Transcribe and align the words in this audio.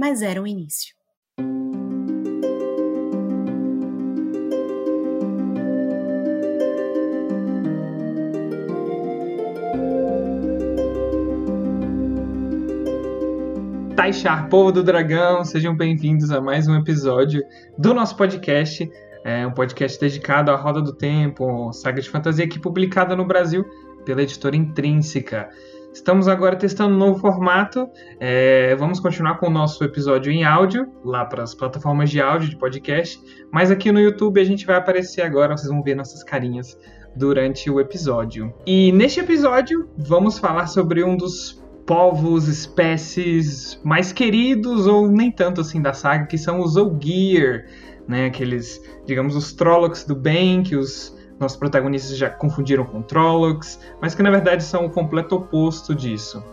mas 0.00 0.22
era 0.22 0.40
um 0.40 0.46
início. 0.46 0.94
Taixar, 13.94 14.48
povo 14.48 14.72
do 14.72 14.82
dragão, 14.82 15.44
sejam 15.44 15.76
bem-vindos 15.76 16.30
a 16.30 16.40
mais 16.40 16.66
um 16.66 16.74
episódio 16.76 17.42
do 17.76 17.92
nosso 17.92 18.16
podcast. 18.16 18.90
É 19.22 19.46
um 19.46 19.52
podcast 19.52 20.00
dedicado 20.00 20.50
à 20.50 20.56
Roda 20.56 20.80
do 20.80 20.94
Tempo, 20.94 21.74
saga 21.74 22.00
de 22.00 22.08
fantasia 22.08 22.46
aqui 22.46 22.58
publicada 22.58 23.14
no 23.14 23.26
Brasil 23.26 23.66
pela 24.06 24.22
editora 24.22 24.56
Intrínseca. 24.56 25.50
Estamos 25.92 26.28
agora 26.28 26.54
testando 26.54 26.94
um 26.94 26.98
novo 26.98 27.18
formato. 27.18 27.88
É, 28.20 28.74
vamos 28.76 29.00
continuar 29.00 29.38
com 29.38 29.48
o 29.48 29.50
nosso 29.50 29.82
episódio 29.82 30.32
em 30.32 30.44
áudio, 30.44 30.88
lá 31.04 31.24
para 31.24 31.42
as 31.42 31.52
plataformas 31.52 32.10
de 32.10 32.20
áudio 32.20 32.48
de 32.48 32.56
podcast. 32.56 33.20
Mas 33.52 33.70
aqui 33.70 33.90
no 33.90 33.98
YouTube 33.98 34.40
a 34.40 34.44
gente 34.44 34.64
vai 34.64 34.76
aparecer 34.76 35.22
agora, 35.22 35.56
vocês 35.56 35.68
vão 35.68 35.82
ver 35.82 35.96
nossas 35.96 36.22
carinhas 36.22 36.78
durante 37.16 37.68
o 37.68 37.80
episódio. 37.80 38.54
E 38.64 38.92
neste 38.92 39.18
episódio 39.18 39.90
vamos 39.98 40.38
falar 40.38 40.68
sobre 40.68 41.02
um 41.02 41.16
dos 41.16 41.60
povos, 41.84 42.46
espécies 42.46 43.80
mais 43.84 44.12
queridos 44.12 44.86
ou 44.86 45.08
nem 45.08 45.30
tanto 45.30 45.60
assim 45.60 45.82
da 45.82 45.92
saga, 45.92 46.26
que 46.26 46.38
são 46.38 46.60
os 46.60 46.76
Ogier, 46.76 47.66
né? 48.06 48.26
Aqueles, 48.26 48.80
digamos, 49.04 49.34
os 49.34 49.52
Trollocs 49.52 50.04
do 50.04 50.14
bem, 50.14 50.62
que 50.62 50.76
os 50.76 51.18
nossos 51.40 51.56
protagonistas 51.56 52.16
já 52.16 52.28
confundiram 52.28 52.84
com 52.84 53.00
Trollocs, 53.02 53.80
mas 54.00 54.14
que 54.14 54.22
na 54.22 54.30
verdade 54.30 54.62
são 54.62 54.84
o 54.84 54.90
completo 54.90 55.36
oposto 55.36 55.94
disso. 55.94 56.44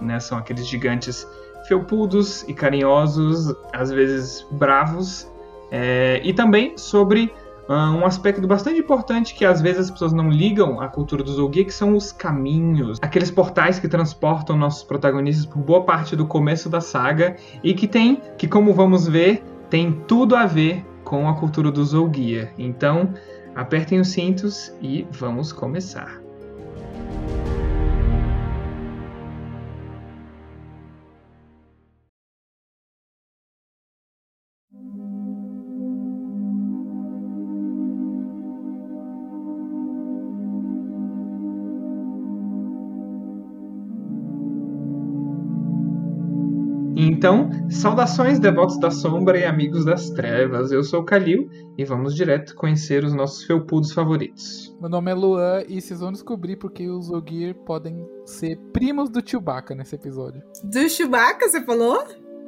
Né? 0.00 0.18
São 0.18 0.36
aqueles 0.36 0.66
gigantes 0.66 1.26
felpudos 1.68 2.42
e 2.48 2.52
carinhosos, 2.52 3.54
às 3.72 3.90
vezes 3.90 4.44
bravos, 4.50 5.30
é, 5.70 6.20
e 6.24 6.34
também 6.34 6.76
sobre 6.76 7.32
uh, 7.68 7.72
um 7.72 8.04
aspecto 8.04 8.46
bastante 8.46 8.80
importante 8.80 9.34
que 9.34 9.44
às 9.44 9.60
vezes 9.60 9.82
as 9.82 9.90
pessoas 9.90 10.12
não 10.12 10.28
ligam 10.28 10.80
à 10.80 10.88
cultura 10.88 11.22
dos 11.22 11.38
Ogier, 11.38 11.64
que 11.64 11.72
são 11.72 11.96
os 11.96 12.12
caminhos, 12.12 12.98
aqueles 13.00 13.30
portais 13.30 13.78
que 13.78 13.88
transportam 13.88 14.56
nossos 14.56 14.82
protagonistas 14.82 15.46
por 15.46 15.62
boa 15.62 15.84
parte 15.84 16.16
do 16.16 16.26
começo 16.26 16.68
da 16.68 16.80
saga 16.80 17.36
e 17.62 17.72
que 17.74 17.86
tem, 17.86 18.20
que 18.36 18.48
como 18.48 18.74
vamos 18.74 19.06
ver, 19.06 19.42
tem 19.70 19.92
tudo 20.06 20.36
a 20.36 20.46
ver 20.46 20.84
com 21.04 21.28
a 21.28 21.34
cultura 21.34 21.70
dos 21.70 21.94
Ogier. 21.94 22.52
Então, 22.58 23.14
Apertem 23.54 24.00
os 24.00 24.08
cintos 24.08 24.72
e 24.80 25.06
vamos 25.10 25.52
começar. 25.52 26.21
Saudações 47.82 48.38
devotos 48.38 48.78
da 48.78 48.92
sombra 48.92 49.36
e 49.36 49.44
amigos 49.44 49.84
das 49.84 50.08
trevas. 50.10 50.70
Eu 50.70 50.84
sou 50.84 51.00
o 51.00 51.04
Kalil 51.04 51.48
e 51.76 51.84
vamos 51.84 52.14
direto 52.14 52.54
conhecer 52.54 53.02
os 53.02 53.12
nossos 53.12 53.42
felpudos 53.42 53.92
favoritos. 53.92 54.72
Meu 54.80 54.88
nome 54.88 55.10
é 55.10 55.14
Luan 55.14 55.64
e 55.68 55.80
vocês 55.80 55.98
vão 55.98 56.12
descobrir 56.12 56.56
porque 56.56 56.88
os 56.88 57.10
Ogir 57.10 57.56
podem 57.66 58.06
ser 58.24 58.56
primos 58.72 59.10
do 59.10 59.20
Chewbacca 59.20 59.74
nesse 59.74 59.96
episódio. 59.96 60.40
Do 60.62 60.88
Chewbacca, 60.88 61.48
você 61.48 61.60
falou? 61.64 62.04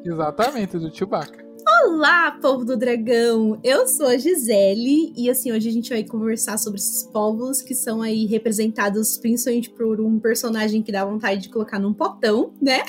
Exatamente, 0.06 0.78
do 0.78 0.94
Chewbacca. 0.94 1.43
Olá, 1.66 2.30
povo 2.42 2.62
do 2.62 2.76
dragão! 2.76 3.58
Eu 3.64 3.88
sou 3.88 4.06
a 4.06 4.18
Gisele 4.18 5.14
e 5.16 5.30
assim, 5.30 5.50
hoje 5.50 5.68
a 5.68 5.72
gente 5.72 5.88
vai 5.88 6.04
conversar 6.04 6.58
sobre 6.58 6.78
esses 6.78 7.04
povos 7.04 7.62
que 7.62 7.74
são 7.74 8.02
aí 8.02 8.26
representados 8.26 9.16
principalmente 9.16 9.70
por 9.70 9.98
um 9.98 10.18
personagem 10.18 10.82
que 10.82 10.92
dá 10.92 11.04
vontade 11.04 11.42
de 11.42 11.48
colocar 11.48 11.78
num 11.78 11.94
potão, 11.94 12.52
né? 12.60 12.82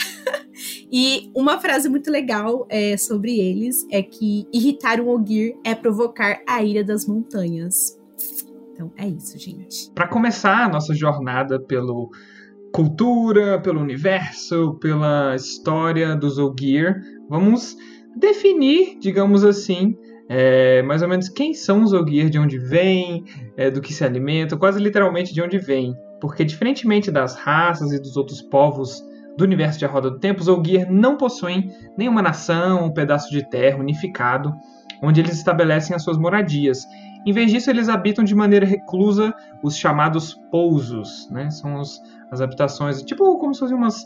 e 0.91 1.31
uma 1.34 1.59
frase 1.59 1.88
muito 1.88 2.12
legal 2.12 2.66
é, 2.69 2.97
sobre 2.97 3.40
eles 3.40 3.88
é 3.90 4.03
que 4.03 4.46
irritar 4.52 5.00
um 5.00 5.08
Ogir 5.09 5.56
é 5.64 5.74
provocar 5.74 6.41
a 6.46 6.62
ira 6.62 6.84
das 6.84 7.06
montanhas. 7.06 7.97
Então 8.74 8.91
é 8.97 9.08
isso, 9.08 9.40
gente. 9.40 9.90
Para 9.91 10.08
começar 10.08 10.66
a 10.66 10.69
nossa 10.69 10.94
jornada 10.94 11.59
pelo 11.59 12.12
cultura, 12.74 13.58
pelo 13.62 13.80
universo, 13.80 14.74
pela 14.81 15.34
história 15.34 16.14
dos 16.14 16.38
Ogir, 16.38 17.02
vamos 17.30 17.78
definir, 18.16 18.98
digamos 19.00 19.44
assim, 19.44 19.96
é, 20.28 20.81
mais 20.81 21.02
ou 21.02 21.08
menos 21.08 21.30
quem 21.30 21.53
são 21.53 21.84
os 21.84 21.94
Ogier, 21.94 22.30
de 22.30 22.40
onde 22.40 22.58
vêm, 22.58 23.24
é, 23.56 23.70
do 23.70 23.81
que 23.81 23.94
se 23.94 24.03
alimentam, 24.03 24.58
quase 24.58 24.80
literalmente 24.80 25.34
de 25.34 25.42
onde 25.42 25.58
vêm. 25.58 25.96
Porque, 26.20 26.44
diferentemente 26.44 27.12
das 27.12 27.36
raças 27.36 27.92
e 27.92 28.00
dos 28.00 28.18
outros 28.18 28.42
povos 28.42 29.03
do 29.38 29.44
universo 29.44 29.78
de 29.78 29.86
A 29.86 29.88
Roda 29.88 30.09
do 30.09 30.20
Tempo, 30.20 30.42
os 30.42 30.48
Ogier 30.48 30.92
não 30.92 31.18
possuem 31.18 31.70
nenhuma 31.98 32.22
nação, 32.22 32.86
um 32.86 32.94
pedaço 32.94 33.30
de 33.30 33.48
terra 33.50 33.78
unificado, 33.78 34.53
onde 35.03 35.20
eles 35.20 35.36
estabelecem 35.36 35.96
as 35.96 36.03
suas 36.03 36.18
moradias. 36.18 36.86
Em 37.26 37.34
vez 37.34 37.52
disso, 37.52 37.70
eles 37.70 37.90
habitam 37.90 38.24
de 38.24 38.36
maneira 38.36 38.66
reclusa 38.66 39.34
os 39.64 39.76
chamados 39.76 40.36
pousos, 40.52 41.28
né? 41.32 41.50
São 41.50 41.80
os, 41.80 42.00
as 42.32 42.40
habitações, 42.40 43.02
tipo 43.02 43.38
como 43.40 43.53
se 43.53 43.59
fossem 43.59 43.76
umas, 43.76 44.06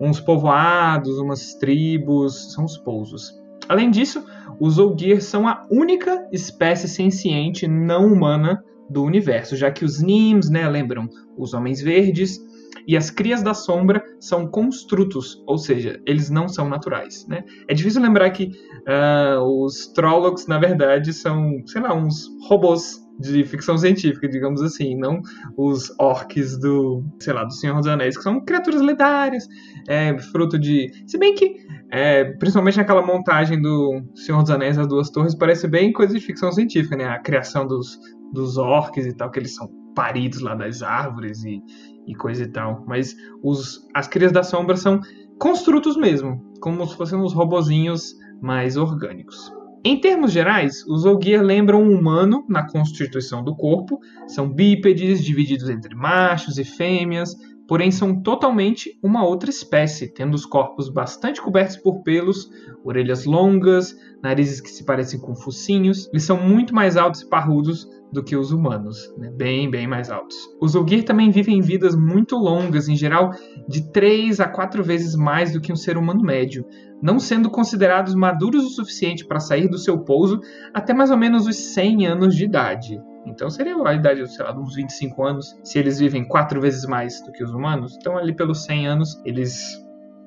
uns 0.00 0.20
povoados, 0.20 1.18
umas 1.18 1.54
tribos, 1.54 2.52
são 2.52 2.64
os 2.64 2.76
pousos. 2.76 3.37
Além 3.68 3.90
disso, 3.90 4.24
os 4.60 4.78
Ogier 4.78 5.22
são 5.22 5.46
a 5.46 5.66
única 5.70 6.26
espécie 6.32 6.88
senciente 6.88 7.68
não 7.68 8.12
humana 8.12 8.64
do 8.88 9.04
universo, 9.04 9.56
já 9.56 9.70
que 9.70 9.84
os 9.84 10.00
Nims, 10.00 10.48
né, 10.48 10.68
lembram 10.68 11.08
os 11.36 11.52
Homens 11.52 11.80
Verdes, 11.80 12.40
e 12.86 12.96
as 12.96 13.10
crias 13.10 13.42
da 13.42 13.52
sombra 13.52 14.02
são 14.18 14.46
construtos, 14.46 15.42
ou 15.46 15.58
seja, 15.58 16.00
eles 16.06 16.30
não 16.30 16.48
são 16.48 16.68
naturais. 16.68 17.26
Né? 17.28 17.44
É 17.68 17.74
difícil 17.74 18.00
lembrar 18.00 18.30
que 18.30 18.50
uh, 18.86 19.42
os 19.62 19.88
Trollocs, 19.88 20.46
na 20.46 20.58
verdade, 20.58 21.12
são, 21.12 21.62
sei 21.66 21.82
lá, 21.82 21.94
uns 21.94 22.28
robôs 22.48 22.98
de 23.18 23.44
ficção 23.44 23.76
científica, 23.76 24.28
digamos 24.28 24.62
assim, 24.62 24.96
não 24.96 25.20
os 25.56 25.92
orcs 25.98 26.58
do, 26.58 27.04
sei 27.20 27.32
lá, 27.32 27.44
do 27.44 27.52
Senhor 27.52 27.76
dos 27.76 27.86
Anéis, 27.86 28.16
que 28.16 28.22
são 28.22 28.40
criaturas 28.44 28.80
lendárias, 28.80 29.46
é, 29.88 30.16
fruto 30.18 30.58
de... 30.58 30.90
Se 31.06 31.18
bem 31.18 31.34
que, 31.34 31.56
é, 31.90 32.24
principalmente 32.24 32.76
naquela 32.76 33.04
montagem 33.04 33.60
do 33.60 34.02
Senhor 34.14 34.42
dos 34.42 34.50
Anéis, 34.50 34.78
as 34.78 34.86
duas 34.86 35.10
torres, 35.10 35.34
parece 35.34 35.66
bem 35.66 35.92
coisa 35.92 36.14
de 36.14 36.20
ficção 36.20 36.52
científica, 36.52 36.96
né? 36.96 37.06
A 37.06 37.18
criação 37.18 37.66
dos, 37.66 37.98
dos 38.32 38.56
orcs 38.56 39.04
e 39.04 39.16
tal, 39.16 39.30
que 39.30 39.40
eles 39.40 39.54
são 39.54 39.68
paridos 39.94 40.40
lá 40.40 40.54
das 40.54 40.82
árvores 40.82 41.42
e, 41.44 41.60
e 42.06 42.14
coisa 42.14 42.44
e 42.44 42.48
tal. 42.48 42.84
Mas 42.86 43.16
os, 43.42 43.86
as 43.94 44.06
crias 44.06 44.30
da 44.30 44.44
sombra 44.44 44.76
são 44.76 45.00
construtos 45.40 45.96
mesmo, 45.96 46.40
como 46.60 46.86
se 46.86 46.96
fossem 46.96 47.18
uns 47.18 47.32
robozinhos 47.32 48.14
mais 48.40 48.76
orgânicos. 48.76 49.57
Em 49.84 50.00
termos 50.00 50.32
gerais, 50.32 50.84
os 50.86 51.04
Ogier 51.04 51.42
lembram 51.42 51.82
um 51.82 51.96
humano 51.96 52.44
na 52.48 52.66
constituição 52.66 53.44
do 53.44 53.54
corpo, 53.54 54.00
são 54.26 54.48
bípedes, 54.52 55.24
divididos 55.24 55.68
entre 55.68 55.94
machos 55.94 56.58
e 56.58 56.64
fêmeas, 56.64 57.36
porém 57.66 57.90
são 57.90 58.20
totalmente 58.20 58.98
uma 59.02 59.24
outra 59.24 59.50
espécie, 59.50 60.12
tendo 60.12 60.34
os 60.34 60.44
corpos 60.44 60.88
bastante 60.88 61.40
cobertos 61.40 61.76
por 61.76 62.02
pelos, 62.02 62.50
orelhas 62.82 63.24
longas, 63.24 63.94
narizes 64.22 64.60
que 64.60 64.70
se 64.70 64.84
parecem 64.84 65.20
com 65.20 65.36
focinhos. 65.36 66.08
Eles 66.08 66.24
são 66.24 66.36
muito 66.36 66.74
mais 66.74 66.96
altos 66.96 67.20
e 67.20 67.28
parrudos 67.28 67.86
do 68.12 68.22
que 68.22 68.36
os 68.36 68.52
humanos, 68.52 69.12
né? 69.18 69.30
bem, 69.30 69.70
bem 69.70 69.86
mais 69.86 70.10
altos. 70.10 70.36
Os 70.60 70.74
Ogier 70.74 71.04
também 71.04 71.30
vivem 71.30 71.60
vidas 71.60 71.94
muito 71.94 72.36
longas, 72.36 72.88
em 72.88 72.96
geral 72.96 73.30
de 73.68 73.90
3 73.92 74.40
a 74.40 74.48
4 74.48 74.82
vezes 74.82 75.14
mais 75.14 75.52
do 75.52 75.60
que 75.60 75.72
um 75.72 75.76
ser 75.76 75.96
humano 75.96 76.22
médio, 76.22 76.64
não 77.02 77.18
sendo 77.18 77.50
considerados 77.50 78.14
maduros 78.14 78.64
o 78.64 78.70
suficiente 78.70 79.26
para 79.26 79.40
sair 79.40 79.68
do 79.68 79.78
seu 79.78 79.98
pouso 79.98 80.40
até 80.72 80.94
mais 80.94 81.10
ou 81.10 81.16
menos 81.16 81.46
os 81.46 81.56
100 81.56 82.06
anos 82.06 82.34
de 82.34 82.44
idade. 82.44 83.00
Então 83.26 83.50
seria 83.50 83.76
a 83.84 83.94
idade, 83.94 84.26
sei 84.26 84.44
lá, 84.44 84.58
uns 84.58 84.74
25 84.74 85.22
anos, 85.22 85.56
se 85.62 85.78
eles 85.78 85.98
vivem 85.98 86.26
quatro 86.26 86.60
vezes 86.60 86.86
mais 86.86 87.22
do 87.24 87.30
que 87.30 87.44
os 87.44 87.50
humanos. 87.50 87.94
Então 87.98 88.16
ali 88.16 88.34
pelos 88.34 88.64
100 88.64 88.86
anos 88.86 89.20
eles 89.24 89.78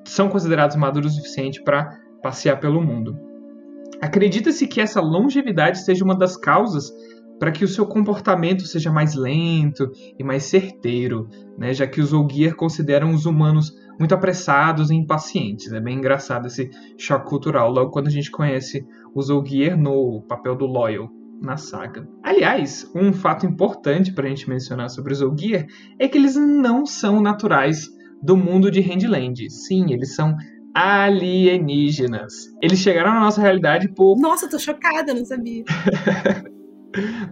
são 0.04 0.28
considerados 0.28 0.76
maduros 0.76 1.12
o 1.12 1.16
suficiente 1.16 1.62
para 1.62 1.98
passear 2.22 2.60
pelo 2.60 2.80
mundo. 2.80 3.18
Acredita-se 4.00 4.66
que 4.66 4.80
essa 4.80 5.00
longevidade 5.00 5.78
seja 5.78 6.04
uma 6.04 6.16
das 6.16 6.36
causas 6.36 6.92
para 7.38 7.50
que 7.50 7.64
o 7.64 7.68
seu 7.68 7.86
comportamento 7.86 8.62
seja 8.66 8.90
mais 8.90 9.14
lento 9.14 9.90
e 10.18 10.22
mais 10.22 10.44
certeiro, 10.44 11.28
né? 11.58 11.74
já 11.74 11.86
que 11.86 12.00
os 12.00 12.12
Ogier 12.12 12.54
consideram 12.54 13.12
os 13.12 13.26
humanos 13.26 13.72
muito 13.98 14.14
apressados 14.14 14.90
e 14.90 14.94
impacientes. 14.94 15.72
É 15.72 15.80
bem 15.80 15.98
engraçado 15.98 16.46
esse 16.46 16.70
choque 16.96 17.28
cultural, 17.28 17.70
logo 17.70 17.90
quando 17.90 18.06
a 18.06 18.10
gente 18.10 18.30
conhece 18.30 18.84
os 19.14 19.30
Ogier 19.30 19.76
no 19.76 20.22
papel 20.28 20.56
do 20.56 20.66
Loyal 20.66 21.10
na 21.40 21.56
saga. 21.56 22.08
Aliás, 22.22 22.90
um 22.94 23.12
fato 23.12 23.44
importante 23.44 24.12
para 24.12 24.26
a 24.26 24.28
gente 24.28 24.48
mencionar 24.48 24.88
sobre 24.88 25.12
os 25.12 25.20
Ogier 25.20 25.66
é 25.98 26.06
que 26.06 26.16
eles 26.16 26.36
não 26.36 26.86
são 26.86 27.20
naturais 27.20 27.88
do 28.22 28.36
mundo 28.36 28.70
de 28.70 28.80
Handland. 28.80 29.50
Sim, 29.50 29.92
eles 29.92 30.14
são 30.14 30.36
alienígenas. 30.74 32.32
Eles 32.62 32.78
chegaram 32.78 33.14
na 33.14 33.20
nossa 33.20 33.40
realidade 33.40 33.88
por. 33.92 34.16
Nossa, 34.18 34.48
tô 34.48 34.58
chocada, 34.58 35.12
não 35.12 35.24
sabia. 35.24 35.64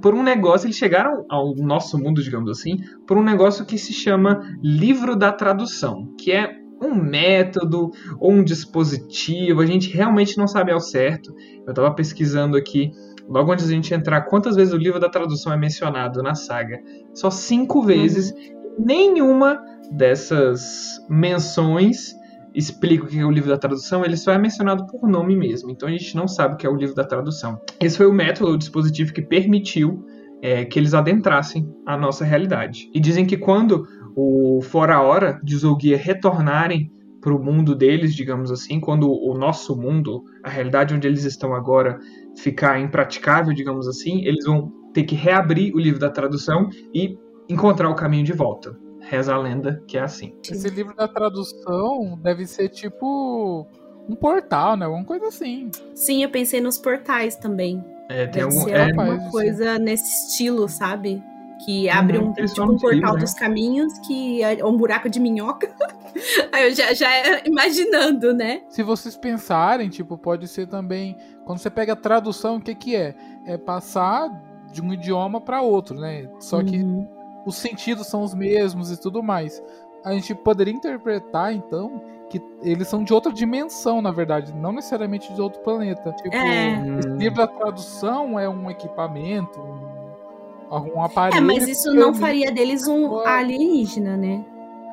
por 0.01 0.15
um 0.15 0.23
negócio, 0.23 0.67
eles 0.67 0.77
chegaram 0.77 1.25
ao 1.29 1.55
nosso 1.55 1.99
mundo, 1.99 2.23
digamos 2.23 2.51
assim, 2.51 2.79
por 3.07 3.17
um 3.17 3.23
negócio 3.23 3.65
que 3.65 3.79
se 3.79 3.93
chama 3.93 4.41
livro 4.63 5.17
da 5.17 5.33
tradução, 5.33 6.15
que 6.19 6.33
é 6.33 6.61
um 6.83 6.95
método 6.95 7.91
ou 8.19 8.33
um 8.33 8.43
dispositivo, 8.43 9.61
a 9.61 9.67
gente 9.67 9.91
realmente 9.91 10.39
não 10.39 10.47
sabe 10.47 10.73
ao 10.73 10.81
certo. 10.81 11.35
Eu 11.67 11.71
estava 11.71 11.95
pesquisando 11.95 12.57
aqui, 12.57 12.91
logo 13.29 13.53
antes 13.53 13.67
de 13.67 13.73
a 13.73 13.77
gente 13.77 13.93
entrar, 13.93 14.23
quantas 14.23 14.57
vezes 14.57 14.73
o 14.73 14.79
livro 14.79 14.99
da 14.99 15.09
tradução 15.09 15.53
é 15.53 15.57
mencionado 15.59 16.23
na 16.23 16.35
saga. 16.35 16.81
Só 17.13 17.31
cinco 17.31 17.83
vezes. 17.83 18.33
Uhum. 18.33 18.85
Nenhuma 18.87 19.63
dessas 19.93 21.05
menções 21.09 22.15
explica 22.55 23.05
o 23.05 23.07
que 23.07 23.19
é 23.19 23.25
o 23.25 23.31
livro 23.31 23.49
da 23.49 23.59
tradução, 23.59 24.05
ele 24.05 24.17
só 24.17 24.33
é 24.33 24.39
mencionado 24.39 24.87
por 24.87 25.09
nome 25.09 25.37
mesmo. 25.37 25.71
Então 25.71 25.89
a 25.89 25.93
gente 25.93 26.17
não 26.17 26.27
sabe 26.27 26.55
o 26.55 26.57
que 26.57 26.67
é 26.67 26.71
o 26.71 26.77
livro 26.77 26.95
da 26.95 27.05
tradução. 27.05 27.61
Esse 27.81 27.97
foi 27.97 28.07
o 28.07 28.13
método, 28.13 28.53
o 28.53 28.59
dispositivo 28.59 29.13
que 29.13 29.23
permitiu 29.23 30.05
é, 30.43 30.65
que 30.65 30.79
eles 30.79 30.95
adentrassem 30.95 31.69
a 31.87 31.97
nossa 31.97 32.25
realidade. 32.25 32.91
E 32.95 33.01
dizem 33.01 33.27
que 33.27 33.37
quando 33.37 33.87
o 34.17 34.61
fora 34.63 35.01
hora 35.01 35.39
de 35.43 35.57
Zolgia 35.57 35.97
retornarem 35.97 36.91
para 37.21 37.35
o 37.35 37.43
mundo 37.43 37.75
deles, 37.75 38.15
digamos 38.15 38.51
assim, 38.51 38.81
quando 38.81 39.11
o 39.11 39.35
nosso 39.35 39.77
mundo, 39.77 40.25
a 40.43 40.49
realidade 40.49 40.95
onde 40.95 41.07
eles 41.07 41.25
estão 41.25 41.55
agora, 41.55 41.99
ficar 42.37 42.81
impraticável, 42.81 43.53
digamos 43.53 43.87
assim, 43.87 44.25
eles 44.25 44.45
vão 44.45 44.73
ter 44.95 45.05
que 45.05 45.15
reabrir 45.15 45.75
o 45.75 45.79
livro 45.79 46.01
da 46.01 46.09
tradução 46.09 46.69
e 46.95 47.17
encontrar 47.49 47.91
o 47.91 47.95
caminho 47.95 48.25
de 48.25 48.33
volta. 48.33 48.75
Reza 49.11 49.35
a 49.35 49.39
lenda 49.39 49.83
que 49.89 49.99
é 49.99 50.03
assim. 50.03 50.33
Esse 50.49 50.69
livro 50.71 50.95
da 50.95 51.09
tradução 51.09 52.17
deve 52.23 52.47
ser 52.47 52.69
tipo 52.69 53.67
um 54.09 54.15
portal, 54.15 54.77
né? 54.77 54.87
Alguma 54.87 55.05
coisa 55.05 55.27
assim. 55.27 55.69
Sim, 55.97 56.23
eu 56.23 56.31
pensei 56.31 56.61
nos 56.61 56.79
portais 56.79 57.35
também. 57.35 57.85
É, 58.09 58.27
tem 58.29 58.45
deve 58.45 58.55
algum, 58.55 58.65
ser 58.65 58.71
é, 58.77 58.85
alguma 58.85 59.31
coisa 59.33 59.79
nesse 59.81 60.29
estilo, 60.29 60.69
sabe? 60.69 61.21
Que 61.65 61.91
abre 61.91 62.19
Uhum, 62.19 62.29
um, 62.29 62.33
tipo, 62.33 62.63
um 62.63 62.79
portal 62.79 63.15
né? 63.15 63.21
dos 63.21 63.35
caminhos, 63.35 63.99
que 64.07 64.45
é 64.45 64.65
um 64.65 64.77
buraco 64.77 65.11
de 65.11 65.19
minhoca. 65.19 65.75
Aí 66.53 66.69
eu 66.69 66.75
já, 66.75 66.95
já 66.95 67.09
imaginando, 67.45 68.33
né? 68.33 68.63
Se 68.69 68.85
vocês 68.85 69.17
pensarem, 69.17 69.89
tipo, 69.89 70.17
pode 70.17 70.47
ser 70.47 70.69
também. 70.69 71.17
Quando 71.45 71.59
você 71.59 71.69
pega 71.69 71.95
a 71.95 71.97
tradução, 71.97 72.59
o 72.59 72.61
que, 72.61 72.77
que 72.77 72.95
é? 72.95 73.17
É 73.45 73.59
passar 73.59 74.31
de 74.73 74.81
um 74.81 74.93
idioma 74.93 75.41
para 75.41 75.61
outro, 75.63 75.99
né? 75.99 76.31
Só 76.39 76.63
que 76.63 76.79
Uhum. 76.79 77.09
Os 77.47 77.57
sentidos 77.57 78.07
são 78.07 78.23
os 78.23 78.35
mesmos 78.35 78.91
e 78.91 78.97
tudo 79.01 79.23
mais. 79.23 79.63
A 80.05 80.13
gente 80.15 80.35
poderia 80.35 80.73
interpretar, 80.73 81.53
então, 81.55 82.01
que 82.31 82.41
eles 82.63 82.89
são 82.89 83.03
de 83.05 83.13
outra 83.13 83.33
dimensão, 83.33 84.01
na 84.01 84.11
verdade, 84.11 84.55
não 84.55 84.73
necessariamente 84.73 85.33
de 85.35 85.41
outro 85.41 85.61
planeta. 85.63 86.13
Tipo, 86.13 86.35
É. 86.35 86.99
esse 86.99 87.09
livro 87.11 87.39
da 87.39 87.47
tradução 87.47 88.39
é 88.39 88.49
um 88.49 88.71
equipamento, 88.71 89.61
um, 89.61 90.97
um 90.97 91.03
aparelho. 91.03 91.39
É, 91.39 91.41
mas 91.41 91.67
isso 91.69 91.93
não 91.93 92.15
faria 92.15 92.51
deles 92.53 92.87
um 92.87 93.19
alienígena, 93.27 94.17
né? 94.17 94.45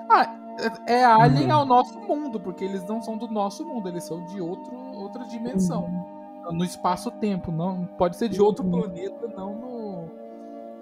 É 0.09 0.37
é 0.87 1.05
alien 1.05 1.45
Uhum. 1.45 1.53
ao 1.53 1.65
nosso 1.67 1.99
mundo, 1.99 2.39
porque 2.39 2.65
eles 2.65 2.83
não 2.85 2.99
são 2.99 3.15
do 3.15 3.27
nosso 3.27 3.63
mundo, 3.63 3.87
eles 3.87 4.03
são 4.03 4.25
de 4.25 4.41
outro, 4.41 4.75
outra 4.95 5.23
dimensão. 5.25 5.87
No 6.51 6.63
espaço-tempo, 6.65 7.51
não 7.51 7.85
pode 7.97 8.17
ser 8.17 8.27
de 8.29 8.41
outro 8.41 8.65
Uhum. 8.65 8.71
planeta, 8.71 9.27
não 9.37 9.53
no 9.53 9.66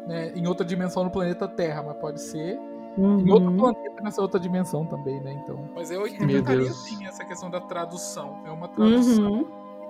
né, 0.08 0.32
em 0.36 0.48
outra 0.48 0.66
dimensão 0.66 1.04
no 1.04 1.10
planeta 1.12 1.48
Terra, 1.48 1.84
mas 1.84 1.98
pode 1.98 2.22
ser 2.22 2.60
Uhum. 2.98 3.20
em 3.20 3.30
outro 3.32 3.52
planeta 3.52 4.02
nessa 4.02 4.22
outra 4.22 4.40
dimensão 4.40 4.86
também, 4.86 5.20
né? 5.20 5.38
Então, 5.44 5.60
mas 5.76 5.92
eu 5.92 6.08
interpretaria 6.08 6.70
assim 6.70 7.06
essa 7.06 7.26
questão 7.26 7.50
da 7.50 7.60
tradução, 7.60 8.38
é 8.46 8.52
uma 8.52 8.70
tradução 8.70 9.34
Uhum. 9.34 9.46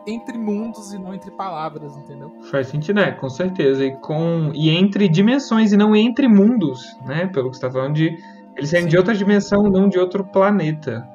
entre 0.07 0.38
mundos 0.38 0.91
e 0.91 0.97
não 0.97 1.13
entre 1.13 1.29
palavras, 1.31 1.95
entendeu? 1.97 2.31
Faz 2.50 2.67
sentido, 2.67 2.95
né? 2.95 3.12
Com 3.12 3.29
certeza. 3.29 3.85
E, 3.85 3.95
com, 3.97 4.51
e 4.56 4.69
entre 4.71 5.07
dimensões 5.07 5.71
e 5.71 5.77
não 5.77 5.95
entre 5.95 6.27
mundos, 6.27 6.97
né? 7.06 7.27
Pelo 7.27 7.51
que 7.51 7.57
você 7.57 7.65
está 7.65 7.71
falando 7.71 7.94
de. 7.95 8.18
Eles 8.57 8.69
serem 8.69 8.85
de 8.85 8.91
Sim. 8.94 8.97
outra 8.97 9.13
dimensão, 9.13 9.63
não 9.69 9.88
de 9.89 10.00
outro 10.00 10.23
planeta. 10.23 11.07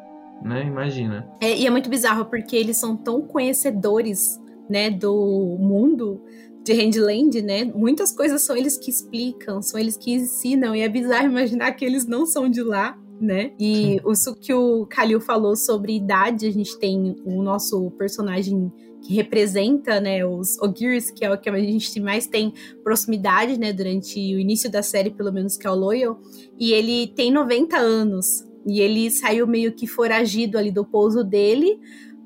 Né? 0.43 0.65
Imagina. 0.65 1.27
É, 1.41 1.55
e 1.57 1.67
é 1.67 1.71
muito 1.71 1.91
bizarro 1.91 2.25
porque 2.27 2.55
eles 2.57 2.77
são 2.77 2.97
tão 2.97 3.21
conhecedores, 3.23 4.41
né, 4.69 4.91
do 4.91 5.57
mundo 5.59 6.23
de 6.65 6.73
Handland, 6.73 7.43
né? 7.43 7.65
Muitas 7.65 8.13
coisas 8.13 8.43
são 8.43 8.57
eles 8.57 8.77
que 8.77 8.91
explicam, 8.91 9.63
são 9.63 9.81
eles 9.81 9.97
que 9.97 10.13
ensinam, 10.13 10.75
e 10.75 10.81
é 10.81 10.89
bizarro 10.89 11.27
imaginar 11.27 11.73
que 11.73 11.85
eles 11.85 12.07
não 12.07 12.27
são 12.27 12.49
de 12.49 12.63
lá, 12.63 12.99
né? 13.21 13.53
E 13.59 14.01
isso 14.11 14.35
que 14.35 14.53
o 14.53 14.87
Kalil 14.87 15.21
falou 15.21 15.57
sobre 15.57 15.97
idade, 15.97 16.47
a 16.47 16.53
gente 16.53 16.79
tem 16.79 17.17
o 17.25 17.43
nosso 17.43 17.91
personagem 17.93 18.73
que 19.03 19.15
representa, 19.15 19.99
né, 19.99 20.25
os 20.27 20.59
Ogirs, 20.61 21.11
que 21.11 21.25
é 21.25 21.33
o 21.33 21.39
que 21.39 21.49
a 21.49 21.59
gente 21.59 21.99
mais 22.01 22.27
tem 22.27 22.53
proximidade, 22.85 23.59
né, 23.59 23.73
durante 23.73 24.19
o 24.19 24.39
início 24.39 24.71
da 24.71 24.83
série, 24.83 25.11
pelo 25.11 25.33
menos, 25.33 25.57
que 25.57 25.67
é 25.67 25.71
o 25.71 25.75
Loyal, 25.75 26.21
e 26.59 26.73
ele 26.73 27.07
tem 27.09 27.33
90 27.33 27.79
anos, 27.79 28.45
e 28.67 28.81
ele 28.81 29.11
saiu 29.11 29.47
meio 29.47 29.73
que 29.73 29.87
foragido 29.87 30.59
ali 30.59 30.71
do 30.71 30.85
pouso 30.85 31.25
dele, 31.25 31.79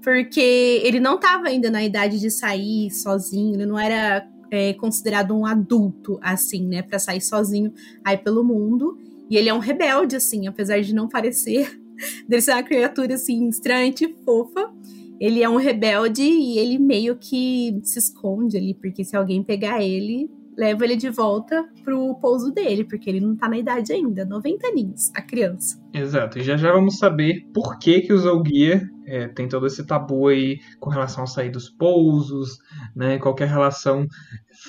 porque 0.05 0.83
ele 0.85 1.01
não 1.01 1.15
estava 1.15 1.49
ainda 1.49 1.71
na 1.71 1.83
idade 1.83 2.21
de 2.21 2.31
sair 2.31 2.91
sozinho, 2.91 3.55
ele 3.55 3.65
não 3.65 3.79
era 3.79 4.29
é, 4.51 4.75
considerado 4.75 5.35
um 5.35 5.47
adulto, 5.47 6.19
assim, 6.23 6.67
né, 6.67 6.83
para 6.83 6.99
sair 6.99 7.23
sozinho 7.23 7.73
aí 8.05 8.19
pelo 8.19 8.45
mundo. 8.45 8.99
E 9.31 9.37
ele 9.39 9.49
é 9.49 9.55
um 9.55 9.59
rebelde, 9.59 10.15
assim, 10.15 10.47
apesar 10.47 10.83
de 10.83 10.95
não 10.95 11.09
parecer, 11.09 11.81
dele 12.29 12.43
ser 12.43 12.53
uma 12.53 12.63
criatura, 12.63 13.15
assim, 13.15 13.49
extremamente 13.49 14.15
fofa. 14.27 14.71
Ele 15.19 15.43
é 15.43 15.49
um 15.49 15.57
rebelde 15.57 16.23
e 16.23 16.59
ele 16.59 16.79
meio 16.79 17.17
que 17.17 17.81
se 17.83 17.99
esconde 17.99 18.59
ali, 18.59 18.75
porque 18.75 19.05
se 19.05 19.17
alguém 19.17 19.43
pegar 19.43 19.83
ele, 19.83 20.29
leva 20.55 20.85
ele 20.85 20.97
de 20.97 21.09
volta 21.09 21.67
pro 21.83 22.15
pouso 22.17 22.53
dele, 22.53 22.85
porque 22.85 23.09
ele 23.09 23.21
não 23.21 23.35
tá 23.35 23.49
na 23.49 23.57
idade 23.57 23.93
ainda, 23.93 24.25
90 24.27 24.67
aninhos, 24.67 25.11
a 25.15 25.23
criança. 25.23 25.81
Exato. 25.95 26.39
E 26.39 26.43
já 26.43 26.59
já 26.59 26.73
vamos 26.73 26.99
saber 26.99 27.47
por 27.55 27.79
que, 27.79 28.03
que 28.03 28.13
os 28.13 28.27
Olguia 28.27 28.91
é, 29.07 29.29
tem 29.29 29.49
todo 29.49 29.67
esse 29.67 29.87
tabu 29.87 30.29
aí 30.29 30.59
com 30.81 30.91
relação 30.91 31.25
a 31.25 31.27
sair 31.27 31.51
dos 31.51 31.69
pousos, 31.71 32.59
né? 32.95 33.19
Qualquer 33.19 33.49
relação 33.49 34.07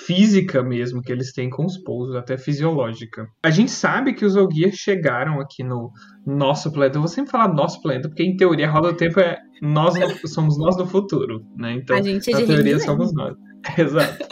física 0.05 0.63
mesmo 0.63 1.01
que 1.01 1.11
eles 1.11 1.31
têm 1.33 1.49
com 1.49 1.65
os 1.65 1.77
pousos, 1.77 2.15
até 2.15 2.37
fisiológica. 2.37 3.27
A 3.43 3.49
gente 3.49 3.71
sabe 3.71 4.13
que 4.13 4.25
os 4.25 4.35
Olguia 4.35 4.71
chegaram 4.71 5.39
aqui 5.39 5.63
no 5.63 5.91
nosso 6.25 6.71
planeta. 6.71 6.97
Eu 6.97 7.01
vou 7.01 7.09
sempre 7.09 7.31
falar 7.31 7.53
nosso 7.53 7.81
planeta, 7.81 8.07
porque 8.07 8.23
em 8.23 8.35
teoria 8.35 8.67
a 8.67 8.71
roda 8.71 8.91
do 8.91 8.97
tempo 8.97 9.19
é 9.19 9.37
nós 9.61 9.93
somos 10.25 10.57
nós 10.57 10.75
do 10.75 10.85
futuro, 10.85 11.45
né? 11.55 11.73
Então, 11.73 11.97
a 11.97 12.01
gente 12.01 12.29
é 12.29 12.39
na 12.39 12.45
teoria 12.45 12.79
somos 12.79 13.13
nós. 13.13 13.35
Exato. 13.77 14.25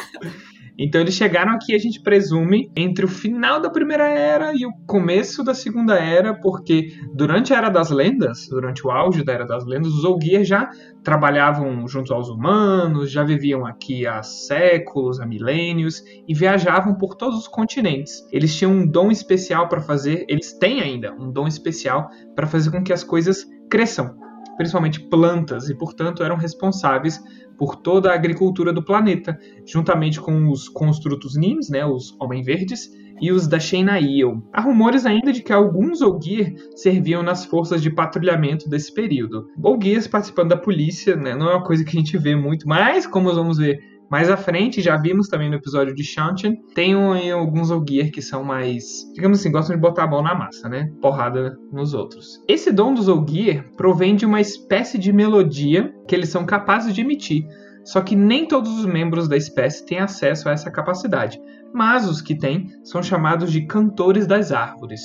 Então 0.78 1.00
eles 1.00 1.14
chegaram 1.14 1.54
aqui, 1.54 1.76
a 1.76 1.78
gente 1.78 2.02
presume, 2.02 2.72
entre 2.76 3.06
o 3.06 3.08
final 3.08 3.62
da 3.62 3.70
primeira 3.70 4.08
era 4.08 4.54
e 4.56 4.66
o 4.66 4.74
começo 4.88 5.44
da 5.44 5.54
segunda 5.54 5.96
era, 5.96 6.34
porque 6.34 6.94
durante 7.14 7.54
a 7.54 7.58
Era 7.58 7.70
das 7.70 7.90
Lendas, 7.90 8.48
durante 8.50 8.86
o 8.86 8.92
auge 8.92 9.24
da 9.24 9.34
Era 9.34 9.46
das 9.46 9.66
Lendas, 9.66 9.94
os 9.94 10.04
Olgier 10.04 10.44
já 10.44 10.70
trabalhavam 11.04 11.88
junto 11.88 12.14
aos 12.14 12.30
humanos, 12.30 13.12
já 13.12 13.24
viviam 13.24 13.66
aqui 13.66 14.08
há 14.08 14.24
séculos, 14.24 15.20
há 15.20 15.26
milênios, 15.26 16.04
e 16.28 16.34
viajavam 16.34 16.96
por 16.96 17.16
todos 17.16 17.38
os 17.40 17.48
continentes. 17.48 18.26
Eles 18.32 18.56
tinham 18.56 18.72
um 18.72 18.88
dom 18.88 19.12
especial 19.12 19.68
para 19.68 19.82
fazer, 19.82 20.26
eles 20.28 20.54
têm 20.54 20.82
ainda 20.82 21.14
um 21.14 21.32
dom 21.32 21.48
especial 21.48 22.10
para 22.36 22.48
fazer 22.48 22.72
com 22.72 22.84
que 22.84 22.94
as 22.94 23.04
coisas 23.04 23.46
cresçam, 23.70 24.16
principalmente 24.58 25.00
plantas, 25.00 25.70
e 25.70 25.76
portanto 25.76 26.24
eram 26.24 26.36
responsáveis 26.36 27.22
por 27.58 27.76
toda 27.76 28.12
a 28.12 28.16
agricultura 28.16 28.74
do 28.74 28.84
planeta, 28.84 29.38
juntamente 29.66 30.20
com 30.20 30.50
os 30.50 30.68
construtos 30.68 31.36
Nims, 31.38 31.70
né, 31.70 31.86
os 31.86 32.16
Homem 32.20 32.42
Verdes, 32.42 32.90
e 33.22 33.32
os 33.32 33.48
da 33.48 33.60
Sheinail. 33.60 34.44
Há 34.52 34.62
rumores 34.62 35.06
ainda 35.06 35.32
de 35.32 35.42
que 35.42 35.54
alguns 35.54 36.02
Olgir 36.02 36.56
serviam 36.76 37.24
nas 37.24 37.46
forças 37.46 37.82
de 37.82 37.90
patrulhamento 37.90 38.68
desse 38.68 38.94
período. 38.94 39.48
Olgirs 39.62 40.08
participando 40.08 40.50
da 40.50 40.58
polícia, 40.58 41.16
né, 41.16 41.36
não 41.36 41.50
é 41.50 41.56
uma 41.56 41.64
coisa 41.64 41.84
que 41.84 41.96
a 41.96 42.00
gente 42.00 42.18
vê 42.18 42.36
muito, 42.36 42.68
mas 42.68 43.08
como 43.08 43.34
vamos 43.34 43.58
ver 43.58 43.93
Mais 44.14 44.30
à 44.30 44.38
frente, 44.38 44.80
já 44.80 44.96
vimos 44.96 45.28
também 45.28 45.50
no 45.50 45.56
episódio 45.56 45.96
de 45.96 46.04
Shantian, 46.04 46.54
tem 46.76 46.94
alguns 47.32 47.72
Ogier 47.72 48.12
que 48.12 48.22
são 48.22 48.44
mais, 48.44 49.12
digamos 49.16 49.40
assim, 49.40 49.52
gostam 49.52 49.76
de 49.76 49.82
botar 49.82 50.04
a 50.04 50.08
mão 50.08 50.22
na 50.22 50.36
massa, 50.36 50.70
né? 50.70 50.88
Porrada 51.02 51.58
nos 51.72 51.96
outros. 51.96 52.40
Esse 52.48 52.72
dom 52.72 52.94
dos 52.94 53.08
Ogier 53.08 53.66
provém 53.76 54.16
de 54.16 54.24
uma 54.24 54.40
espécie 54.40 55.00
de 55.00 55.12
melodia 55.12 55.92
que 56.08 56.14
eles 56.14 56.30
são 56.30 56.46
capazes 56.46 56.94
de 56.94 57.02
emitir. 57.02 57.44
Só 57.84 58.02
que 58.02 58.16
nem 58.16 58.48
todos 58.48 58.78
os 58.78 58.86
membros 58.86 59.28
da 59.28 59.36
espécie 59.36 59.84
têm 59.84 59.98
acesso 59.98 60.48
a 60.48 60.52
essa 60.52 60.70
capacidade, 60.70 61.42
mas 61.74 62.08
os 62.08 62.22
que 62.22 62.38
têm 62.38 62.68
são 62.84 63.02
chamados 63.02 63.52
de 63.52 63.66
cantores 63.66 64.28
das 64.28 64.52
árvores. 64.52 65.02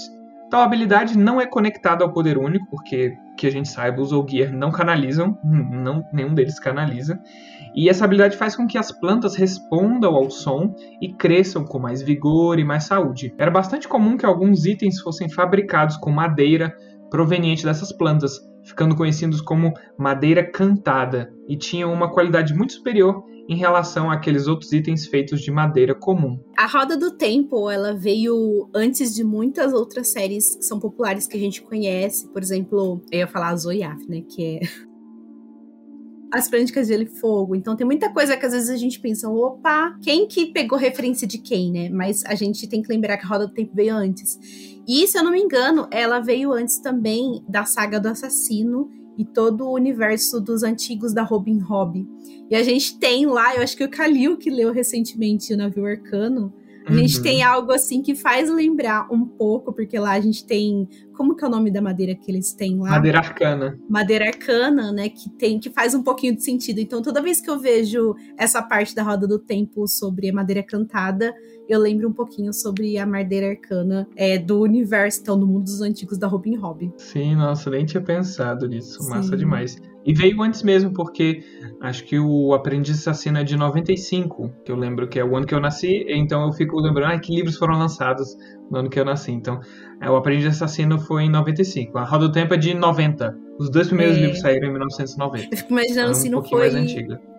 Tal 0.50 0.60
habilidade 0.60 1.16
não 1.16 1.40
é 1.40 1.46
conectada 1.46 2.04
ao 2.04 2.12
poder 2.12 2.36
único, 2.36 2.66
porque 2.70 3.14
que 3.38 3.46
a 3.46 3.50
gente 3.50 3.68
saiba, 3.68 4.02
os 4.02 4.12
Ogier 4.12 4.52
não 4.52 4.70
canalizam, 4.70 5.38
não, 5.44 6.04
nenhum 6.12 6.34
deles 6.34 6.58
canaliza. 6.58 7.18
E 7.78 7.88
essa 7.88 8.04
habilidade 8.04 8.36
faz 8.36 8.56
com 8.56 8.66
que 8.66 8.76
as 8.76 8.90
plantas 8.90 9.36
respondam 9.36 10.16
ao 10.16 10.28
som 10.28 10.74
e 11.00 11.12
cresçam 11.12 11.64
com 11.64 11.78
mais 11.78 12.02
vigor 12.02 12.58
e 12.58 12.64
mais 12.64 12.82
saúde. 12.82 13.32
Era 13.38 13.52
bastante 13.52 13.86
comum 13.86 14.16
que 14.16 14.26
alguns 14.26 14.66
itens 14.66 14.98
fossem 15.00 15.30
fabricados 15.30 15.96
com 15.96 16.10
madeira 16.10 16.74
proveniente 17.08 17.64
dessas 17.64 17.92
plantas, 17.92 18.40
ficando 18.64 18.96
conhecidos 18.96 19.40
como 19.40 19.72
madeira 19.96 20.42
cantada, 20.42 21.32
e 21.46 21.56
tinham 21.56 21.92
uma 21.92 22.10
qualidade 22.10 22.52
muito 22.52 22.72
superior 22.72 23.22
em 23.48 23.54
relação 23.54 24.10
àqueles 24.10 24.48
outros 24.48 24.72
itens 24.72 25.06
feitos 25.06 25.40
de 25.40 25.52
madeira 25.52 25.94
comum. 25.94 26.36
A 26.58 26.66
Roda 26.66 26.96
do 26.96 27.16
Tempo, 27.16 27.70
ela 27.70 27.94
veio 27.94 28.68
antes 28.74 29.14
de 29.14 29.22
muitas 29.22 29.72
outras 29.72 30.10
séries 30.10 30.56
que 30.56 30.64
são 30.64 30.80
populares 30.80 31.28
que 31.28 31.36
a 31.36 31.40
gente 31.40 31.62
conhece, 31.62 32.28
por 32.32 32.42
exemplo, 32.42 33.00
eu 33.12 33.20
ia 33.20 33.28
falar 33.28 33.50
a 33.50 33.56
Zoiaf, 33.56 34.04
né, 34.08 34.22
que 34.28 34.56
é 34.56 34.60
as 36.32 36.48
Crônicas 36.48 36.86
de 36.86 36.92
Gelo 36.92 37.04
e 37.04 37.06
Fogo. 37.06 37.54
Então 37.54 37.76
tem 37.76 37.86
muita 37.86 38.10
coisa 38.10 38.36
que 38.36 38.44
às 38.44 38.52
vezes 38.52 38.70
a 38.70 38.76
gente 38.76 39.00
pensa, 39.00 39.28
opa, 39.28 39.96
quem 40.02 40.26
que 40.26 40.46
pegou 40.46 40.78
referência 40.78 41.26
de 41.26 41.38
quem, 41.38 41.72
né? 41.72 41.88
Mas 41.88 42.24
a 42.24 42.34
gente 42.34 42.66
tem 42.68 42.82
que 42.82 42.88
lembrar 42.88 43.16
que 43.16 43.24
a 43.24 43.28
Roda 43.28 43.46
do 43.46 43.54
Tempo 43.54 43.74
veio 43.74 43.94
antes. 43.94 44.38
E, 44.86 45.06
se 45.06 45.18
eu 45.18 45.22
não 45.22 45.32
me 45.32 45.40
engano, 45.40 45.86
ela 45.90 46.20
veio 46.20 46.52
antes 46.52 46.78
também 46.78 47.42
da 47.48 47.64
saga 47.64 48.00
do 48.00 48.08
assassino 48.08 48.90
e 49.18 49.24
todo 49.24 49.66
o 49.66 49.74
universo 49.74 50.40
dos 50.40 50.62
antigos 50.62 51.12
da 51.12 51.22
Robin 51.22 51.60
Hood. 51.60 52.06
E 52.50 52.54
a 52.54 52.62
gente 52.62 52.98
tem 52.98 53.26
lá, 53.26 53.54
eu 53.56 53.62
acho 53.62 53.76
que 53.76 53.84
o 53.84 53.90
Kalil 53.90 54.36
que 54.36 54.48
leu 54.48 54.72
recentemente 54.72 55.52
o 55.52 55.56
Navio 55.56 55.84
Arcano, 55.84 56.52
a 56.88 56.92
uhum. 56.92 56.98
gente 57.00 57.20
tem 57.20 57.42
algo 57.42 57.70
assim 57.70 58.00
que 58.00 58.14
faz 58.14 58.48
lembrar 58.48 59.12
um 59.12 59.26
pouco, 59.26 59.74
porque 59.74 59.98
lá 59.98 60.12
a 60.12 60.20
gente 60.20 60.46
tem. 60.46 60.88
Como 61.18 61.34
que 61.34 61.44
é 61.44 61.48
o 61.48 61.50
nome 61.50 61.68
da 61.68 61.82
madeira 61.82 62.14
que 62.14 62.30
eles 62.30 62.52
têm 62.52 62.78
lá? 62.78 62.90
Madeira 62.90 63.18
arcana. 63.18 63.76
Madeira 63.90 64.26
arcana, 64.26 64.92
né? 64.92 65.08
Que 65.08 65.28
tem, 65.30 65.58
que 65.58 65.68
faz 65.68 65.92
um 65.92 66.00
pouquinho 66.00 66.36
de 66.36 66.44
sentido. 66.44 66.78
Então, 66.78 67.02
toda 67.02 67.20
vez 67.20 67.40
que 67.40 67.50
eu 67.50 67.58
vejo 67.58 68.14
essa 68.36 68.62
parte 68.62 68.94
da 68.94 69.02
roda 69.02 69.26
do 69.26 69.36
tempo 69.36 69.88
sobre 69.88 70.30
a 70.30 70.32
madeira 70.32 70.62
cantada, 70.62 71.34
eu 71.68 71.80
lembro 71.80 72.08
um 72.08 72.12
pouquinho 72.12 72.52
sobre 72.52 72.96
a 72.98 73.04
madeira 73.04 73.48
arcana 73.48 74.08
é, 74.14 74.38
do 74.38 74.60
universo, 74.60 75.20
então, 75.20 75.36
do 75.36 75.44
mundo 75.44 75.64
dos 75.64 75.80
antigos 75.80 76.18
da 76.18 76.28
Robin 76.28 76.56
Hood. 76.56 76.92
Sim, 76.98 77.34
nossa, 77.34 77.68
nem 77.68 77.84
tinha 77.84 78.00
pensado 78.00 78.68
nisso. 78.68 79.02
Sim. 79.02 79.10
Massa 79.10 79.36
demais. 79.36 79.76
E 80.06 80.14
veio 80.14 80.40
antes 80.40 80.62
mesmo, 80.62 80.92
porque 80.92 81.42
acho 81.82 82.04
que 82.04 82.18
o 82.18 82.54
Aprendiz 82.54 82.96
Assassino 83.00 83.38
é 83.38 83.44
de 83.44 83.56
95, 83.56 84.50
que 84.64 84.72
eu 84.72 84.76
lembro 84.76 85.08
que 85.08 85.18
é 85.18 85.24
o 85.24 85.36
ano 85.36 85.44
que 85.44 85.54
eu 85.54 85.60
nasci, 85.60 86.06
então 86.08 86.46
eu 86.46 86.52
fico 86.52 86.80
lembrando, 86.80 87.12
ah, 87.12 87.18
que 87.18 87.34
livros 87.34 87.56
foram 87.56 87.76
lançados 87.76 88.34
no 88.70 88.78
ano 88.78 88.90
que 88.90 88.98
eu 88.98 89.04
nasci. 89.04 89.32
Então, 89.32 89.60
é, 90.00 90.10
o 90.10 90.16
Aprendiz 90.16 90.46
Assassino 90.46 90.98
foi 90.98 91.24
em 91.24 91.30
95. 91.30 91.98
A 91.98 92.04
Roda 92.04 92.28
do 92.28 92.32
Tempo 92.32 92.54
é 92.54 92.56
de 92.56 92.74
90. 92.74 93.36
Os 93.58 93.68
dois 93.68 93.88
primeiros 93.88 94.16
é. 94.16 94.20
livros 94.20 94.40
saíram 94.40 94.68
em 94.68 94.70
1990. 94.70 95.48
Eu 95.50 95.56
fico 95.58 95.72
imaginando 95.72 96.10
então, 96.10 96.14
se 96.14 96.28
um 96.28 96.30
não 96.30 96.44
foi. 96.44 96.70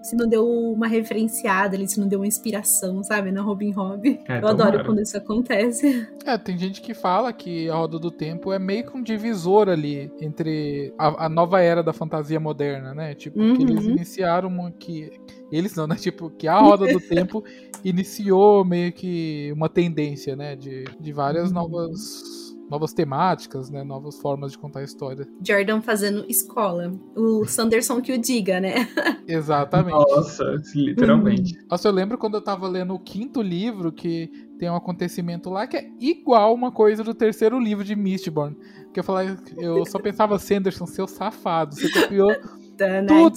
Se 0.01 0.15
não 0.15 0.27
deu 0.27 0.45
uma 0.45 0.87
referenciada 0.87 1.75
ali, 1.75 1.87
se 1.87 1.99
não 1.99 2.07
deu 2.07 2.19
uma 2.19 2.27
inspiração, 2.27 3.01
sabe? 3.03 3.31
Na 3.31 3.41
Robin 3.41 3.73
Hood. 3.73 4.19
É, 4.27 4.39
eu 4.41 4.47
adoro 4.47 4.83
quando 4.85 5.01
isso 5.01 5.17
acontece. 5.17 6.07
É, 6.25 6.37
tem 6.37 6.57
gente 6.57 6.81
que 6.81 6.93
fala 6.93 7.31
que 7.31 7.69
a 7.69 7.75
Roda 7.75 7.97
do 7.97 8.11
Tempo 8.11 8.51
é 8.51 8.59
meio 8.59 8.85
que 8.85 8.97
um 8.97 9.01
divisor 9.01 9.69
ali 9.69 10.11
entre 10.21 10.93
a, 10.97 11.25
a 11.25 11.29
nova 11.29 11.61
era 11.61 11.81
da 11.81 11.93
fantasia 11.93 12.39
moderna, 12.39 12.93
né? 12.93 13.15
Tipo, 13.15 13.39
uhum. 13.39 13.55
que 13.55 13.63
eles 13.63 13.85
uhum. 13.85 13.91
iniciaram 13.91 14.49
uma, 14.49 14.71
que. 14.71 15.09
Eles 15.51 15.75
não, 15.75 15.87
né? 15.87 15.95
Tipo, 15.99 16.29
que 16.29 16.47
a 16.47 16.59
Roda 16.59 16.87
do 16.91 16.99
Tempo 16.99 17.43
iniciou 17.83 18.63
meio 18.63 18.91
que 18.91 19.51
uma 19.53 19.69
tendência, 19.69 20.35
né? 20.35 20.55
De, 20.55 20.85
de 20.99 21.11
várias 21.11 21.49
uhum. 21.49 21.55
novas 21.55 22.49
novas 22.69 22.93
temáticas, 22.93 23.69
né? 23.69 23.83
Novas 23.83 24.19
formas 24.19 24.51
de 24.51 24.57
contar 24.57 24.81
a 24.81 24.83
história. 24.83 25.27
Jordan 25.45 25.81
fazendo 25.81 26.23
escola. 26.29 26.93
O 27.15 27.45
Sanderson 27.45 27.99
que 27.99 28.13
o 28.13 28.17
diga, 28.17 28.59
né? 28.59 28.87
Exatamente. 29.27 29.91
Nossa, 29.91 30.43
literalmente. 30.75 31.57
Uhum. 31.57 31.65
Nossa, 31.71 31.87
eu 31.87 31.91
lembro 31.91 32.17
quando 32.17 32.35
eu 32.35 32.41
tava 32.41 32.67
lendo 32.67 32.93
o 32.93 32.99
quinto 32.99 33.41
livro 33.41 33.91
que 33.91 34.29
tem 34.59 34.69
um 34.69 34.75
acontecimento 34.75 35.49
lá 35.49 35.65
que 35.65 35.77
é 35.77 35.89
igual 35.99 36.53
uma 36.53 36.71
coisa 36.71 37.03
do 37.03 37.13
terceiro 37.13 37.59
livro 37.59 37.83
de 37.83 37.95
Mistborn. 37.95 38.55
Que 38.93 38.99
eu 38.99 39.03
falava, 39.03 39.35
eu 39.57 39.85
só 39.85 39.99
pensava, 39.99 40.37
Sanderson, 40.37 40.85
seu 40.85 41.07
safado, 41.07 41.75
você 41.75 41.89
copiou 41.89 42.29
tudo, 43.07 43.31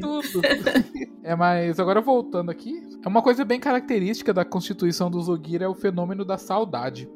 tudo. 0.00 0.42
É, 1.22 1.34
mas 1.34 1.78
agora 1.78 2.00
voltando 2.00 2.50
aqui, 2.50 2.80
é 3.04 3.08
uma 3.08 3.22
coisa 3.22 3.44
bem 3.44 3.60
característica 3.60 4.32
da 4.32 4.44
constituição 4.44 5.10
do 5.10 5.20
Zogir 5.20 5.62
é 5.62 5.68
o 5.68 5.74
fenômeno 5.74 6.24
da 6.24 6.38
saudade 6.38 7.08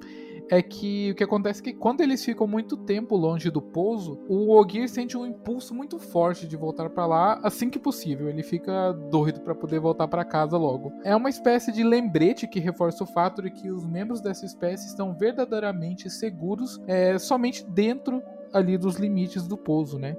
é 0.52 0.61
que 0.61 1.12
o 1.12 1.14
que 1.14 1.25
acontece 1.25 1.61
é 1.61 1.64
que 1.64 1.73
quando 1.73 2.02
eles 2.02 2.23
ficam 2.23 2.47
muito 2.47 2.76
tempo 2.76 3.16
longe 3.16 3.50
do 3.50 3.62
pouso, 3.62 4.18
o 4.28 4.54
Ogir 4.54 4.87
sente 4.87 5.16
um 5.16 5.25
impulso 5.25 5.75
muito 5.75 5.99
forte 5.99 6.47
de 6.47 6.59
voltar 6.59 6.90
para 6.90 7.06
lá 7.06 7.40
assim 7.42 7.71
que 7.71 7.78
possível. 7.78 8.28
Ele 8.28 8.42
fica 8.42 8.92
doido 8.92 9.40
para 9.40 9.54
poder 9.54 9.80
voltar 9.80 10.06
para 10.09 10.26
casa 10.26 10.59
logo. 10.59 10.92
É 11.04 11.16
uma 11.16 11.30
espécie 11.30 11.73
de 11.73 11.82
lembrete 11.82 12.47
que 12.47 12.61
reforça 12.61 13.02
o 13.02 13.06
fato 13.06 13.40
de 13.40 13.50
que 13.50 13.71
os 13.71 13.87
membros 13.87 14.21
dessa 14.21 14.44
espécie 14.44 14.88
estão 14.88 15.14
verdadeiramente 15.14 16.11
seguros 16.11 16.78
é, 16.87 17.18
somente 17.18 17.64
dentro 17.64 18.23
ali 18.52 18.76
dos 18.76 18.97
limites 18.97 19.47
do 19.47 19.56
pouso, 19.56 19.99
né? 19.99 20.14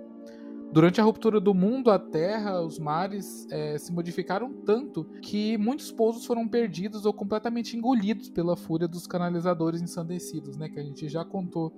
Durante 0.74 1.00
a 1.00 1.04
ruptura 1.04 1.40
do 1.40 1.54
mundo, 1.54 1.92
a 1.92 2.00
terra, 2.00 2.60
os 2.60 2.80
mares 2.80 3.48
é, 3.52 3.78
se 3.78 3.94
modificaram 3.94 4.52
tanto 4.52 5.06
que 5.22 5.56
muitos 5.56 5.92
pousos 5.92 6.26
foram 6.26 6.48
perdidos 6.48 7.06
ou 7.06 7.14
completamente 7.14 7.78
engolidos 7.78 8.28
pela 8.28 8.58
fúria 8.58 8.88
dos 8.88 9.06
canalizadores 9.06 9.84
ensandecidos, 9.84 10.58
né? 10.58 10.68
Que 10.68 10.80
a 10.80 10.84
gente 10.84 11.08
já 11.08 11.24
contou 11.24 11.72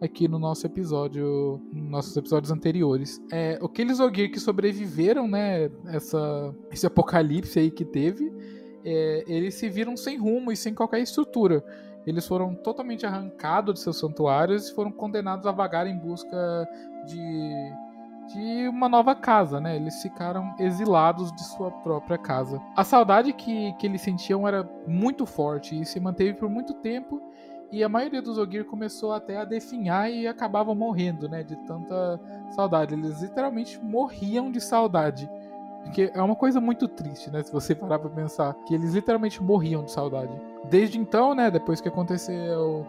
aqui 0.00 0.26
no 0.26 0.36
nosso 0.36 0.66
episódio, 0.66 1.62
nos 1.72 1.90
nossos 1.90 2.16
episódios 2.16 2.50
anteriores. 2.50 3.22
É, 3.30 3.56
aqueles 3.62 4.00
Ogir 4.00 4.32
que 4.32 4.40
sobreviveram, 4.40 5.28
né? 5.28 5.70
Essa, 5.86 6.52
esse 6.72 6.84
apocalipse 6.84 7.56
aí 7.56 7.70
que 7.70 7.84
teve, 7.84 8.32
é, 8.84 9.22
eles 9.28 9.54
se 9.54 9.68
viram 9.68 9.96
sem 9.96 10.18
rumo 10.18 10.50
e 10.50 10.56
sem 10.56 10.74
qualquer 10.74 10.98
estrutura. 10.98 11.64
Eles 12.04 12.26
foram 12.26 12.56
totalmente 12.56 13.06
arrancados 13.06 13.74
de 13.74 13.80
seus 13.80 13.96
santuários 13.96 14.70
e 14.70 14.74
foram 14.74 14.90
condenados 14.90 15.46
a 15.46 15.52
vagar 15.52 15.86
em 15.86 15.96
busca 15.96 16.68
de 17.06 17.89
de 18.32 18.68
uma 18.68 18.88
nova 18.88 19.14
casa, 19.14 19.60
né? 19.60 19.76
Eles 19.76 20.00
ficaram 20.00 20.54
exilados 20.58 21.32
de 21.32 21.42
sua 21.42 21.70
própria 21.70 22.16
casa. 22.16 22.60
A 22.76 22.84
saudade 22.84 23.32
que, 23.32 23.72
que 23.74 23.86
eles 23.86 24.00
sentiam 24.00 24.46
era 24.46 24.68
muito 24.86 25.26
forte 25.26 25.80
e 25.80 25.84
se 25.84 25.98
manteve 25.98 26.34
por 26.34 26.48
muito 26.48 26.74
tempo. 26.74 27.20
E 27.72 27.84
a 27.84 27.88
maioria 27.88 28.20
dos 28.20 28.36
Ogir 28.36 28.64
começou 28.64 29.12
até 29.12 29.36
a 29.36 29.44
definhar 29.44 30.10
e 30.10 30.26
acabavam 30.26 30.74
morrendo, 30.74 31.28
né? 31.28 31.42
De 31.42 31.56
tanta 31.66 32.20
saudade. 32.50 32.94
Eles 32.94 33.22
literalmente 33.22 33.82
morriam 33.82 34.50
de 34.50 34.60
saudade. 34.60 35.30
Porque 35.84 36.10
é 36.12 36.20
uma 36.20 36.36
coisa 36.36 36.60
muito 36.60 36.88
triste, 36.88 37.30
né? 37.30 37.42
Se 37.42 37.52
você 37.52 37.74
parar 37.74 37.98
pra 37.98 38.10
pensar. 38.10 38.54
Que 38.66 38.74
eles 38.74 38.94
literalmente 38.94 39.42
morriam 39.42 39.84
de 39.84 39.92
saudade. 39.92 40.32
Desde 40.68 40.98
então, 40.98 41.34
né? 41.34 41.50
Depois 41.50 41.80
que 41.80 41.88
aconteceu 41.88 42.86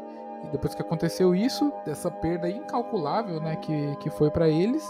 depois 0.52 0.74
que 0.74 0.82
aconteceu 0.82 1.36
isso, 1.36 1.72
dessa 1.86 2.10
perda 2.10 2.50
incalculável, 2.50 3.40
né, 3.40 3.56
que, 3.56 3.96
que 3.98 4.10
foi 4.10 4.30
para 4.30 4.50
eles, 4.50 4.84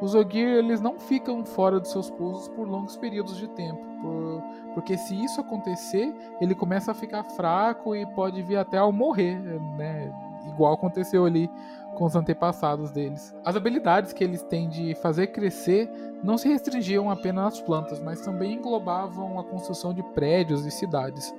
os 0.00 0.14
Ogir 0.14 0.48
eles 0.48 0.80
não 0.80 0.98
ficam 0.98 1.44
fora 1.44 1.78
dos 1.78 1.90
seus 1.90 2.10
pousos 2.10 2.48
por 2.48 2.68
longos 2.68 2.96
períodos 2.96 3.36
de 3.36 3.48
tempo, 3.48 3.80
por, 4.02 4.42
porque 4.74 4.96
se 4.98 5.14
isso 5.24 5.40
acontecer, 5.40 6.14
ele 6.40 6.54
começa 6.54 6.90
a 6.90 6.94
ficar 6.94 7.24
fraco 7.24 7.94
e 7.94 8.04
pode 8.14 8.42
vir 8.42 8.56
até 8.56 8.78
ao 8.78 8.92
morrer, 8.92 9.38
né, 9.76 10.12
igual 10.48 10.74
aconteceu 10.74 11.24
ali 11.24 11.50
com 11.96 12.04
os 12.04 12.14
antepassados 12.14 12.90
deles. 12.90 13.34
As 13.44 13.56
habilidades 13.56 14.12
que 14.12 14.22
eles 14.22 14.42
têm 14.42 14.68
de 14.68 14.94
fazer 14.96 15.28
crescer 15.28 15.90
não 16.22 16.36
se 16.36 16.48
restringiam 16.48 17.10
apenas 17.10 17.54
às 17.54 17.60
plantas, 17.60 18.00
mas 18.00 18.20
também 18.20 18.54
englobavam 18.54 19.38
a 19.40 19.44
construção 19.44 19.94
de 19.94 20.02
prédios 20.02 20.66
e 20.66 20.70
cidades. 20.70 21.34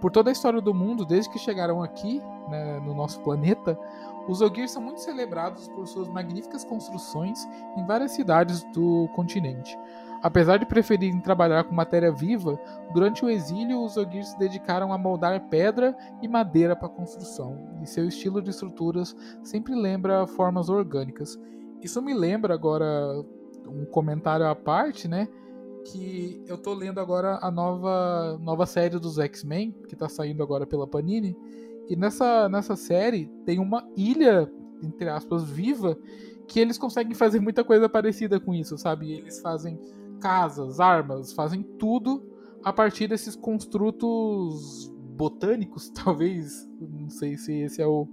Por 0.00 0.10
toda 0.10 0.30
a 0.30 0.32
história 0.32 0.60
do 0.60 0.72
mundo, 0.72 1.04
desde 1.04 1.30
que 1.30 1.38
chegaram 1.38 1.82
aqui, 1.82 2.22
né, 2.48 2.80
no 2.80 2.94
nosso 2.94 3.20
planeta, 3.20 3.78
os 4.28 4.40
Ogir 4.40 4.68
são 4.68 4.82
muito 4.82 5.00
celebrados 5.00 5.68
por 5.68 5.86
suas 5.86 6.08
magníficas 6.08 6.64
construções 6.64 7.48
em 7.76 7.84
várias 7.84 8.12
cidades 8.12 8.62
do 8.72 9.08
continente. 9.14 9.76
Apesar 10.22 10.58
de 10.58 10.66
preferirem 10.66 11.20
trabalhar 11.20 11.64
com 11.64 11.74
matéria 11.74 12.12
viva, 12.12 12.58
durante 12.92 13.24
o 13.24 13.30
exílio 13.30 13.82
os 13.84 13.96
Ogir 13.96 14.24
se 14.24 14.38
dedicaram 14.38 14.92
a 14.92 14.98
moldar 14.98 15.48
pedra 15.48 15.96
e 16.20 16.28
madeira 16.28 16.76
para 16.76 16.88
construção, 16.88 17.56
e 17.82 17.86
seu 17.86 18.06
estilo 18.06 18.42
de 18.42 18.50
estruturas 18.50 19.16
sempre 19.42 19.74
lembra 19.74 20.26
formas 20.26 20.68
orgânicas. 20.68 21.38
Isso 21.80 22.02
me 22.02 22.12
lembra 22.12 22.54
agora 22.54 23.24
um 23.66 23.84
comentário 23.84 24.46
à 24.46 24.54
parte, 24.54 25.06
né? 25.06 25.28
Que 25.92 26.42
eu 26.46 26.58
tô 26.58 26.74
lendo 26.74 26.98
agora 26.98 27.38
a 27.40 27.50
nova, 27.50 28.38
nova 28.40 28.66
série 28.66 28.98
dos 28.98 29.18
X-Men, 29.18 29.72
que 29.88 29.96
tá 29.96 30.08
saindo 30.08 30.42
agora 30.42 30.66
pela 30.66 30.86
Panini. 30.86 31.36
E 31.88 31.96
nessa, 31.96 32.48
nessa 32.48 32.76
série 32.76 33.30
tem 33.44 33.58
uma 33.58 33.88
ilha, 33.96 34.50
entre 34.82 35.08
aspas, 35.08 35.44
viva, 35.44 35.98
que 36.46 36.60
eles 36.60 36.78
conseguem 36.78 37.14
fazer 37.14 37.40
muita 37.40 37.64
coisa 37.64 37.88
parecida 37.88 38.38
com 38.38 38.54
isso, 38.54 38.76
sabe? 38.76 39.12
Eles 39.12 39.40
fazem 39.40 39.78
casas, 40.20 40.80
armas, 40.80 41.32
fazem 41.32 41.62
tudo 41.62 42.22
a 42.62 42.72
partir 42.72 43.06
desses 43.06 43.34
construtos 43.34 44.92
botânicos, 45.16 45.90
talvez. 46.04 46.68
Não 46.80 47.08
sei 47.08 47.36
se 47.36 47.52
esse 47.60 47.80
é 47.80 47.86
o, 47.86 48.06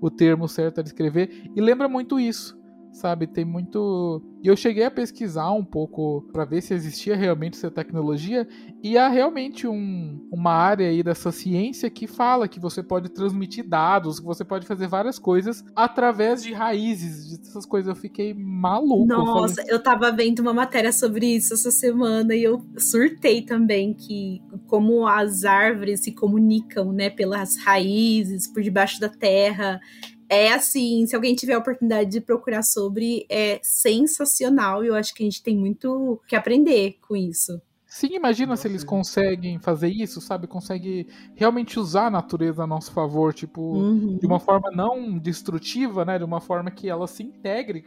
o 0.00 0.10
termo 0.10 0.48
certo 0.48 0.80
a 0.80 0.82
descrever. 0.82 1.50
E 1.54 1.60
lembra 1.60 1.88
muito 1.88 2.20
isso 2.20 2.58
sabe? 2.92 3.26
Tem 3.26 3.44
muito. 3.44 4.22
E 4.42 4.48
eu 4.48 4.56
cheguei 4.56 4.84
a 4.84 4.90
pesquisar 4.90 5.50
um 5.50 5.64
pouco 5.64 6.28
para 6.32 6.44
ver 6.44 6.60
se 6.60 6.72
existia 6.72 7.16
realmente 7.16 7.56
essa 7.56 7.70
tecnologia 7.70 8.46
e 8.82 8.96
há 8.96 9.08
realmente 9.08 9.66
um, 9.66 10.26
uma 10.30 10.52
área 10.52 10.88
aí 10.88 11.02
dessa 11.02 11.32
ciência 11.32 11.90
que 11.90 12.06
fala 12.06 12.46
que 12.46 12.60
você 12.60 12.82
pode 12.82 13.08
transmitir 13.08 13.68
dados, 13.68 14.20
que 14.20 14.26
você 14.26 14.44
pode 14.44 14.66
fazer 14.66 14.86
várias 14.86 15.18
coisas 15.18 15.64
através 15.74 16.42
de 16.42 16.52
raízes, 16.52 17.38
dessas 17.38 17.66
coisas. 17.66 17.88
Eu 17.88 17.96
fiquei 17.96 18.32
maluco. 18.32 19.06
Nossa, 19.06 19.62
eu, 19.62 19.76
eu 19.76 19.82
tava 19.82 20.12
vendo 20.12 20.40
uma 20.40 20.54
matéria 20.54 20.92
sobre 20.92 21.26
isso 21.26 21.54
essa 21.54 21.70
semana 21.70 22.34
e 22.34 22.44
eu 22.44 22.64
surtei 22.76 23.42
também 23.42 23.92
que 23.92 24.40
como 24.66 25.06
as 25.06 25.44
árvores 25.44 26.00
se 26.00 26.12
comunicam, 26.12 26.92
né, 26.92 27.10
pelas 27.10 27.56
raízes, 27.56 28.46
por 28.46 28.62
debaixo 28.62 29.00
da 29.00 29.08
terra 29.08 29.80
é 30.28 30.52
assim, 30.52 31.06
se 31.06 31.16
alguém 31.16 31.34
tiver 31.34 31.54
a 31.54 31.58
oportunidade 31.58 32.10
de 32.10 32.20
procurar 32.20 32.62
sobre, 32.62 33.26
é 33.30 33.58
sensacional 33.62 34.84
e 34.84 34.88
eu 34.88 34.94
acho 34.94 35.14
que 35.14 35.22
a 35.22 35.26
gente 35.26 35.42
tem 35.42 35.56
muito 35.56 36.20
que 36.28 36.36
aprender 36.36 36.98
com 37.06 37.16
isso. 37.16 37.60
Sim, 37.86 38.08
imagina 38.12 38.50
Nossa, 38.50 38.62
se 38.62 38.68
eles 38.68 38.84
conseguem 38.84 39.58
fazer 39.58 39.88
isso, 39.88 40.20
sabe? 40.20 40.46
Conseguem 40.46 41.06
realmente 41.34 41.80
usar 41.80 42.08
a 42.08 42.10
natureza 42.10 42.62
a 42.62 42.66
nosso 42.66 42.92
favor, 42.92 43.32
tipo, 43.32 43.62
uhum. 43.62 44.18
de 44.18 44.26
uma 44.26 44.38
forma 44.38 44.70
não 44.70 45.18
destrutiva, 45.18 46.04
né? 46.04 46.18
De 46.18 46.24
uma 46.24 46.38
forma 46.38 46.70
que 46.70 46.86
ela 46.86 47.06
se 47.06 47.22
integre 47.22 47.86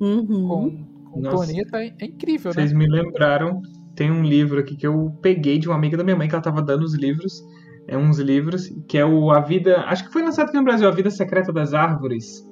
uhum. 0.00 0.48
com, 0.48 1.10
com 1.10 1.20
o 1.20 1.22
planeta. 1.22 1.84
É, 1.84 1.94
é 2.00 2.06
incrível, 2.06 2.54
Vocês 2.54 2.72
né? 2.72 2.78
Vocês 2.78 2.88
me 2.88 2.88
lembraram, 2.88 3.60
tem 3.94 4.10
um 4.10 4.22
livro 4.24 4.60
aqui 4.60 4.76
que 4.76 4.86
eu 4.86 5.14
peguei 5.20 5.58
de 5.58 5.68
uma 5.68 5.76
amiga 5.76 5.98
da 5.98 6.02
minha 6.04 6.16
mãe 6.16 6.26
que 6.26 6.34
ela 6.34 6.42
tava 6.42 6.62
dando 6.62 6.82
os 6.82 6.94
livros 6.94 7.44
é 7.86 7.96
uns 7.96 8.18
livros, 8.18 8.72
que 8.88 8.96
é 8.98 9.04
o 9.04 9.30
A 9.30 9.40
Vida. 9.40 9.82
Acho 9.86 10.04
que 10.04 10.12
foi 10.12 10.22
lançado 10.22 10.48
aqui 10.48 10.56
no 10.56 10.64
Brasil, 10.64 10.88
A 10.88 10.92
Vida 10.92 11.10
Secreta 11.10 11.52
das 11.52 11.74
Árvores. 11.74 12.42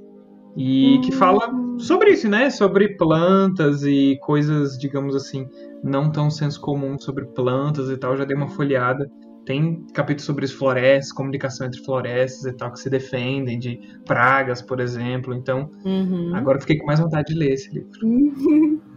E 0.57 1.01
que 1.03 1.12
fala 1.12 1.51
sobre 1.79 2.11
isso, 2.11 2.29
né? 2.29 2.51
Sobre 2.51 2.97
plantas 2.97 3.83
e 3.85 4.19
coisas, 4.21 4.77
digamos 4.79 5.17
assim, 5.17 5.47
não 5.83 6.12
tão 6.12 6.31
senso 6.31 6.61
comum 6.61 6.99
sobre 6.99 7.25
plantas 7.27 7.89
e 7.89 7.97
tal. 7.97 8.17
Já 8.17 8.25
dei 8.25 8.37
uma 8.37 8.49
folheada. 8.49 9.11
Tem 9.47 9.85
capítulos 9.93 10.25
sobre 10.25 10.45
as 10.45 10.53
florestas, 10.53 11.11
comunicação 11.11 11.67
entre 11.67 11.83
florestas 11.83 12.45
e 12.45 12.57
tal, 12.57 12.71
que 12.71 12.79
se 12.79 12.89
defendem 12.89 13.59
de 13.59 13.81
pragas, 14.05 14.62
por 14.62 14.79
exemplo. 14.79 15.35
Então, 15.35 15.69
uhum. 15.85 16.33
agora 16.35 16.61
fiquei 16.61 16.77
com 16.79 16.87
mais 16.87 17.01
vontade 17.01 17.33
de 17.33 17.39
ler 17.39 17.53
esse 17.53 17.73
livro. 17.73 17.91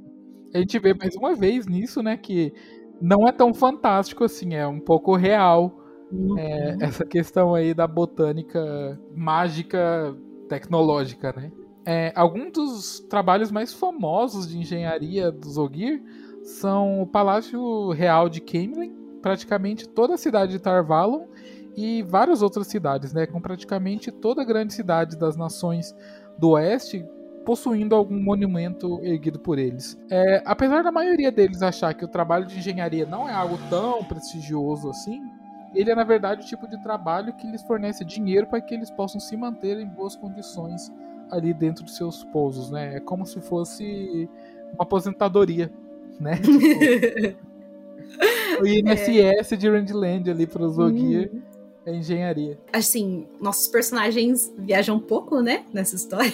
A 0.54 0.60
gente 0.60 0.77
vê 0.80 0.94
mais 0.94 1.15
uma 1.15 1.36
vez 1.36 1.65
nisso, 1.65 2.04
né? 2.04 2.15
Que 2.15 2.54
não 3.01 3.27
é 3.27 3.32
tão 3.32 3.54
fantástico 3.54 4.24
assim, 4.24 4.54
é 4.54 4.68
um 4.68 4.80
pouco 4.80 5.15
real 5.15 5.85
Uhum. 6.12 6.38
É, 6.38 6.78
essa 6.82 7.06
questão 7.06 7.56
aí 7.56 7.74
da 7.74 7.88
botânica 7.88 9.00
mágica 9.16 10.16
tecnológica, 10.48 11.34
né? 11.36 11.52
É, 11.86 12.12
alguns 12.16 12.52
dos 12.52 13.00
trabalhos 13.02 13.52
mais 13.52 13.74
famosos 13.74 14.48
de 14.48 14.58
engenharia 14.58 15.32
do 15.32 15.48
Zogir 15.48 16.02
são 16.44 17.02
o 17.02 17.08
Palácio 17.08 17.92
Real 17.92 18.28
de 18.28 18.42
Camelin, 18.42 18.96
praticamente 19.22 19.88
toda 19.88 20.16
a 20.16 20.18
cidade 20.18 20.54
de 20.54 20.60
Tarvalon 20.60 21.26
e 21.76 22.02
várias 22.04 22.42
outras 22.42 22.68
cidades, 22.68 23.14
né? 23.14 23.26
Com 23.26 23.42
praticamente 23.42 24.12
toda 24.12 24.42
a 24.42 24.46
grande 24.46 24.74
cidade 24.74 25.18
das 25.18 25.36
nações 25.36 25.94
do 26.40 26.52
Oeste 26.52 27.06
possuindo 27.46 27.94
algum 27.94 28.20
monumento 28.20 29.00
erguido 29.04 29.40
por 29.40 29.60
eles. 29.60 29.96
É, 30.10 30.42
apesar 30.46 30.84
da 30.84 30.92
maioria 30.92 31.32
deles 31.32 31.62
achar 31.62 31.94
que 31.94 32.04
o 32.04 32.08
trabalho 32.08 32.48
de 32.48 32.58
engenharia 32.58 33.06
não 33.06 33.30
é 33.30 33.34
algo 33.34 33.58
tão 33.70 34.04
prestigioso 34.04 34.90
assim, 34.90 35.22
ele 35.75 35.91
é 35.91 35.96
na 35.96 36.03
verdade 36.03 36.41
o 36.41 36.46
tipo 36.46 36.67
de 36.67 36.82
trabalho 36.82 37.34
que 37.34 37.47
lhes 37.47 37.62
fornece 37.63 38.04
dinheiro 38.04 38.47
para 38.47 38.62
que 38.62 38.73
eles 38.73 38.89
possam 38.89 39.19
se 39.19 39.36
manter 39.36 39.78
em 39.80 39.88
boas 39.88 40.15
condições 40.15 40.91
ali 41.32 41.54
dentro 41.54 41.84
de 41.84 41.91
seus 41.91 42.23
pousos, 42.26 42.69
né? 42.69 42.97
É 42.97 43.00
como 43.00 43.26
se 43.26 43.41
fosse 43.41 44.30
uma 44.73 44.84
aposentadoria, 44.84 45.71
né? 46.19 46.39
Tipo, 48.56 48.63
o 48.63 48.67
INSS 48.67 49.52
é. 49.52 49.56
de 49.56 49.69
Randland 49.69 50.30
ali 50.30 50.47
para 50.47 50.65
Ogier 50.65 51.32
hum. 51.34 51.41
é 51.86 51.95
engenharia. 51.95 52.60
Assim, 52.71 53.28
nossos 53.41 53.67
personagens 53.67 54.54
viajam 54.58 54.97
um 54.97 55.00
pouco, 55.00 55.41
né, 55.41 55.65
nessa 55.73 55.95
história. 55.95 56.34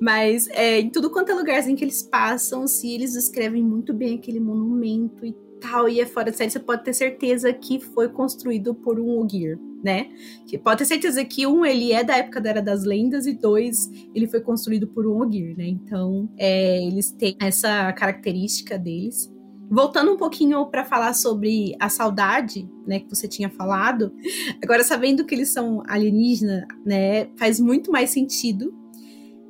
Mas 0.00 0.48
é, 0.48 0.80
em 0.80 0.90
tudo 0.90 1.10
quanto 1.10 1.30
é 1.30 1.34
lugarzinho 1.34 1.76
que 1.76 1.84
eles 1.84 2.02
passam, 2.02 2.66
se 2.66 2.92
eles 2.92 3.12
descrevem 3.12 3.62
muito 3.62 3.92
bem 3.92 4.16
aquele 4.16 4.40
monumento 4.40 5.24
e 5.24 5.32
tal 5.62 5.88
e 5.88 6.00
é 6.00 6.06
fora 6.06 6.30
de 6.30 6.36
série, 6.36 6.50
você 6.50 6.58
pode 6.58 6.84
ter 6.84 6.92
certeza 6.92 7.52
que 7.52 7.80
foi 7.80 8.08
construído 8.08 8.74
por 8.74 8.98
um 8.98 9.20
Ogier, 9.20 9.58
né? 9.82 10.08
Que 10.46 10.58
pode 10.58 10.78
ter 10.78 10.84
certeza 10.84 11.24
que 11.24 11.46
um 11.46 11.64
ele 11.64 11.92
é 11.92 12.02
da 12.02 12.16
época 12.16 12.40
da 12.40 12.50
Era 12.50 12.62
das 12.62 12.84
Lendas 12.84 13.26
e 13.26 13.32
dois 13.32 13.88
ele 14.14 14.26
foi 14.26 14.40
construído 14.40 14.88
por 14.88 15.06
um 15.06 15.20
Ogier, 15.20 15.56
né? 15.56 15.66
Então 15.66 16.28
é, 16.36 16.84
eles 16.84 17.12
têm 17.12 17.36
essa 17.40 17.92
característica 17.92 18.78
deles. 18.78 19.32
Voltando 19.70 20.12
um 20.12 20.18
pouquinho 20.18 20.66
para 20.66 20.84
falar 20.84 21.14
sobre 21.14 21.74
a 21.80 21.88
saudade, 21.88 22.68
né, 22.86 23.00
que 23.00 23.08
você 23.08 23.26
tinha 23.26 23.48
falado, 23.48 24.12
agora 24.62 24.84
sabendo 24.84 25.24
que 25.24 25.34
eles 25.34 25.48
são 25.48 25.82
alienígenas, 25.88 26.66
né, 26.84 27.28
faz 27.38 27.58
muito 27.58 27.90
mais 27.90 28.10
sentido. 28.10 28.74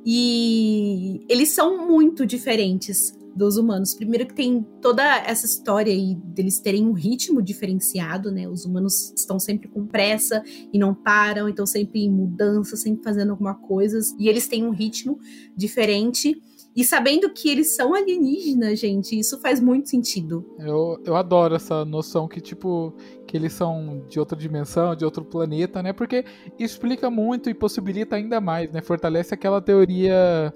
E 0.05 1.25
eles 1.27 1.49
são 1.49 1.87
muito 1.89 2.25
diferentes 2.25 3.13
dos 3.35 3.57
humanos. 3.57 3.93
Primeiro 3.93 4.27
que 4.27 4.33
tem 4.33 4.65
toda 4.81 5.03
essa 5.19 5.45
história 5.45 5.91
aí 5.91 6.15
deles 6.15 6.59
terem 6.59 6.85
um 6.85 6.93
ritmo 6.93 7.41
diferenciado, 7.41 8.31
né? 8.31 8.47
Os 8.47 8.65
humanos 8.65 9.13
estão 9.15 9.39
sempre 9.39 9.67
com 9.67 9.85
pressa 9.85 10.43
e 10.71 10.77
não 10.77 10.93
param, 10.93 11.49
então 11.49 11.65
sempre 11.65 12.03
em 12.03 12.11
mudança, 12.11 12.75
sempre 12.75 13.03
fazendo 13.03 13.31
alguma 13.31 13.55
coisa, 13.55 13.99
e 14.19 14.29
eles 14.29 14.47
têm 14.47 14.65
um 14.65 14.71
ritmo 14.71 15.19
diferente. 15.55 16.41
E 16.75 16.83
sabendo 16.83 17.29
que 17.29 17.49
eles 17.49 17.75
são 17.75 17.93
alienígenas, 17.93 18.79
gente, 18.79 19.17
isso 19.17 19.39
faz 19.39 19.59
muito 19.59 19.89
sentido. 19.89 20.43
Eu, 20.57 20.99
eu 21.05 21.15
adoro 21.15 21.53
essa 21.53 21.85
noção 21.85 22.27
que, 22.27 22.41
tipo, 22.41 22.95
que 23.27 23.37
eles 23.37 23.53
são 23.53 24.03
de 24.09 24.19
outra 24.19 24.35
dimensão, 24.35 24.95
de 24.95 25.05
outro 25.05 25.23
planeta, 25.23 25.83
né? 25.83 25.93
Porque 25.93 26.25
explica 26.57 27.11
muito 27.11 27.47
e 27.47 27.53
possibilita 27.53 28.15
ainda 28.15 28.41
mais, 28.41 28.71
né? 28.71 28.81
Fortalece 28.81 29.35
aquela 29.35 29.61
teoria 29.61 30.51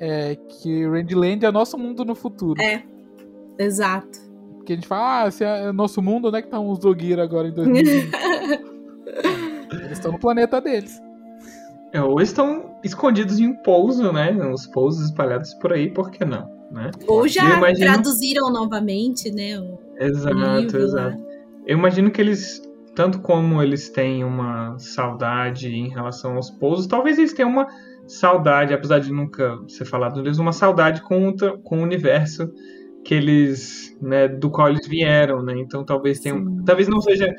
é, 0.00 0.36
que 0.36 0.86
Randland 0.86 1.44
é 1.44 1.50
nosso 1.50 1.78
mundo 1.78 2.04
no 2.04 2.14
futuro. 2.14 2.60
É, 2.60 2.82
exato. 3.58 4.18
Porque 4.56 4.72
a 4.72 4.76
gente 4.76 4.88
fala, 4.88 5.24
ah, 5.24 5.30
se 5.30 5.44
é 5.44 5.70
nosso 5.72 6.00
mundo, 6.00 6.28
onde 6.28 6.38
é 6.38 6.42
que 6.42 6.48
tá 6.48 6.58
os 6.58 6.78
Doguira 6.78 7.22
agora 7.22 7.48
em 7.48 7.52
2020? 7.52 8.10
Eles 9.72 9.92
estão 9.92 10.12
no 10.12 10.18
planeta 10.18 10.60
deles. 10.60 11.00
É, 11.92 12.02
ou 12.02 12.20
estão 12.20 12.74
escondidos 12.82 13.38
em 13.38 13.46
um 13.46 13.54
pouso, 13.54 14.12
né? 14.12 14.32
Os 14.52 14.66
pousos 14.66 15.06
espalhados 15.06 15.54
por 15.54 15.72
aí, 15.72 15.90
por 15.90 16.10
que 16.10 16.24
não? 16.24 16.50
Né? 16.70 16.90
Ou 17.06 17.28
já 17.28 17.56
imagino... 17.56 17.92
traduziram 17.92 18.50
novamente, 18.50 19.30
né? 19.30 19.60
O 19.60 19.78
exato, 19.96 20.60
livro, 20.60 20.82
exato. 20.82 21.18
Né? 21.18 21.24
Eu 21.66 21.78
imagino 21.78 22.10
que 22.10 22.20
eles, 22.20 22.60
tanto 22.96 23.20
como 23.20 23.62
eles 23.62 23.90
têm 23.90 24.24
uma 24.24 24.76
saudade 24.78 25.68
em 25.68 25.88
relação 25.88 26.34
aos 26.34 26.50
pousos, 26.50 26.86
talvez 26.86 27.16
eles 27.16 27.32
tenham 27.32 27.50
uma 27.50 27.68
saudade, 28.06 28.74
apesar 28.74 28.98
de 28.98 29.12
nunca 29.12 29.58
ser 29.68 29.84
falado 29.84 30.22
deles, 30.22 30.38
uma 30.38 30.52
saudade 30.52 31.02
com 31.02 31.28
o, 31.28 31.62
com 31.62 31.78
o 31.78 31.82
universo 31.82 32.50
que 33.04 33.14
eles, 33.14 33.96
né, 34.00 34.28
do 34.28 34.50
qual 34.50 34.68
eles 34.68 34.86
vieram, 34.86 35.42
né? 35.42 35.54
Então 35.58 35.84
talvez 35.84 36.20
tenha, 36.20 36.42
talvez 36.64 36.88
não 36.88 37.00
seja 37.00 37.32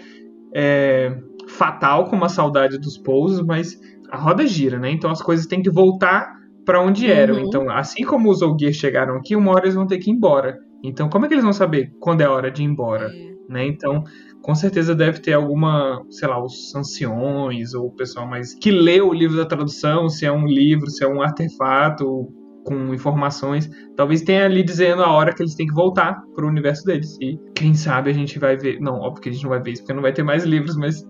é, 0.53 1.17
fatal 1.47 2.05
como 2.05 2.23
a 2.23 2.29
saudade 2.29 2.77
dos 2.77 2.97
pousos, 2.97 3.41
mas 3.41 3.79
a 4.09 4.17
roda 4.17 4.45
gira, 4.45 4.77
né? 4.77 4.91
Então 4.91 5.09
as 5.09 5.21
coisas 5.21 5.47
têm 5.47 5.61
que 5.61 5.71
voltar 5.71 6.35
para 6.65 6.81
onde 6.81 7.09
eram. 7.09 7.35
Uhum. 7.35 7.41
Então, 7.41 7.69
assim 7.69 8.03
como 8.03 8.29
os 8.29 8.41
Ogier 8.41 8.73
chegaram 8.73 9.15
aqui, 9.15 9.35
uma 9.35 9.51
hora 9.51 9.65
eles 9.65 9.75
vão 9.75 9.87
ter 9.87 9.99
que 9.99 10.09
ir 10.09 10.13
embora. 10.13 10.57
Então, 10.83 11.09
como 11.09 11.25
é 11.25 11.27
que 11.27 11.33
eles 11.33 11.43
vão 11.43 11.53
saber 11.53 11.91
quando 11.99 12.21
é 12.21 12.27
hora 12.27 12.51
de 12.51 12.63
ir 12.63 12.65
embora? 12.65 13.11
É. 13.13 13.35
Né? 13.47 13.65
Então, 13.67 14.03
com 14.45 14.53
certeza 14.53 14.93
deve 14.93 15.21
ter 15.21 15.33
alguma, 15.33 16.05
sei 16.07 16.27
lá, 16.27 16.39
os 16.39 16.75
anciões 16.75 17.73
ou 17.73 17.87
o 17.87 17.91
pessoal 17.91 18.27
mais 18.27 18.53
que 18.53 18.69
lê 18.69 19.01
o 19.01 19.11
livro 19.11 19.35
da 19.35 19.45
tradução, 19.45 20.07
se 20.07 20.23
é 20.23 20.31
um 20.31 20.45
livro, 20.45 20.87
se 20.87 21.03
é 21.03 21.07
um 21.07 21.19
artefato 21.19 22.31
com 22.63 22.93
informações, 22.93 23.67
talvez 23.95 24.21
tenha 24.21 24.45
ali 24.45 24.61
dizendo 24.61 25.01
a 25.01 25.11
hora 25.11 25.33
que 25.33 25.41
eles 25.41 25.55
têm 25.55 25.65
que 25.65 25.73
voltar 25.73 26.21
pro 26.35 26.47
universo 26.47 26.85
deles. 26.85 27.17
E 27.19 27.39
quem 27.55 27.73
sabe 27.73 28.11
a 28.11 28.13
gente 28.13 28.37
vai 28.37 28.55
ver, 28.55 28.79
não, 28.79 28.99
óbvio 28.99 29.23
que 29.23 29.29
a 29.29 29.31
gente 29.31 29.41
não 29.41 29.49
vai 29.49 29.59
ver 29.59 29.71
isso 29.71 29.81
porque 29.81 29.93
não 29.93 30.03
vai 30.03 30.13
ter 30.13 30.21
mais 30.21 30.43
livros, 30.43 30.77
mas 30.77 31.03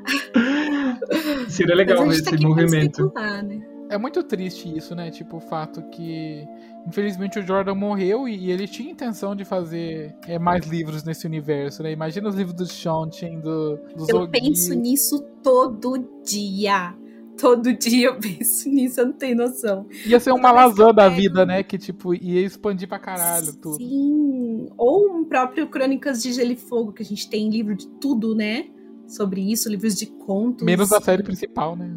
seria 1.50 1.76
legal 1.76 2.06
mas 2.06 2.20
ver 2.20 2.24
tá 2.24 2.36
esse 2.36 2.42
movimento. 2.46 3.12
Né? 3.14 3.75
É 3.96 3.98
muito 3.98 4.22
triste 4.24 4.78
isso, 4.78 4.94
né? 4.94 5.10
Tipo, 5.10 5.38
o 5.38 5.40
fato 5.40 5.82
que, 5.84 6.46
infelizmente, 6.86 7.40
o 7.40 7.48
Jordan 7.48 7.76
morreu 7.76 8.28
e, 8.28 8.36
e 8.36 8.52
ele 8.52 8.68
tinha 8.68 8.92
intenção 8.92 9.34
de 9.34 9.46
fazer 9.46 10.14
é, 10.28 10.38
mais 10.38 10.68
livros 10.68 11.06
nesse 11.06 11.26
universo, 11.26 11.82
né? 11.82 11.94
Imagina 11.94 12.28
os 12.28 12.36
livros 12.36 12.54
do 12.54 12.68
Shonchen, 12.68 13.40
do, 13.40 13.80
dos 13.96 14.10
Eu 14.10 14.28
penso 14.28 14.74
nisso 14.74 15.22
todo 15.42 16.06
dia. 16.26 16.94
Todo 17.40 17.74
dia 17.74 18.08
eu 18.08 18.20
penso 18.20 18.68
nisso, 18.68 19.00
eu 19.00 19.06
não 19.06 19.14
tenho 19.14 19.38
noção. 19.38 19.88
Ia 20.06 20.20
ser 20.20 20.34
uma 20.34 20.52
lazã 20.52 20.94
da 20.94 21.08
vida, 21.08 21.46
né? 21.46 21.64
Que, 21.64 21.78
tipo, 21.78 22.14
ia 22.14 22.42
expandir 22.42 22.90
pra 22.90 23.00
caralho 23.00 23.56
tudo. 23.56 23.78
Sim. 23.78 24.68
Ou 24.78 25.20
um 25.20 25.24
próprio 25.24 25.70
Crônicas 25.70 26.22
de 26.22 26.34
Gelo 26.34 26.52
e 26.52 26.58
Fogo, 26.58 26.92
que 26.92 27.02
a 27.02 27.06
gente 27.06 27.30
tem 27.30 27.50
livro 27.50 27.74
de 27.74 27.88
tudo, 28.02 28.36
né? 28.36 28.68
Sobre 29.08 29.40
isso, 29.40 29.70
livros 29.70 29.96
de 29.96 30.08
contos. 30.08 30.66
Menos 30.66 30.92
a 30.92 31.00
série 31.00 31.24
principal, 31.24 31.78
né? 31.78 31.96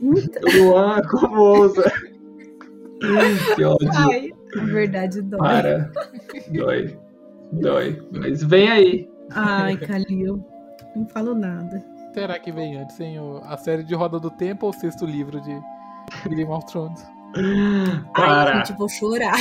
Luan, 0.00 1.02
como 1.02 1.40
ousa? 1.40 1.90
que 3.56 3.64
ódio. 3.64 3.90
Ai, 3.94 4.30
a 4.56 4.64
verdade 4.64 5.22
dói. 5.22 5.38
Para. 5.38 5.90
Dói. 6.52 6.98
Dói. 7.52 8.02
Mas 8.12 8.42
vem 8.42 8.70
aí. 8.70 9.08
Ai, 9.32 9.76
Calil. 9.76 10.44
Não 10.96 11.06
falo 11.08 11.34
nada. 11.34 11.82
Será 12.14 12.38
que 12.38 12.50
vem 12.50 12.76
antes, 12.78 12.98
hein? 13.00 13.16
A 13.44 13.56
série 13.56 13.84
de 13.84 13.94
Roda 13.94 14.18
do 14.18 14.30
Tempo 14.30 14.66
ou 14.66 14.70
o 14.70 14.74
sexto 14.74 15.06
livro 15.06 15.40
de 15.40 15.60
Game 16.28 16.50
of 16.50 16.66
Thrones? 16.66 17.00
Ai, 17.36 18.02
Para. 18.14 18.56
gente, 18.56 18.76
vou 18.76 18.88
chorar. 18.88 19.36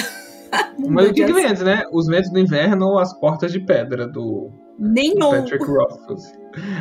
Mas 0.88 1.10
o 1.10 1.14
que, 1.14 1.26
que 1.26 1.34
vem 1.34 1.46
antes, 1.46 1.64
né? 1.64 1.84
Os 1.92 2.08
Ventos 2.08 2.30
do 2.32 2.40
Inverno 2.40 2.86
ou 2.88 3.00
As 3.00 3.14
Portas 3.20 3.52
de 3.52 3.60
Pedra, 3.60 4.08
do, 4.08 4.52
do 4.78 4.90
Nenhum. 4.90 5.32
Patrick 5.32 5.64
Rothfuss. 5.66 6.32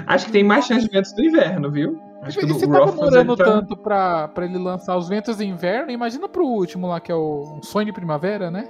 Acho 0.07 0.27
que 0.27 0.33
tem 0.33 0.45
mais 0.45 0.67
chance 0.67 0.87
de 0.87 0.93
Ventos 0.93 1.13
do 1.13 1.23
Inverno, 1.23 1.71
viu? 1.71 1.99
Acho 2.23 2.39
que 2.41 2.45
E 2.45 2.49
do 2.49 2.55
se 2.55 2.67
tá 2.67 2.85
demorando 2.85 3.33
ele 3.33 3.37
tá... 3.37 3.45
tanto 3.45 3.77
pra, 3.77 4.29
pra 4.29 4.45
ele 4.45 4.59
lançar 4.59 4.97
os 4.97 5.09
Ventos 5.09 5.37
de 5.37 5.47
Inverno, 5.47 5.91
imagina 5.93 6.29
pro 6.29 6.45
último 6.45 6.87
lá, 6.89 7.01
que 7.01 7.13
é 7.13 7.15
o 7.15 7.55
Um 7.57 7.63
Sonho 7.63 7.87
de 7.87 7.93
Primavera, 7.93 8.51
né? 8.51 8.69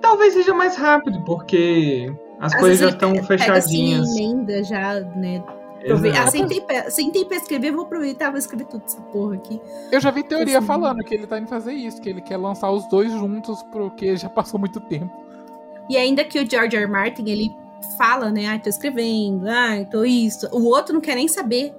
Talvez 0.00 0.32
seja 0.34 0.54
mais 0.54 0.76
rápido, 0.76 1.22
porque 1.24 2.12
as 2.40 2.54
Às 2.54 2.60
coisas 2.60 2.78
já 2.78 2.86
ele 2.86 2.94
estão 2.94 3.12
pega, 3.12 3.26
Pega 3.26 3.52
assim, 3.54 3.96
fechadinhas. 3.96 4.16
emenda 4.16 4.64
já, 4.64 5.00
né? 5.00 5.42
Ah, 5.48 5.92
Exato. 5.92 6.30
sentei 6.32 6.60
pra, 6.62 6.90
sentei 6.90 7.24
pra 7.24 7.36
escrever, 7.36 7.70
vou 7.70 7.84
aproveitar, 7.84 8.30
vou 8.30 8.38
escrever 8.38 8.64
tudo 8.64 8.82
essa 8.86 9.00
porra 9.02 9.34
aqui. 9.36 9.60
Eu 9.92 10.00
já 10.00 10.10
vi 10.10 10.22
teoria 10.24 10.58
Assim. 10.58 10.66
falando 10.66 10.98
que 11.04 11.14
ele 11.14 11.26
tá 11.26 11.38
indo 11.38 11.48
fazer 11.48 11.72
isso, 11.74 12.00
que 12.00 12.08
ele 12.08 12.20
quer 12.20 12.36
lançar 12.38 12.70
os 12.70 12.86
dois 12.88 13.12
juntos 13.12 13.62
porque 13.70 14.16
já 14.16 14.28
passou 14.28 14.58
muito 14.58 14.80
tempo. 14.80 15.12
E 15.88 15.96
ainda 15.96 16.24
que 16.24 16.40
o 16.40 16.50
George 16.50 16.74
R. 16.76 16.84
R. 16.84 16.90
Martin, 16.90 17.28
ele 17.28 17.54
fala, 17.96 18.30
né? 18.32 18.46
Ah, 18.48 18.58
tô 18.58 18.68
escrevendo, 18.68 19.46
ah, 19.48 19.84
tô 19.88 20.02
isso. 20.04 20.48
O 20.50 20.64
outro 20.64 20.94
não 20.94 21.00
quer 21.00 21.14
nem 21.14 21.28
saber. 21.28 21.72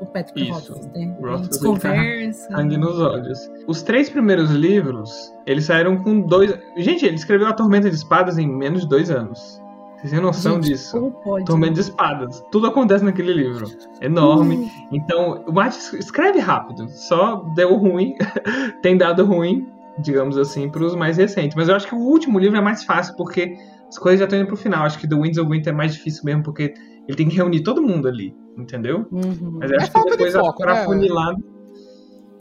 O 0.00 0.06
Patrick 0.06 0.42
Isso. 0.42 0.72
Rothfuss, 0.72 0.86
né? 0.94 1.16
Tá 1.20 1.66
conversam. 1.66 2.56
Sangue 2.56 2.76
nos 2.78 2.98
olhos. 2.98 3.50
Os 3.66 3.82
três 3.82 4.08
primeiros 4.08 4.50
livros, 4.50 5.32
eles 5.46 5.66
saíram 5.66 6.02
com 6.02 6.20
dois. 6.20 6.58
Gente, 6.76 7.04
ele 7.04 7.16
escreveu 7.16 7.48
A 7.48 7.52
Tormenta 7.52 7.88
de 7.90 7.96
Espadas 7.96 8.38
em 8.38 8.48
menos 8.48 8.82
de 8.82 8.88
dois 8.88 9.10
anos. 9.10 9.60
Vocês 9.98 10.12
têm 10.12 10.20
noção 10.22 10.54
Gente, 10.54 10.68
disso? 10.70 10.92
Como 10.98 11.10
pode? 11.10 11.44
Tormenta 11.44 11.74
de 11.74 11.80
Espadas. 11.80 12.42
Tudo 12.50 12.66
acontece 12.68 13.04
naquele 13.04 13.34
livro. 13.34 13.66
Enorme. 14.00 14.56
Hum, 14.56 14.70
Então, 14.90 15.44
o 15.46 15.52
Martin 15.52 15.96
escreve 15.98 16.38
rápido. 16.38 16.88
Só 16.88 17.44
deu 17.54 17.76
ruim. 17.76 18.14
Tem 18.80 18.96
dado 18.96 19.26
ruim, 19.26 19.68
digamos 19.98 20.38
assim, 20.38 20.70
para 20.70 20.82
os 20.82 20.96
mais 20.96 21.18
recentes. 21.18 21.54
Mas 21.54 21.68
eu 21.68 21.76
acho 21.76 21.86
que 21.86 21.94
o 21.94 21.98
último 21.98 22.38
livro 22.38 22.56
é 22.56 22.62
mais 22.62 22.82
fácil, 22.82 23.14
porque 23.14 23.58
as 23.86 23.98
coisas 23.98 24.20
já 24.20 24.24
estão 24.24 24.38
indo 24.38 24.46
pro 24.46 24.56
final. 24.56 24.84
Acho 24.86 24.98
que 24.98 25.06
The 25.06 25.16
Winds 25.16 25.36
of 25.36 25.50
Winter 25.50 25.74
é 25.74 25.76
mais 25.76 25.92
difícil 25.92 26.22
mesmo, 26.24 26.42
porque 26.42 26.72
ele 27.10 27.16
tem 27.16 27.28
que 27.28 27.36
reunir 27.36 27.62
todo 27.62 27.82
mundo 27.82 28.08
ali. 28.08 28.34
Entendeu? 28.56 29.06
uhum. 29.10 29.58
Mas 29.60 29.70
eu 29.70 29.76
É 29.76 29.80
acho 29.80 29.86
que 29.86 29.92
falta 29.92 30.10
de 30.10 30.16
depois 30.24 30.34
foco, 30.34 30.64
né? 30.66 30.72
afunilar. 30.72 31.34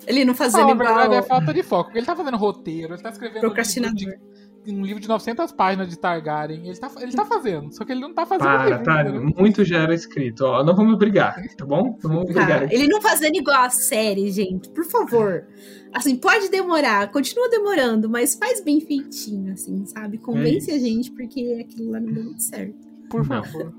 Ele 0.08 0.26
não 0.26 0.34
fazendo 0.34 0.62
Fala, 0.62 0.72
a 0.72 0.76
igual. 0.76 0.88
verdade 0.98 1.16
é 1.16 1.22
falta 1.22 1.54
de 1.54 1.64
foco, 1.64 1.84
porque 1.86 2.00
ele 2.00 2.06
tá 2.06 2.16
fazendo 2.16 2.38
roteiro, 2.38 2.94
ele 2.94 3.02
tá 3.02 3.10
escrevendo 3.10 3.34
um 3.38 3.42
livro 3.42 3.50
Procrastinador. 3.50 3.96
de, 4.66 4.72
um 4.74 4.82
livro 4.84 5.00
de 5.02 5.08
900 5.08 5.52
páginas 5.52 5.90
de 5.90 5.98
Targaryen. 6.00 6.68
Ele 6.68 6.78
tá, 6.78 6.90
ele 7.00 7.12
tá 7.12 7.26
fazendo, 7.26 7.72
só 7.74 7.86
que 7.86 7.92
ele 7.92 8.00
não 8.02 8.14
tá 8.14 8.26
fazendo 8.26 8.48
Para, 8.48 8.66
livro, 8.70 8.84
para. 8.84 9.10
entendeu? 9.10 9.34
Muito 9.38 9.64
já 9.64 9.80
era 9.80 9.94
escrito. 9.94 10.42
Ó, 10.46 10.64
não 10.64 10.76
vamos 10.76 10.98
brigar, 10.98 11.36
tá 11.58 11.66
bom? 11.66 11.98
Não 12.04 12.10
vamos 12.10 12.26
brigar 12.26 12.48
Tá, 12.60 12.66
aqui. 12.66 12.76
ele 12.76 12.88
não 12.88 13.02
fazendo 13.02 13.36
igual 13.36 13.64
a 13.64 13.70
série, 13.70 14.32
gente, 14.32 14.70
por 14.70 14.86
favor. 14.86 15.46
Assim, 15.94 16.16
pode 16.16 16.50
demorar, 16.50 17.12
continua 17.12 17.50
demorando, 17.50 18.10
mas 18.10 18.36
faz 18.36 18.64
bem 18.64 18.80
feitinho, 18.82 19.54
assim, 19.54 19.86
sabe? 19.86 20.18
Convence 20.18 20.72
É 20.72 20.76
a 20.76 20.80
gente, 20.80 21.12
porque 21.12 21.66
aquilo 21.68 21.92
lá 21.92 22.00
não 22.00 22.12
deu 22.14 22.24
muito 22.24 22.42
certo. 22.44 22.76
Por 23.10 23.28
Não. 23.28 23.44
favor. 23.44 23.74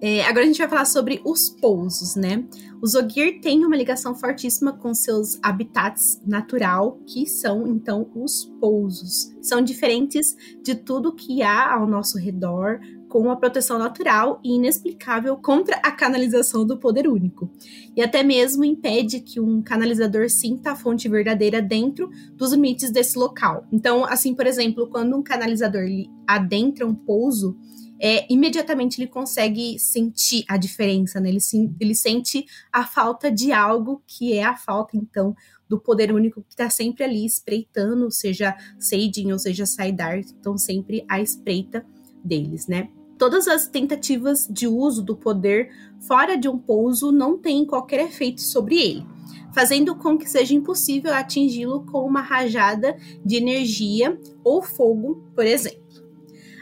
É, 0.00 0.22
agora 0.22 0.44
a 0.44 0.46
gente 0.46 0.58
vai 0.58 0.68
falar 0.68 0.84
sobre 0.84 1.20
os 1.24 1.48
pousos, 1.48 2.14
né? 2.14 2.44
Os 2.80 2.94
Ogir 2.94 3.40
têm 3.40 3.64
uma 3.64 3.76
ligação 3.76 4.14
fortíssima 4.14 4.72
com 4.72 4.94
seus 4.94 5.40
habitats 5.42 6.22
natural, 6.24 7.00
que 7.04 7.26
são 7.26 7.66
então 7.66 8.08
os 8.14 8.44
pousos. 8.60 9.34
São 9.42 9.60
diferentes 9.60 10.36
de 10.62 10.76
tudo 10.76 11.14
que 11.14 11.42
há 11.42 11.74
ao 11.74 11.84
nosso 11.84 12.16
redor, 12.16 12.78
com 13.08 13.20
uma 13.20 13.36
proteção 13.36 13.78
natural 13.78 14.38
e 14.44 14.54
inexplicável 14.54 15.36
contra 15.36 15.76
a 15.76 15.90
canalização 15.90 16.64
do 16.64 16.78
poder 16.78 17.08
único. 17.08 17.50
E 17.96 18.02
até 18.02 18.22
mesmo 18.22 18.64
impede 18.64 19.20
que 19.20 19.40
um 19.40 19.62
canalizador 19.62 20.30
sinta 20.30 20.72
a 20.72 20.76
fonte 20.76 21.08
verdadeira 21.08 21.60
dentro 21.60 22.08
dos 22.36 22.52
limites 22.52 22.92
desse 22.92 23.18
local. 23.18 23.66
Então, 23.72 24.04
assim, 24.04 24.34
por 24.34 24.46
exemplo, 24.46 24.88
quando 24.88 25.16
um 25.16 25.22
canalizador 25.22 25.82
adentra 26.26 26.86
um 26.86 26.94
pouso, 26.94 27.56
é, 28.00 28.32
imediatamente 28.32 29.00
ele 29.00 29.08
consegue 29.08 29.78
sentir 29.78 30.44
a 30.48 30.56
diferença, 30.56 31.20
né? 31.20 31.28
Ele, 31.28 31.40
sim- 31.40 31.74
ele 31.80 31.94
sente 31.94 32.46
a 32.72 32.84
falta 32.84 33.30
de 33.30 33.52
algo 33.52 34.02
que 34.06 34.32
é 34.34 34.44
a 34.44 34.56
falta, 34.56 34.96
então, 34.96 35.34
do 35.68 35.78
poder 35.78 36.12
único 36.12 36.42
que 36.42 36.50
está 36.50 36.70
sempre 36.70 37.04
ali 37.04 37.26
espreitando, 37.26 38.10
seja 38.10 38.56
Seidin 38.78 39.32
ou 39.32 39.38
seja 39.38 39.66
Saidar, 39.66 40.18
estão 40.18 40.56
sempre 40.56 41.04
à 41.08 41.20
espreita 41.20 41.84
deles, 42.24 42.66
né? 42.66 42.88
Todas 43.18 43.48
as 43.48 43.66
tentativas 43.66 44.46
de 44.48 44.68
uso 44.68 45.02
do 45.02 45.16
poder 45.16 45.70
fora 46.06 46.36
de 46.36 46.48
um 46.48 46.56
pouso 46.56 47.10
não 47.10 47.36
têm 47.36 47.66
qualquer 47.66 48.00
efeito 48.06 48.40
sobre 48.40 48.76
ele, 48.80 49.04
fazendo 49.52 49.96
com 49.96 50.16
que 50.16 50.30
seja 50.30 50.54
impossível 50.54 51.12
atingi-lo 51.12 51.84
com 51.84 52.06
uma 52.06 52.20
rajada 52.22 52.96
de 53.24 53.36
energia 53.36 54.18
ou 54.44 54.62
fogo, 54.62 55.24
por 55.34 55.44
exemplo. 55.44 56.07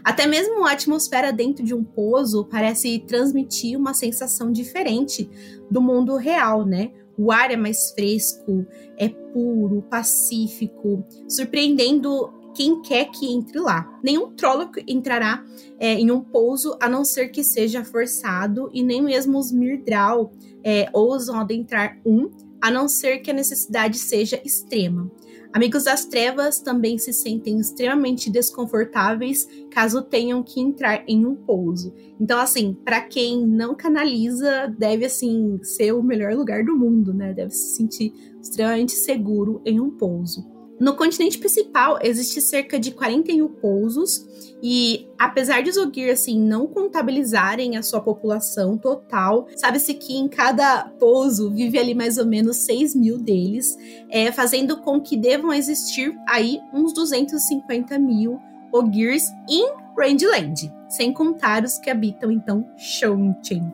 Até 0.07 0.25
mesmo 0.25 0.65
a 0.65 0.71
atmosfera 0.71 1.33
dentro 1.33 1.65
de 1.65 1.75
um 1.75 1.83
pouso 1.83 2.45
parece 2.45 3.01
transmitir 3.01 3.77
uma 3.77 3.93
sensação 3.93 4.53
diferente 4.53 5.29
do 5.69 5.83
mundo 5.83 6.15
real, 6.15 6.65
né? 6.65 6.93
O 7.19 7.33
ar 7.33 7.51
é 7.51 7.57
mais 7.57 7.91
fresco, 7.91 8.65
é 8.97 9.09
puro, 9.09 9.83
pacífico, 9.91 11.05
surpreendendo 11.29 12.33
quem 12.55 12.81
quer 12.83 13.07
que 13.07 13.27
entre 13.27 13.59
lá. 13.59 13.99
Nenhum 14.01 14.31
Trolloc 14.31 14.77
entrará 14.87 15.45
é, 15.77 15.95
em 15.95 16.09
um 16.13 16.21
pouso 16.21 16.77
a 16.81 16.89
não 16.89 17.05
ser 17.05 17.31
que 17.31 17.43
seja 17.43 17.83
forçado, 17.83 18.71
e 18.73 18.85
nem 18.85 19.03
mesmo 19.03 19.37
os 19.37 19.51
Mirdral 19.51 20.31
é, 20.63 20.89
ousam 20.93 21.41
adentrar 21.41 21.99
um, 22.07 22.31
a 22.61 22.71
não 22.71 22.87
ser 22.87 23.19
que 23.19 23.33
a 23.33 23.35
necessidade 23.35 23.99
seja 23.99 24.41
extrema. 24.45 25.11
Amigos 25.57 25.85
das 25.85 26.05
Trevas 26.05 26.61
também 26.61 26.99
se 26.99 27.15
sentem 27.15 27.59
extremamente 27.59 28.31
desconfortáveis 28.31 29.49
caso 29.71 30.03
tenham 30.03 30.43
que 30.43 30.61
entrar 30.61 31.03
em 31.09 31.25
um 31.25 31.35
pouso. 31.35 31.95
Então, 32.21 32.39
assim, 32.39 32.77
para 32.85 33.01
quem 33.01 33.47
não 33.47 33.75
canaliza, 33.75 34.69
deve 34.79 35.07
assim 35.07 35.59
ser 35.63 35.93
o 35.93 36.03
melhor 36.03 36.35
lugar 36.35 36.63
do 36.63 36.77
mundo, 36.77 37.15
né? 37.15 37.33
Deve 37.33 37.53
se 37.53 37.75
sentir 37.75 38.13
extremamente 38.39 38.93
seguro 38.93 39.63
em 39.65 39.81
um 39.81 39.91
pouso. 39.91 40.56
No 40.79 40.95
continente 40.95 41.39
principal 41.39 41.99
existe 42.03 42.41
cerca 42.43 42.79
de 42.79 42.91
41 42.91 43.49
pousos 43.49 44.27
e 44.63 45.09
apesar 45.19 45.63
de 45.63 45.71
os 45.71 45.77
assim 46.11 46.39
não 46.39 46.67
contabilizarem 46.67 47.77
a 47.77 47.83
sua 47.83 48.01
população 48.01 48.77
total, 48.77 49.47
sabe-se 49.57 49.95
que 49.95 50.15
em 50.15 50.29
cada 50.29 50.85
pouso 50.99 51.51
vive 51.51 51.79
ali 51.79 51.95
mais 51.95 52.19
ou 52.19 52.27
menos 52.27 52.59
6 52.59 52.95
mil 52.95 53.19
deles, 53.19 53.77
é, 54.11 54.31
fazendo 54.31 54.77
com 54.79 55.01
que 55.01 55.17
devam 55.17 55.53
existir 55.53 56.15
aí 56.29 56.61
uns 56.75 56.93
250 56.93 57.99
mil 57.99 58.39
Ogirs 58.71 59.25
em 59.49 59.73
Rangeland, 59.99 60.71
sem 60.91 61.13
contar 61.13 61.65
os 61.65 61.79
que 61.79 61.89
habitam 61.89 62.31
então 62.31 62.67
Shonchen. 62.77 63.73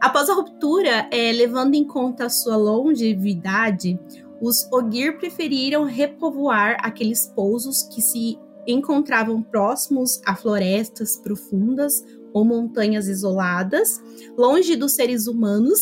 Após 0.00 0.28
a 0.28 0.34
ruptura, 0.34 1.08
é, 1.10 1.32
levando 1.32 1.74
em 1.74 1.84
conta 1.84 2.26
a 2.26 2.30
sua 2.30 2.56
longevidade, 2.56 3.98
os 4.44 4.70
Ogir 4.70 5.18
preferiram 5.18 5.84
repovoar 5.84 6.76
aqueles 6.80 7.26
pousos 7.26 7.82
que 7.84 8.02
se 8.02 8.38
encontravam 8.66 9.42
próximos 9.42 10.20
a 10.26 10.36
florestas 10.36 11.16
profundas 11.16 12.04
ou 12.32 12.44
montanhas 12.44 13.08
isoladas, 13.08 14.02
longe 14.36 14.76
dos 14.76 14.92
seres 14.92 15.26
humanos, 15.26 15.80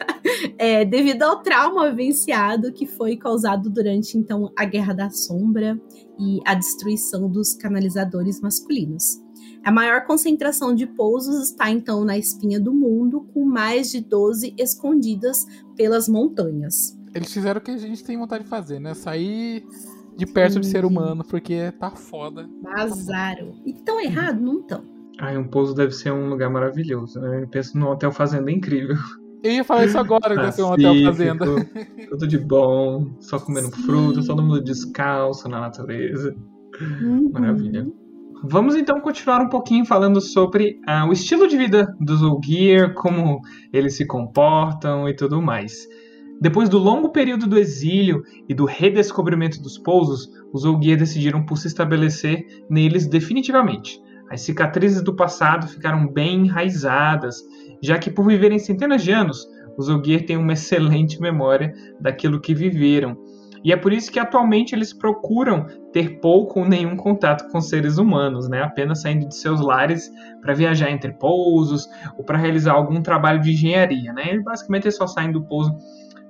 é, 0.58 0.84
devido 0.84 1.22
ao 1.22 1.42
trauma 1.42 1.90
vivenciado 1.90 2.72
que 2.72 2.86
foi 2.86 3.16
causado 3.16 3.70
durante 3.70 4.18
então 4.18 4.50
a 4.56 4.64
Guerra 4.64 4.94
da 4.94 5.10
Sombra 5.10 5.80
e 6.18 6.40
a 6.44 6.54
destruição 6.54 7.30
dos 7.30 7.54
canalizadores 7.54 8.40
masculinos. 8.40 9.20
A 9.64 9.70
maior 9.70 10.06
concentração 10.06 10.74
de 10.74 10.86
pousos 10.88 11.50
está 11.50 11.70
então 11.70 12.04
na 12.04 12.18
espinha 12.18 12.58
do 12.58 12.74
mundo, 12.74 13.28
com 13.32 13.44
mais 13.44 13.92
de 13.92 14.00
12 14.00 14.54
escondidas 14.58 15.46
pelas 15.76 16.08
montanhas. 16.08 17.00
Eles 17.14 17.32
fizeram 17.32 17.58
o 17.58 17.62
que 17.62 17.70
a 17.70 17.76
gente 17.76 18.02
tem 18.04 18.16
vontade 18.16 18.44
de 18.44 18.50
fazer, 18.50 18.80
né? 18.80 18.94
Sair 18.94 19.64
de 20.16 20.26
perto 20.26 20.54
Sim, 20.54 20.60
de 20.60 20.66
ser 20.66 20.80
sim. 20.80 20.86
humano, 20.86 21.24
porque 21.24 21.72
tá 21.78 21.90
foda. 21.90 22.48
Vazaram. 22.62 23.54
E 23.64 23.72
tão 23.72 24.00
errado? 24.00 24.40
Não 24.40 24.62
tão. 24.62 24.84
Ai, 25.18 25.36
um 25.36 25.46
pouso 25.46 25.74
deve 25.74 25.92
ser 25.92 26.12
um 26.12 26.28
lugar 26.28 26.50
maravilhoso. 26.50 27.20
Né? 27.20 27.42
Eu 27.42 27.48
penso 27.48 27.78
num 27.78 27.88
hotel 27.88 28.12
fazenda 28.12 28.50
incrível. 28.50 28.96
Eu 29.42 29.52
ia 29.52 29.64
falar 29.64 29.84
isso 29.86 29.98
agora, 29.98 30.34
que 30.34 30.40
deve 30.40 30.52
ser 30.52 30.62
um 30.62 30.72
hotel 30.72 30.94
fazenda. 31.04 31.44
Tudo 32.08 32.26
de 32.28 32.38
bom, 32.38 33.16
só 33.20 33.40
comendo 33.40 33.70
fruta, 33.70 34.24
todo 34.24 34.42
mundo 34.42 34.62
descalço 34.62 35.48
na 35.48 35.60
natureza. 35.60 36.34
Uhum. 36.80 37.30
Maravilha. 37.32 37.86
Vamos 38.44 38.74
então 38.76 39.00
continuar 39.00 39.40
um 39.40 39.48
pouquinho 39.48 39.84
falando 39.84 40.20
sobre 40.20 40.80
ah, 40.86 41.06
o 41.06 41.12
estilo 41.12 41.46
de 41.46 41.56
vida 41.56 41.94
dos 42.00 42.22
Ogier, 42.22 42.94
como 42.94 43.40
eles 43.72 43.96
se 43.96 44.06
comportam 44.06 45.08
e 45.08 45.14
tudo 45.14 45.42
mais. 45.42 45.86
Depois 46.42 46.68
do 46.68 46.76
longo 46.76 47.10
período 47.10 47.46
do 47.46 47.56
exílio 47.56 48.24
e 48.48 48.52
do 48.52 48.64
redescobrimento 48.64 49.62
dos 49.62 49.78
pousos, 49.78 50.28
os 50.52 50.64
Ogier 50.64 50.98
decidiram 50.98 51.46
por 51.46 51.56
se 51.56 51.68
estabelecer 51.68 52.44
neles 52.68 53.06
definitivamente. 53.06 53.96
As 54.28 54.40
cicatrizes 54.40 55.04
do 55.04 55.14
passado 55.14 55.68
ficaram 55.68 56.04
bem 56.04 56.46
enraizadas, 56.46 57.36
já 57.80 57.96
que 57.96 58.10
por 58.10 58.26
viverem 58.26 58.58
centenas 58.58 59.04
de 59.04 59.12
anos, 59.12 59.46
os 59.78 59.88
Ogier 59.88 60.26
têm 60.26 60.36
uma 60.36 60.54
excelente 60.54 61.20
memória 61.20 61.72
daquilo 62.00 62.40
que 62.40 62.56
viveram. 62.56 63.16
E 63.62 63.72
é 63.72 63.76
por 63.76 63.92
isso 63.92 64.10
que 64.10 64.18
atualmente 64.18 64.74
eles 64.74 64.92
procuram 64.92 65.68
ter 65.92 66.18
pouco 66.18 66.58
ou 66.58 66.68
nenhum 66.68 66.96
contato 66.96 67.48
com 67.52 67.60
seres 67.60 67.98
humanos, 67.98 68.48
né? 68.48 68.62
apenas 68.62 69.02
saindo 69.02 69.28
de 69.28 69.36
seus 69.36 69.60
lares 69.60 70.10
para 70.40 70.54
viajar 70.54 70.90
entre 70.90 71.12
pousos 71.12 71.86
ou 72.18 72.24
para 72.24 72.36
realizar 72.36 72.72
algum 72.72 73.00
trabalho 73.00 73.40
de 73.40 73.52
engenharia. 73.52 74.12
Né? 74.12 74.34
E 74.34 74.42
basicamente 74.42 74.86
eles 74.86 74.96
só 74.96 75.06
saem 75.06 75.30
do 75.30 75.44
pouso 75.44 75.72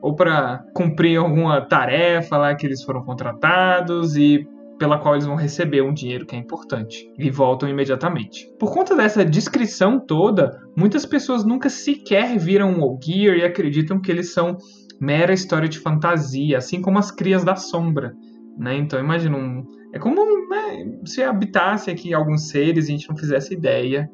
ou 0.03 0.17
para 0.17 0.65
cumprir 0.75 1.17
alguma 1.17 1.61
tarefa 1.61 2.37
lá 2.37 2.55
que 2.55 2.67
eles 2.67 2.83
foram 2.83 3.05
contratados 3.05 4.17
e 4.17 4.47
pela 4.79 4.99
qual 4.99 5.15
eles 5.15 5.27
vão 5.27 5.37
receber 5.37 5.81
um 5.81 5.95
dinheiro 5.95 6.27
que 6.27 6.35
é 6.35 6.39
importante 6.39 7.09
e 7.17 7.31
voltam 7.31 7.69
imediatamente. 7.69 8.53
Por 8.59 8.73
conta 8.73 8.97
dessa 8.97 9.25
descrição 9.25 10.01
toda, 10.01 10.61
muitas 10.77 11.07
pessoas 11.07 11.45
nunca 11.45 11.71
sequer 11.71 12.37
viram 12.37 12.73
um 12.73 12.83
Ogier 12.83 13.37
e 13.37 13.45
acreditam 13.45 14.01
que 14.01 14.11
eles 14.11 14.33
são 14.33 14.59
mera 15.01 15.33
história 15.33 15.69
de 15.69 15.79
fantasia, 15.79 16.59
assim 16.59 16.83
como 16.83 16.99
as 16.99 17.13
crias 17.13 17.45
da 17.45 17.55
sombra, 17.55 18.13
né? 18.59 18.77
Então 18.77 18.99
imagina 18.99 19.37
um, 19.37 19.63
é 19.95 20.01
como 20.01 20.21
né, 20.49 20.99
se 21.05 21.23
habitasse 21.23 21.89
aqui 21.89 22.13
alguns 22.13 22.49
seres 22.49 22.89
e 22.89 22.93
a 22.93 22.97
gente 22.97 23.09
não 23.09 23.17
fizesse 23.17 23.55
ideia 23.55 24.11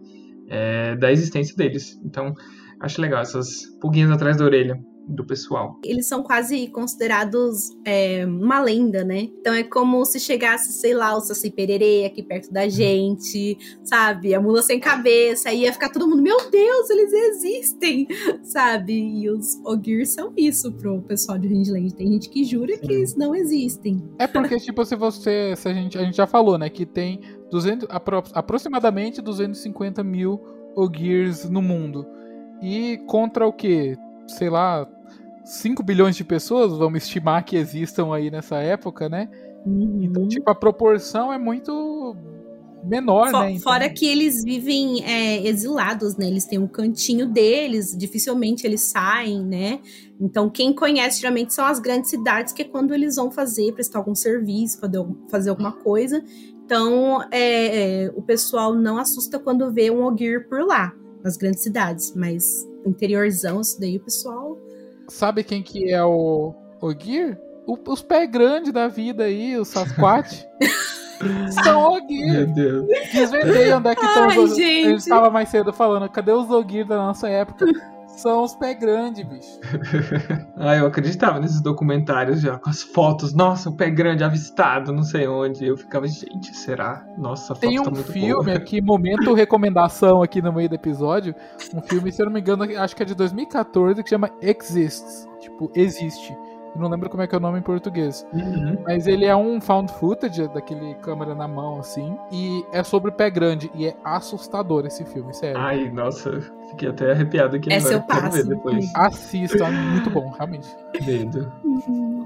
é, 0.50 0.96
da 0.96 1.10
existência 1.10 1.56
deles. 1.56 1.98
Então 2.04 2.34
acho 2.78 3.00
legal 3.00 3.22
essas 3.22 3.64
pulguinhas 3.80 4.10
atrás 4.10 4.36
da 4.36 4.44
orelha 4.44 4.78
do 5.08 5.24
pessoal. 5.24 5.78
Eles 5.82 6.06
são 6.06 6.22
quase 6.22 6.68
considerados 6.68 7.76
é, 7.84 8.26
uma 8.26 8.60
lenda, 8.60 9.02
né? 9.02 9.28
Então 9.40 9.54
é 9.54 9.62
como 9.62 10.04
se 10.04 10.20
chegasse, 10.20 10.72
sei 10.72 10.92
lá, 10.92 11.16
o 11.16 11.20
Saci 11.20 11.50
Pererê 11.50 12.04
aqui 12.04 12.22
perto 12.22 12.52
da 12.52 12.68
gente, 12.68 13.56
sabe? 13.82 14.34
A 14.34 14.40
mula 14.40 14.62
sem 14.62 14.78
cabeça, 14.78 15.48
aí 15.48 15.62
ia 15.62 15.72
ficar 15.72 15.88
todo 15.88 16.06
mundo, 16.06 16.22
meu 16.22 16.50
Deus, 16.50 16.90
eles 16.90 17.12
existem, 17.12 18.06
sabe? 18.44 18.92
E 18.92 19.30
os 19.30 19.58
Ogir 19.64 20.06
são 20.06 20.32
isso 20.36 20.70
pro 20.72 21.00
pessoal 21.02 21.38
de 21.38 21.48
Rindland. 21.48 21.94
Tem 21.94 22.12
gente 22.12 22.28
que 22.28 22.44
jura 22.44 22.76
que 22.76 22.92
eles 22.92 23.16
não 23.16 23.34
existem. 23.34 24.02
É 24.18 24.26
porque, 24.26 24.56
tipo, 24.60 24.84
se 24.84 24.94
você. 24.94 25.54
Se 25.56 25.68
a, 25.68 25.72
gente, 25.72 25.96
a 25.96 26.04
gente 26.04 26.16
já 26.16 26.26
falou, 26.26 26.58
né? 26.58 26.68
Que 26.68 26.84
tem 26.84 27.20
200, 27.50 27.88
apro 27.90 28.22
aproximadamente 28.34 29.22
250 29.22 30.04
mil 30.04 30.40
Ogiers 30.76 31.48
no 31.48 31.62
mundo. 31.62 32.06
E 32.60 32.98
contra 33.06 33.46
o 33.46 33.52
quê? 33.52 33.96
Sei 34.26 34.50
lá, 34.50 34.86
5 35.48 35.82
bilhões 35.82 36.14
de 36.14 36.24
pessoas, 36.24 36.76
vamos 36.76 37.04
estimar 37.04 37.42
que 37.44 37.56
existam 37.56 38.12
aí 38.14 38.30
nessa 38.30 38.56
época, 38.56 39.08
né? 39.08 39.28
Uhum. 39.64 40.00
Então, 40.02 40.28
tipo, 40.28 40.48
a 40.50 40.54
proporção 40.54 41.32
é 41.32 41.38
muito 41.38 42.14
menor, 42.84 43.30
For- 43.30 43.40
né? 43.40 43.50
Então, 43.52 43.62
Fora 43.62 43.88
que 43.88 44.06
eles 44.06 44.44
vivem 44.44 45.02
é, 45.04 45.46
exilados, 45.48 46.16
né? 46.16 46.26
Eles 46.26 46.44
têm 46.44 46.58
um 46.58 46.68
cantinho 46.68 47.26
deles, 47.26 47.96
dificilmente 47.96 48.66
eles 48.66 48.82
saem, 48.82 49.42
né? 49.42 49.80
Então, 50.20 50.50
quem 50.50 50.72
conhece 50.72 51.20
geralmente 51.20 51.54
são 51.54 51.64
as 51.64 51.78
grandes 51.80 52.10
cidades, 52.10 52.52
que 52.52 52.62
é 52.62 52.64
quando 52.66 52.92
eles 52.92 53.16
vão 53.16 53.30
fazer, 53.30 53.72
prestar 53.72 53.98
algum 54.00 54.14
serviço, 54.14 54.78
fazer, 54.78 54.98
algum- 54.98 55.28
fazer 55.28 55.50
alguma 55.50 55.72
coisa. 55.72 56.22
Então, 56.64 57.22
é, 57.30 58.04
é, 58.04 58.12
o 58.14 58.20
pessoal 58.20 58.74
não 58.74 58.98
assusta 58.98 59.38
quando 59.38 59.72
vê 59.72 59.90
um 59.90 60.04
Ogir 60.04 60.46
por 60.46 60.60
lá, 60.62 60.92
nas 61.24 61.38
grandes 61.38 61.62
cidades. 61.62 62.12
Mas 62.14 62.44
interiorzão, 62.84 63.62
isso 63.62 63.80
daí 63.80 63.96
o 63.96 64.00
pessoal. 64.00 64.58
Sabe 65.08 65.42
quem 65.44 65.62
que 65.62 65.90
é 65.92 66.02
o 66.04 66.54
Ogir? 66.80 67.38
O- 67.66 67.78
os 67.90 68.02
pés 68.02 68.30
grandes 68.30 68.72
da 68.72 68.88
vida 68.88 69.24
aí, 69.24 69.56
os 69.56 69.68
Sasquatch. 69.68 70.44
São 71.64 71.92
Ogir. 71.92 72.32
Meu 72.32 72.46
Deus. 72.46 72.86
Desvendei 73.12 73.72
onde 73.72 73.88
é 73.88 73.94
que 73.94 74.04
estão 74.04 74.28
Ai, 74.28 74.38
os 74.38 74.56
gente. 74.56 74.86
A 74.86 74.90
gente 74.90 74.98
estava 75.00 75.30
mais 75.30 75.48
cedo 75.48 75.72
falando, 75.72 76.08
cadê 76.08 76.32
os 76.32 76.48
Ogir 76.50 76.86
da 76.86 76.96
nossa 76.96 77.28
época? 77.28 77.66
São 78.18 78.42
os 78.42 78.54
pés 78.56 78.78
grandes, 78.78 79.24
bicho. 79.24 79.60
Ah, 80.60 80.76
eu 80.76 80.86
acreditava 80.86 81.38
nesses 81.38 81.60
documentários 81.60 82.40
já, 82.40 82.58
com 82.58 82.68
as 82.68 82.82
fotos. 82.82 83.32
Nossa, 83.32 83.70
o 83.70 83.76
pé 83.76 83.88
grande 83.90 84.24
avistado, 84.24 84.92
não 84.92 85.04
sei 85.04 85.28
onde. 85.28 85.64
Eu 85.64 85.76
ficava, 85.76 86.06
gente, 86.06 86.54
será? 86.56 87.06
Nossa, 87.16 87.52
a 87.52 87.56
foto 87.56 87.60
Tem 87.60 87.76
tá 87.76 87.88
um 87.88 87.94
muito 87.94 88.12
filme 88.12 88.44
boa. 88.44 88.56
aqui, 88.56 88.80
momento 88.80 89.32
recomendação 89.34 90.20
aqui 90.20 90.42
no 90.42 90.52
meio 90.52 90.68
do 90.68 90.74
episódio. 90.74 91.32
Um 91.72 91.80
filme, 91.80 92.10
se 92.10 92.20
eu 92.20 92.26
não 92.26 92.32
me 92.32 92.40
engano, 92.40 92.64
acho 92.64 92.96
que 92.96 93.02
é 93.04 93.06
de 93.06 93.14
2014, 93.14 94.02
que 94.02 94.10
chama 94.10 94.30
Exists. 94.42 95.28
Tipo, 95.40 95.70
existe. 95.76 96.36
Eu 96.74 96.80
não 96.80 96.88
lembro 96.88 97.08
como 97.10 97.22
é 97.22 97.26
que 97.26 97.34
é 97.34 97.38
o 97.38 97.40
nome 97.40 97.58
em 97.58 97.62
português. 97.62 98.26
Uhum. 98.32 98.78
Mas 98.84 99.06
ele 99.06 99.24
é 99.24 99.34
um 99.34 99.60
found 99.60 99.92
footage, 99.92 100.48
daquele 100.48 100.94
câmera 100.96 101.34
na 101.34 101.48
mão, 101.48 101.78
assim. 101.78 102.16
E 102.30 102.64
é 102.72 102.82
sobre 102.82 103.10
pé 103.10 103.30
grande. 103.30 103.70
E 103.74 103.86
é 103.86 103.96
assustador 104.04 104.86
esse 104.86 105.04
filme, 105.04 105.34
sério. 105.34 105.60
Ai, 105.60 105.90
nossa, 105.90 106.40
fiquei 106.70 106.88
até 106.88 107.12
arrepiado 107.12 107.56
aqui 107.56 107.72
Essa 107.72 107.96
agora. 107.96 108.02
eu 108.02 108.06
Quero 108.06 108.32
ver 108.32 108.38
passo. 108.38 108.48
depois. 108.48 108.92
Assista, 108.94 109.64
é 109.64 109.70
muito 109.70 110.10
bom, 110.10 110.30
realmente. 110.30 110.68
Dedo. 111.04 111.52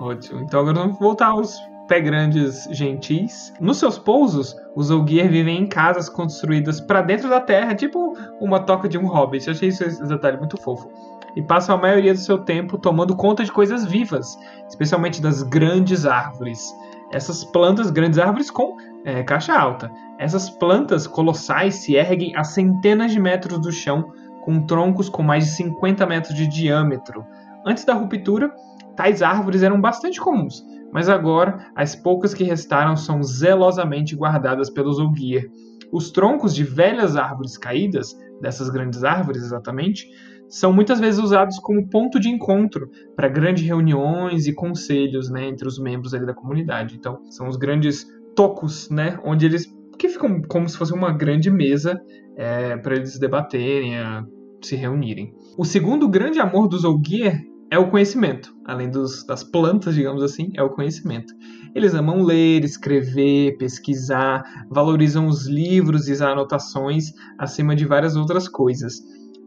Ótimo. 0.00 0.40
Então 0.40 0.61
agora 0.61 0.78
vamos 0.81 0.98
voltar 0.98 1.28
aos 1.28 1.57
pé 1.88 2.00
grandes 2.00 2.66
gentis. 2.70 3.52
Nos 3.61 3.78
seus 3.78 3.98
pousos, 3.98 4.57
os 4.74 4.90
Ogier 4.90 5.28
vivem 5.28 5.59
em 5.62 5.66
casas 5.66 6.09
construídas 6.09 6.81
para 6.81 7.02
dentro 7.02 7.28
da 7.28 7.40
terra, 7.40 7.74
tipo 7.74 8.16
uma 8.40 8.61
toca 8.61 8.88
de 8.88 8.98
um 8.98 9.07
hobbit. 9.07 9.46
Eu 9.46 9.52
achei 9.52 9.68
isso, 9.68 9.85
esse 9.85 10.02
detalhe 10.07 10.38
muito 10.38 10.57
fofo. 10.57 10.90
E 11.35 11.42
passam 11.42 11.75
a 11.75 11.81
maioria 11.81 12.12
do 12.12 12.21
seu 12.21 12.38
tempo 12.38 12.77
tomando 12.79 13.16
conta 13.16 13.45
de 13.45 13.51
coisas 13.53 13.85
vivas, 13.85 14.38
especialmente 14.68 15.21
das 15.21 15.42
grandes 15.42 16.05
árvores. 16.05 16.75
Essas 17.11 17.45
plantas, 17.45 17.90
grandes 17.90 18.18
árvores 18.18 18.51
com 18.51 18.77
é, 19.05 19.23
caixa 19.23 19.55
alta. 19.55 19.90
Essas 20.18 20.49
plantas 20.51 21.07
colossais 21.07 21.77
se 21.77 21.95
erguem 21.95 22.37
a 22.37 22.45
centenas 22.45 23.12
de 23.12 23.21
metros 23.21 23.59
do 23.59 23.73
chão, 23.73 24.12
com 24.42 24.66
troncos 24.66 25.09
com 25.09 25.23
mais 25.23 25.45
de 25.45 25.51
50 25.53 26.07
metros 26.07 26.35
de 26.35 26.47
diâmetro. 26.47 27.25
Antes 27.64 27.85
da 27.85 27.95
ruptura, 27.95 28.53
tais 28.97 29.23
árvores 29.23 29.62
eram 29.62 29.81
bastante 29.81 30.21
comuns, 30.21 30.64
mas 30.92 31.09
agora 31.09 31.66
as 31.75 31.95
poucas 31.95 32.35
que 32.35 32.45
restaram 32.45 32.97
são 32.97 33.23
zelosamente 33.23 34.16
guardadas 34.16 34.68
pelos 34.68 34.99
Ogier. 34.99 35.49
Os 35.92 36.11
troncos 36.11 36.55
de 36.55 36.64
velhas 36.64 37.16
árvores 37.16 37.57
caídas, 37.57 38.16
dessas 38.40 38.68
grandes 38.68 39.05
árvores 39.05 39.42
exatamente, 39.42 40.09
são 40.52 40.70
muitas 40.70 41.00
vezes 41.00 41.18
usados 41.18 41.58
como 41.58 41.88
ponto 41.88 42.20
de 42.20 42.28
encontro 42.28 42.90
para 43.16 43.26
grandes 43.26 43.64
reuniões 43.64 44.46
e 44.46 44.52
conselhos 44.52 45.30
né, 45.30 45.48
entre 45.48 45.66
os 45.66 45.78
membros 45.78 46.12
da 46.12 46.34
comunidade. 46.34 46.94
Então, 46.94 47.22
são 47.30 47.48
os 47.48 47.56
grandes 47.56 48.06
tocos, 48.36 48.90
né, 48.90 49.18
onde 49.24 49.46
eles 49.46 49.66
que 49.98 50.10
ficam 50.10 50.42
como 50.42 50.68
se 50.68 50.76
fosse 50.76 50.92
uma 50.92 51.10
grande 51.10 51.50
mesa 51.50 51.98
é, 52.36 52.76
para 52.76 52.96
eles 52.96 53.18
debaterem, 53.18 53.98
a, 53.98 54.26
se 54.60 54.76
reunirem. 54.76 55.32
O 55.56 55.64
segundo 55.64 56.06
grande 56.06 56.38
amor 56.38 56.68
dos 56.68 56.84
Ogier 56.84 57.40
é 57.70 57.78
o 57.78 57.88
conhecimento. 57.88 58.54
Além 58.66 58.90
dos, 58.90 59.24
das 59.24 59.42
plantas, 59.42 59.94
digamos 59.94 60.22
assim, 60.22 60.50
é 60.54 60.62
o 60.62 60.68
conhecimento. 60.68 61.32
Eles 61.74 61.94
amam 61.94 62.22
ler, 62.22 62.62
escrever, 62.62 63.56
pesquisar, 63.56 64.44
valorizam 64.70 65.26
os 65.26 65.46
livros 65.46 66.08
e 66.08 66.12
as 66.12 66.20
anotações 66.20 67.06
acima 67.38 67.74
de 67.74 67.86
várias 67.86 68.16
outras 68.16 68.48
coisas. 68.48 69.00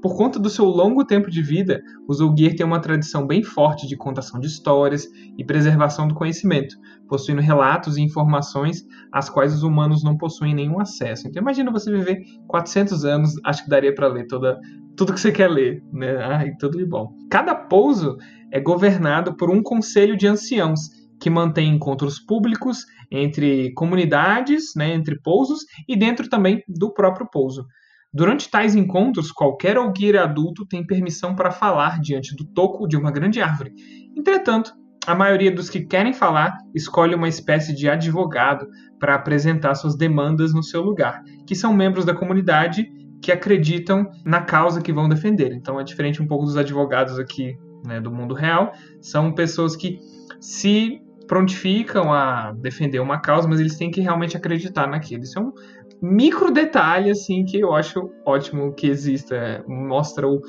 Por 0.05 0.15
conta 0.15 0.37
do 0.37 0.51
seu 0.51 0.65
longo 0.65 1.03
tempo 1.03 1.31
de 1.31 1.41
vida, 1.41 1.81
os 2.07 2.21
Ogier 2.21 2.55
têm 2.55 2.63
uma 2.63 2.79
tradição 2.79 3.25
bem 3.25 3.41
forte 3.41 3.87
de 3.87 3.97
contação 3.97 4.39
de 4.39 4.45
histórias 4.45 5.07
e 5.35 5.43
preservação 5.43 6.07
do 6.07 6.13
conhecimento, 6.13 6.75
possuindo 7.09 7.41
relatos 7.41 7.97
e 7.97 8.03
informações 8.03 8.85
às 9.11 9.31
quais 9.31 9.51
os 9.51 9.63
humanos 9.63 10.03
não 10.03 10.15
possuem 10.15 10.53
nenhum 10.53 10.79
acesso. 10.79 11.27
Então 11.27 11.41
imagina 11.41 11.71
você 11.71 11.91
viver 11.91 12.19
400 12.47 13.03
anos, 13.03 13.33
acho 13.43 13.63
que 13.63 13.69
daria 13.71 13.95
para 13.95 14.07
ler 14.07 14.27
toda, 14.27 14.59
tudo 14.95 15.11
que 15.11 15.19
você 15.19 15.31
quer 15.31 15.49
ler, 15.49 15.83
né? 15.91 16.15
Ai, 16.17 16.51
tudo 16.59 16.77
de 16.77 16.85
bom. 16.85 17.11
Cada 17.27 17.55
pouso 17.55 18.15
é 18.51 18.59
governado 18.59 19.35
por 19.35 19.49
um 19.49 19.63
conselho 19.63 20.15
de 20.15 20.27
anciãos 20.27 20.81
que 21.19 21.31
mantém 21.31 21.73
encontros 21.73 22.19
públicos 22.19 22.85
entre 23.09 23.73
comunidades, 23.73 24.75
né, 24.75 24.93
entre 24.93 25.19
pousos 25.19 25.61
e 25.87 25.97
dentro 25.97 26.29
também 26.29 26.61
do 26.67 26.93
próprio 26.93 27.27
pouso. 27.27 27.65
Durante 28.15 28.49
tais 28.49 28.75
encontros, 28.75 29.30
qualquer 29.30 29.78
Ogier 29.78 30.15
adulto 30.15 30.65
tem 30.65 30.88
permissão 30.88 31.36
para 31.36 31.51
falar 31.51 31.99
diante 31.99 32.34
do 32.34 32.45
toco 32.45 32.88
de 32.88 32.95
uma 32.95 33.12
grande 33.12 33.41
árvore. 33.41 33.73
Entretanto, 34.15 34.71
a 35.06 35.13
maioria 35.13 35.51
dos 35.51 35.69
que 35.69 35.82
querem 35.82 36.13
falar 36.13 36.58
escolhe 36.73 37.13
uma 37.13 37.28
espécie 37.28 37.75
de 37.75 37.89
advogado 37.89 38.69
para 39.01 39.15
apresentar 39.15 39.75
suas 39.75 39.97
demandas 39.97 40.54
no 40.54 40.63
seu 40.63 40.82
lugar, 40.82 41.21
que 41.45 41.54
são 41.54 41.73
membros 41.73 42.06
da 42.06 42.15
comunidade 42.15 42.89
que 43.21 43.34
acreditam 43.34 44.10
na 44.23 44.39
causa 44.39 44.82
que 44.82 44.93
vão 44.93 45.10
defender. 45.10 45.51
Então 45.51 45.78
é 45.78 45.84
diferente 45.84 46.23
um 46.23 46.28
pouco 46.28 46.45
dos 46.45 46.56
advogados 46.56 47.19
aqui 47.19 47.58
né, 47.86 47.99
do 47.99 48.10
mundo 48.10 48.34
real, 48.34 48.71
são 49.01 49.34
pessoas 49.34 49.75
que 49.75 49.99
se 50.39 51.01
prontificam 51.28 52.13
a 52.13 52.51
defender 52.54 52.99
uma 52.99 53.19
causa, 53.19 53.47
mas 53.47 53.60
eles 53.60 53.78
têm 53.78 53.91
que 53.91 54.01
realmente 54.01 54.38
acreditar 54.38 54.88
naquilo. 54.88 55.23
Isso 55.23 55.38
é 55.38 55.41
um 55.41 55.51
micro 56.01 56.51
detalhe 56.51 57.10
assim 57.10 57.45
que 57.45 57.60
eu 57.60 57.73
acho 57.73 58.10
ótimo 58.25 58.73
que 58.73 58.88
exista, 58.88 59.36
é, 59.36 59.63
mostra 59.67 60.27
o 60.27 60.41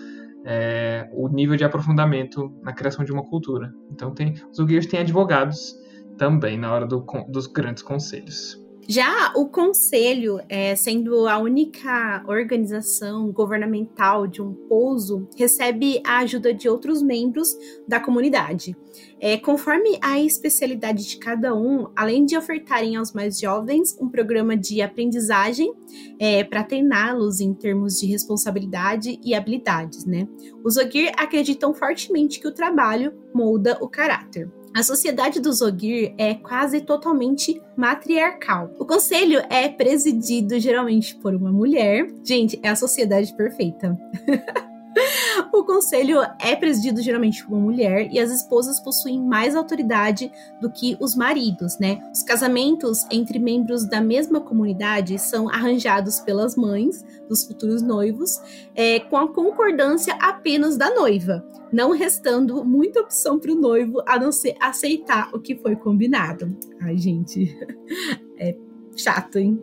é, 0.49 1.11
o 1.13 1.29
nível 1.29 1.57
de 1.57 1.65
aprofundamento 1.65 2.55
na 2.63 2.73
criação 2.73 3.05
de 3.05 3.13
uma 3.13 3.25
cultura. 3.25 3.75
Então 3.91 4.15
tem 4.15 4.35
os 4.51 4.59
Uguirs 4.61 4.87
têm 4.87 5.01
advogados 5.01 5.75
também 6.17 6.57
na 6.57 6.73
hora 6.73 6.87
do, 6.87 7.05
dos 7.29 7.49
grandes 7.49 7.83
conselhos. 7.83 8.65
Já 8.89 9.33
o 9.35 9.47
conselho, 9.47 10.41
é, 10.49 10.77
sendo 10.77 11.27
a 11.27 11.39
única 11.39 12.25
organização 12.29 13.33
governamental 13.33 14.29
de 14.29 14.41
um 14.41 14.55
pouso, 14.55 15.29
recebe 15.37 16.01
a 16.07 16.19
ajuda 16.19 16.55
de 16.55 16.69
outros 16.69 17.03
membros 17.03 17.57
da 17.89 17.99
comunidade. 17.99 18.77
É, 19.21 19.37
conforme 19.37 19.99
a 20.01 20.21
especialidade 20.21 21.05
de 21.09 21.17
cada 21.19 21.55
um, 21.55 21.89
além 21.97 22.25
de 22.25 22.37
ofertarem 22.37 22.97
aos 22.97 23.13
mais 23.13 23.41
jovens 23.41 23.97
um 24.01 24.09
programa 24.09 24.57
de 24.57 24.81
aprendizagem 24.81 25.73
é, 26.19 26.45
para 26.45 26.63
treiná-los 26.63 27.41
em 27.41 27.53
termos 27.53 27.99
de 27.99 28.07
responsabilidade 28.07 29.19
e 29.25 29.35
habilidades, 29.35 30.05
né? 30.05 30.29
Os 30.65 30.77
Ogir 30.77 31.13
acreditam 31.17 31.75
fortemente 31.75 32.39
que 32.39 32.47
o 32.47 32.55
trabalho 32.55 33.13
molda 33.35 33.77
o 33.81 33.89
caráter. 33.89 34.49
A 34.77 34.83
sociedade 34.83 35.41
dos 35.41 35.63
Ogir 35.63 36.13
é 36.19 36.35
quase 36.35 36.83
totalmente 36.83 37.63
matriarcal. 37.75 38.71
O 38.79 38.85
conselho 38.85 39.43
é 39.49 39.71
presidido 39.71 40.61
geralmente 40.61 41.17
por 41.17 41.35
uma 41.35 41.51
mulher. 41.51 42.07
Gente, 42.23 42.61
é 42.63 42.69
a 42.69 42.77
sociedade 42.77 43.35
perfeita. 43.35 43.99
O 45.57 45.65
conselho 45.65 46.19
é 46.39 46.55
presidido 46.55 47.01
geralmente 47.01 47.43
por 47.43 47.55
uma 47.55 47.63
mulher 47.63 48.13
e 48.13 48.21
as 48.21 48.31
esposas 48.31 48.79
possuem 48.79 49.19
mais 49.19 49.57
autoridade 49.57 50.31
do 50.61 50.71
que 50.71 50.99
os 51.01 51.17
maridos, 51.17 51.79
né? 51.79 51.99
Os 52.13 52.23
casamentos 52.23 53.07
entre 53.11 53.39
membros 53.39 53.89
da 53.89 53.99
mesma 53.99 54.39
comunidade 54.39 55.19
são 55.19 55.49
arranjados 55.49 56.21
pelas 56.21 56.57
mães 56.57 57.03
dos 57.27 57.45
futuros 57.45 57.81
noivos, 57.81 58.39
é, 58.75 59.01
com 59.01 59.17
a 59.17 59.33
concordância 59.33 60.15
apenas 60.21 60.77
da 60.77 60.95
noiva, 60.95 61.43
não 61.73 61.91
restando 61.91 62.63
muita 62.63 63.01
opção 63.01 63.39
para 63.39 63.51
o 63.51 63.55
noivo 63.55 64.03
a 64.07 64.19
não 64.19 64.31
ser 64.31 64.57
aceitar 64.61 65.31
o 65.35 65.41
que 65.41 65.57
foi 65.57 65.75
combinado. 65.75 66.55
Ai, 66.83 66.99
gente, 66.99 67.59
é 68.39 68.55
chato, 68.95 69.39
hein? 69.39 69.59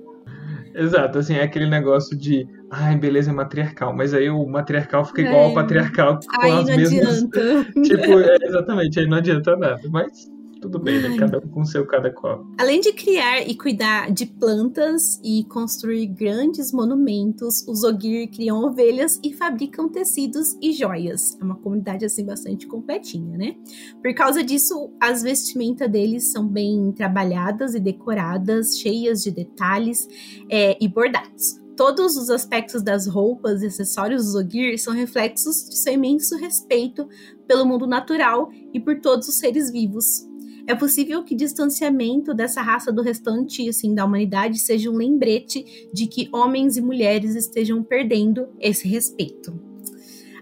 Exato, 0.73 1.19
assim, 1.19 1.35
é 1.35 1.43
aquele 1.43 1.67
negócio 1.67 2.17
de 2.17 2.47
ai, 2.73 2.97
beleza, 2.97 3.29
é 3.29 3.33
matriarcal, 3.33 3.95
mas 3.95 4.13
aí 4.13 4.29
o 4.29 4.45
matriarcal 4.45 5.05
fica 5.05 5.21
igual 5.21 5.35
é. 5.35 5.45
ao 5.45 5.53
patriarcal 5.53 6.19
com 6.19 6.41
aí 6.41 6.51
as 6.51 6.67
não 6.67 6.75
mesmas. 6.75 7.23
Adianta. 7.23 7.65
tipo, 7.83 8.19
é, 8.19 8.37
exatamente, 8.41 8.99
aí 8.99 9.07
não 9.07 9.17
adianta 9.17 9.55
nada. 9.55 9.81
Mas 9.89 10.31
tudo 10.63 10.79
bem, 10.79 11.01
né? 11.01 11.17
Cada 11.17 11.39
um 11.39 11.41
com 11.41 11.65
seu, 11.65 11.85
cada 11.85 12.09
qual. 12.09 12.47
Além 12.57 12.79
de 12.79 12.93
criar 12.93 13.41
e 13.41 13.53
cuidar 13.53 14.09
de 14.09 14.25
plantas 14.25 15.19
e 15.21 15.43
construir 15.43 16.07
grandes 16.07 16.71
monumentos, 16.71 17.67
os 17.67 17.83
Ogir 17.83 18.29
criam 18.31 18.63
ovelhas 18.63 19.19
e 19.21 19.33
fabricam 19.33 19.89
tecidos 19.89 20.57
e 20.61 20.71
joias. 20.71 21.37
É 21.41 21.43
uma 21.43 21.55
comunidade 21.55 22.05
assim 22.05 22.25
bastante 22.25 22.65
completinha, 22.65 23.37
né? 23.37 23.55
Por 24.01 24.13
causa 24.13 24.41
disso, 24.41 24.89
as 25.01 25.21
vestimentas 25.21 25.91
deles 25.91 26.31
são 26.31 26.47
bem 26.47 26.93
trabalhadas 26.93 27.75
e 27.75 27.79
decoradas, 27.81 28.79
cheias 28.79 29.21
de 29.21 29.31
detalhes 29.31 30.07
é, 30.49 30.77
e 30.79 30.87
bordados. 30.87 31.62
Todos 31.75 32.15
os 32.17 32.29
aspectos 32.29 32.83
das 32.83 33.07
roupas 33.07 33.63
e 33.63 33.65
acessórios 33.65 34.25
dos 34.25 34.35
Ogir 34.35 34.77
são 34.77 34.93
reflexos 34.93 35.67
de 35.67 35.75
seu 35.75 35.93
imenso 35.93 36.37
respeito 36.37 37.07
pelo 37.47 37.65
mundo 37.65 37.87
natural 37.87 38.51
e 38.71 38.79
por 38.79 38.99
todos 38.99 39.27
os 39.27 39.39
seres 39.39 39.71
vivos. 39.71 40.27
É 40.67 40.75
possível 40.75 41.23
que 41.23 41.35
distanciamento 41.35 42.33
dessa 42.33 42.61
raça 42.61 42.91
do 42.91 43.01
restante 43.01 43.67
assim 43.67 43.95
da 43.95 44.05
humanidade 44.05 44.59
seja 44.59 44.89
um 44.89 44.95
lembrete 44.95 45.89
de 45.91 46.05
que 46.05 46.29
homens 46.31 46.77
e 46.77 46.81
mulheres 46.81 47.35
estejam 47.35 47.83
perdendo 47.83 48.47
esse 48.59 48.87
respeito. 48.87 49.59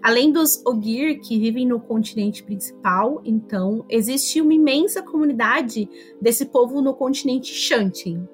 Além 0.03 0.31
dos 0.31 0.61
Ogir 0.65 1.21
que 1.21 1.39
vivem 1.39 1.65
no 1.65 1.79
continente 1.79 2.43
principal, 2.43 3.21
então, 3.23 3.85
existe 3.87 4.41
uma 4.41 4.53
imensa 4.53 5.01
comunidade 5.01 5.87
desse 6.19 6.45
povo 6.45 6.81
no 6.81 6.93
continente 6.93 7.53
Shantin. 7.53 8.27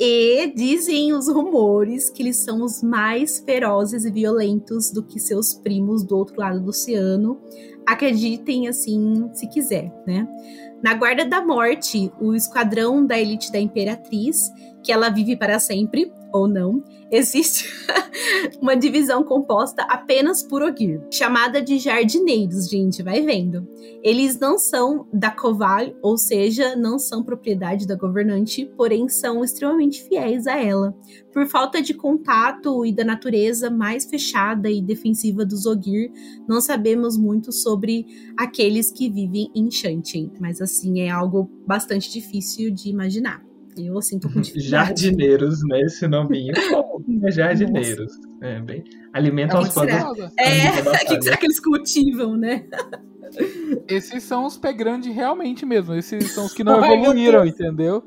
E 0.00 0.52
dizem 0.54 1.12
os 1.12 1.28
rumores 1.28 2.08
que 2.08 2.22
eles 2.22 2.36
são 2.36 2.62
os 2.62 2.82
mais 2.82 3.40
ferozes 3.40 4.04
e 4.04 4.10
violentos 4.10 4.92
do 4.92 5.02
que 5.02 5.18
seus 5.18 5.54
primos 5.54 6.04
do 6.04 6.16
outro 6.16 6.38
lado 6.38 6.60
do 6.60 6.68
oceano. 6.68 7.40
Acreditem 7.84 8.68
assim, 8.68 9.28
se 9.32 9.48
quiser, 9.48 9.92
né? 10.06 10.28
Na 10.80 10.94
Guarda 10.94 11.24
da 11.24 11.44
Morte, 11.44 12.12
o 12.20 12.32
esquadrão 12.34 13.04
da 13.04 13.18
elite 13.18 13.50
da 13.50 13.58
Imperatriz, 13.58 14.52
que 14.84 14.92
ela 14.92 15.08
vive 15.08 15.34
para 15.36 15.58
sempre, 15.58 16.12
ou 16.32 16.46
não, 16.46 16.82
existe 17.10 17.68
uma 18.60 18.76
divisão 18.76 19.22
composta 19.22 19.82
apenas 19.82 20.42
por 20.42 20.62
Ogir, 20.62 21.00
chamada 21.10 21.60
de 21.62 21.78
jardineiros, 21.78 22.68
gente, 22.68 23.02
vai 23.02 23.22
vendo. 23.22 23.66
Eles 24.02 24.38
não 24.38 24.58
são 24.58 25.06
da 25.12 25.30
Koval, 25.30 25.94
ou 26.02 26.16
seja, 26.16 26.76
não 26.76 26.98
são 26.98 27.22
propriedade 27.22 27.86
da 27.86 27.96
governante, 27.96 28.70
porém 28.76 29.08
são 29.08 29.42
extremamente 29.42 30.02
fiéis 30.02 30.46
a 30.46 30.56
ela. 30.58 30.94
Por 31.32 31.46
falta 31.46 31.80
de 31.80 31.94
contato 31.94 32.84
e 32.84 32.92
da 32.92 33.04
natureza 33.04 33.70
mais 33.70 34.04
fechada 34.04 34.70
e 34.70 34.82
defensiva 34.82 35.44
dos 35.44 35.66
Ogir, 35.66 36.10
não 36.48 36.60
sabemos 36.60 37.16
muito 37.16 37.52
sobre 37.52 38.06
aqueles 38.36 38.90
que 38.90 39.10
vivem 39.10 39.50
em 39.54 39.70
Shantin, 39.70 40.32
mas 40.40 40.60
assim 40.60 41.00
é 41.00 41.10
algo 41.10 41.50
bastante 41.66 42.10
difícil 42.10 42.70
de 42.70 42.88
imaginar. 42.90 43.47
Eu, 43.76 43.98
assim, 43.98 44.18
tô 44.18 44.28
com 44.28 44.40
dificuldade. 44.40 44.70
Jardineiros, 44.70 45.60
né? 45.68 45.80
Esse 45.82 46.06
nominho. 46.08 46.52
é 47.24 47.30
jardineiros. 47.30 48.12
É, 48.40 48.60
bem... 48.60 48.84
Alimentam 49.12 49.60
as 49.60 49.72
plantas. 49.72 50.32
É, 50.38 50.80
o 50.80 51.16
que 51.16 51.22
será 51.22 51.36
que 51.36 51.46
eles 51.46 51.60
cultivam, 51.60 52.36
né? 52.36 52.64
Esses 53.88 54.22
são 54.22 54.44
os 54.44 54.56
pé 54.56 54.72
grande 54.72 55.10
realmente 55.10 55.64
mesmo. 55.66 55.94
Esses 55.94 56.32
são 56.32 56.46
os 56.46 56.52
que 56.52 56.62
não 56.64 56.84
evoluíram, 56.84 57.44
entendeu? 57.44 58.02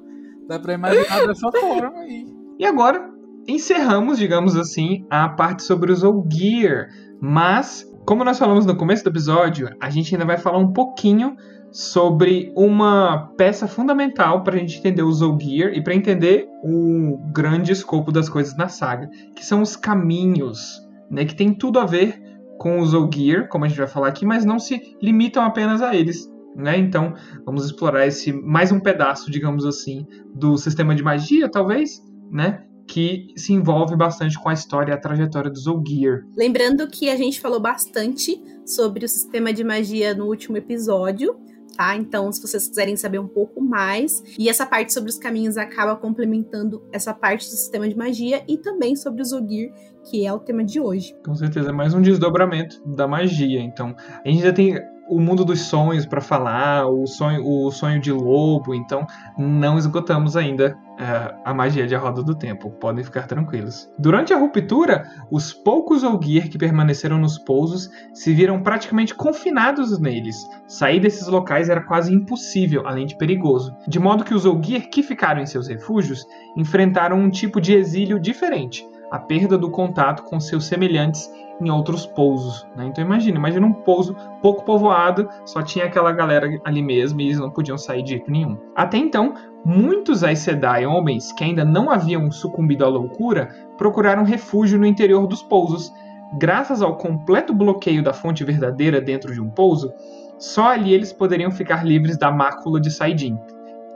Dá 0.48 0.60
pra 0.60 0.74
imaginar 0.74 1.28
dessa 1.28 1.52
forma 1.52 2.00
aí. 2.00 2.26
E 2.60 2.66
agora, 2.66 3.10
encerramos, 3.48 4.18
digamos 4.18 4.56
assim, 4.56 5.06
a 5.10 5.30
parte 5.30 5.64
sobre 5.64 5.92
os 5.92 6.04
Ogier. 6.04 6.90
Mas, 7.20 7.90
como 8.06 8.24
nós 8.24 8.38
falamos 8.38 8.66
no 8.66 8.76
começo 8.76 9.04
do 9.04 9.10
episódio, 9.10 9.70
a 9.80 9.90
gente 9.90 10.14
ainda 10.14 10.26
vai 10.26 10.38
falar 10.38 10.58
um 10.58 10.72
pouquinho 10.72 11.36
sobre 11.72 12.52
uma 12.56 13.32
peça 13.38 13.68
fundamental 13.68 14.44
para 14.44 14.56
a 14.56 14.60
gente 14.60 14.78
entender 14.78 15.04
o 15.04 15.12
Zolgear 15.12 15.74
e 15.74 15.82
para 15.82 15.96
entender 15.96 16.48
o 16.64 17.18
grande 17.32 17.72
escopo 17.72 18.12
das 18.12 18.28
coisas 18.28 18.56
na 18.56 18.68
saga, 18.68 19.10
que 19.36 19.46
são 19.46 19.62
os 19.62 19.76
caminhos, 19.76 20.82
né, 21.10 21.26
que 21.26 21.36
tem 21.36 21.54
tudo 21.54 21.80
a 21.80 21.86
ver 21.86 22.22
com 22.58 22.80
o 22.80 22.86
Zolgear, 22.86 23.48
como 23.48 23.66
a 23.66 23.68
gente 23.68 23.78
vai 23.78 23.88
falar 23.88 24.10
aqui, 24.10 24.26
mas 24.26 24.46
não 24.46 24.60
se 24.60 24.96
limitam 25.02 25.44
apenas 25.44 25.82
a 25.82 25.96
eles. 25.96 26.30
Né? 26.56 26.78
Então, 26.78 27.14
vamos 27.46 27.66
explorar 27.66 28.06
esse 28.06 28.34
mais 28.34 28.72
um 28.72 28.80
pedaço, 28.80 29.32
digamos 29.32 29.66
assim, 29.66 30.06
do 30.36 30.58
sistema 30.58 30.94
de 30.94 31.02
magia, 31.02 31.50
talvez, 31.50 32.02
né? 32.30 32.66
que 32.88 33.28
se 33.38 33.54
envolve 33.54 33.96
bastante 33.96 34.38
com 34.38 34.50
a 34.50 34.54
história 34.54 34.92
e 34.92 34.94
a 34.94 35.00
trajetória 35.00 35.50
do 35.50 35.58
Zolgear. 35.58 36.24
Lembrando 36.36 36.86
que 36.88 37.10
a 37.10 37.16
gente 37.16 37.40
falou 37.40 37.60
bastante 37.60 38.42
sobre 38.66 39.06
o 39.06 39.08
sistema 39.08 39.54
de 39.54 39.64
magia 39.64 40.14
no 40.14 40.26
último 40.26 40.58
episódio, 40.58 41.40
tá? 41.76 41.96
Então, 41.96 42.32
se 42.32 42.42
vocês 42.42 42.68
quiserem 42.68 42.96
saber 42.96 43.20
um 43.20 43.28
pouco 43.28 43.62
mais, 43.62 44.24
e 44.38 44.50
essa 44.50 44.66
parte 44.66 44.94
sobre 44.94 45.10
os 45.10 45.18
caminhos 45.18 45.58
acaba 45.58 45.96
complementando 45.96 46.84
essa 46.92 47.14
parte 47.14 47.46
do 47.46 47.52
sistema 47.52 47.88
de 47.88 47.96
magia 47.96 48.44
e 48.48 48.58
também 48.58 48.96
sobre 48.96 49.22
o 49.22 49.26
Zogir, 49.26 49.74
que 50.10 50.26
é 50.26 50.34
o 50.34 50.40
tema 50.40 50.64
de 50.64 50.80
hoje. 50.80 51.16
Com 51.26 51.36
certeza, 51.36 51.70
é 51.70 51.74
mais 51.74 51.94
um 51.94 52.02
desdobramento 52.02 52.82
da 52.86 53.08
magia. 53.08 53.60
Então, 53.60 53.96
a 53.98 54.28
gente 54.28 54.38
ainda 54.38 54.54
tem 54.54 54.76
o 55.12 55.20
mundo 55.20 55.44
dos 55.44 55.60
sonhos 55.60 56.06
para 56.06 56.22
falar, 56.22 56.88
o 56.88 57.06
sonho, 57.06 57.46
o 57.46 57.70
sonho 57.70 58.00
de 58.00 58.14
lobo, 58.14 58.74
então 58.74 59.06
não 59.38 59.78
esgotamos 59.78 60.38
ainda 60.38 60.78
é, 60.98 61.36
a 61.44 61.54
magia 61.54 61.86
de 61.86 61.94
A 61.94 62.00
Roda 62.00 62.24
do 62.24 62.34
Tempo, 62.34 62.72
podem 62.72 63.04
ficar 63.04 63.28
tranquilos. 63.28 63.92
Durante 64.00 64.34
a 64.34 64.38
ruptura, 64.38 65.04
os 65.30 65.52
poucos 65.52 66.04
Olgir 66.04 66.48
que 66.48 66.58
permaneceram 66.58 67.18
nos 67.18 67.38
pousos 67.38 67.90
se 68.14 68.34
viram 68.34 68.64
praticamente 68.64 69.14
confinados 69.14 70.00
neles. 70.00 70.38
Sair 70.66 71.02
desses 71.02 71.28
locais 71.28 71.70
era 71.70 71.82
quase 71.82 72.14
impossível, 72.14 72.88
além 72.88 73.06
de 73.06 73.18
perigoso, 73.18 73.76
de 73.90 74.00
modo 74.00 74.24
que 74.24 74.34
os 74.34 74.46
Olgir 74.46 74.90
que 74.90 75.04
ficaram 75.04 75.42
em 75.42 75.46
seus 75.46 75.68
refúgios 75.68 76.26
enfrentaram 76.56 77.20
um 77.20 77.30
tipo 77.30 77.60
de 77.60 77.74
exílio 77.74 78.18
diferente 78.18 78.86
a 79.12 79.20
perda 79.20 79.58
do 79.58 79.70
contato 79.70 80.24
com 80.24 80.40
seus 80.40 80.66
semelhantes 80.66 81.30
em 81.60 81.70
outros 81.70 82.06
pousos. 82.06 82.66
Né? 82.76 82.88
Então 82.88 83.04
imagina, 83.04 83.38
imagina 83.38 83.68
um 83.68 83.74
pouso 83.74 84.16
pouco 84.42 84.64
povoado, 84.64 85.30
só 85.46 85.62
tinha 85.62 85.86
aquela 85.86 86.12
galera 86.12 86.50
ali 86.64 86.82
mesmo 86.82 87.22
e 87.22 87.26
eles 87.26 87.40
não 87.40 87.52
podiam 87.52 87.78
sair 87.78 88.02
de 88.02 88.12
jeito 88.12 88.32
nenhum. 88.32 88.58
Até 88.76 88.98
então, 88.98 89.36
muitos 89.64 90.24
Aes 90.24 90.40
Sedai 90.40 90.86
homens 90.86 91.32
que 91.34 91.44
ainda 91.44 91.64
não 91.64 91.92
haviam 91.92 92.32
sucumbido 92.32 92.84
à 92.84 92.88
loucura 92.88 93.50
procuraram 93.78 94.24
refúgio 94.24 94.80
no 94.80 94.86
interior 94.86 95.28
dos 95.28 95.44
pousos. 95.44 95.92
Graças 96.40 96.82
ao 96.82 96.96
completo 96.98 97.54
bloqueio 97.54 98.02
da 98.02 98.14
fonte 98.14 98.44
verdadeira 98.44 99.02
dentro 99.02 99.34
de 99.34 99.42
um 99.42 99.50
pouso, 99.50 99.94
só 100.40 100.70
ali 100.70 100.94
eles 100.94 101.14
poderiam 101.14 101.52
ficar 101.52 101.86
livres 101.86 102.18
da 102.18 102.32
mácula 102.32 102.80
de 102.80 102.90
Saidin. 102.90 103.38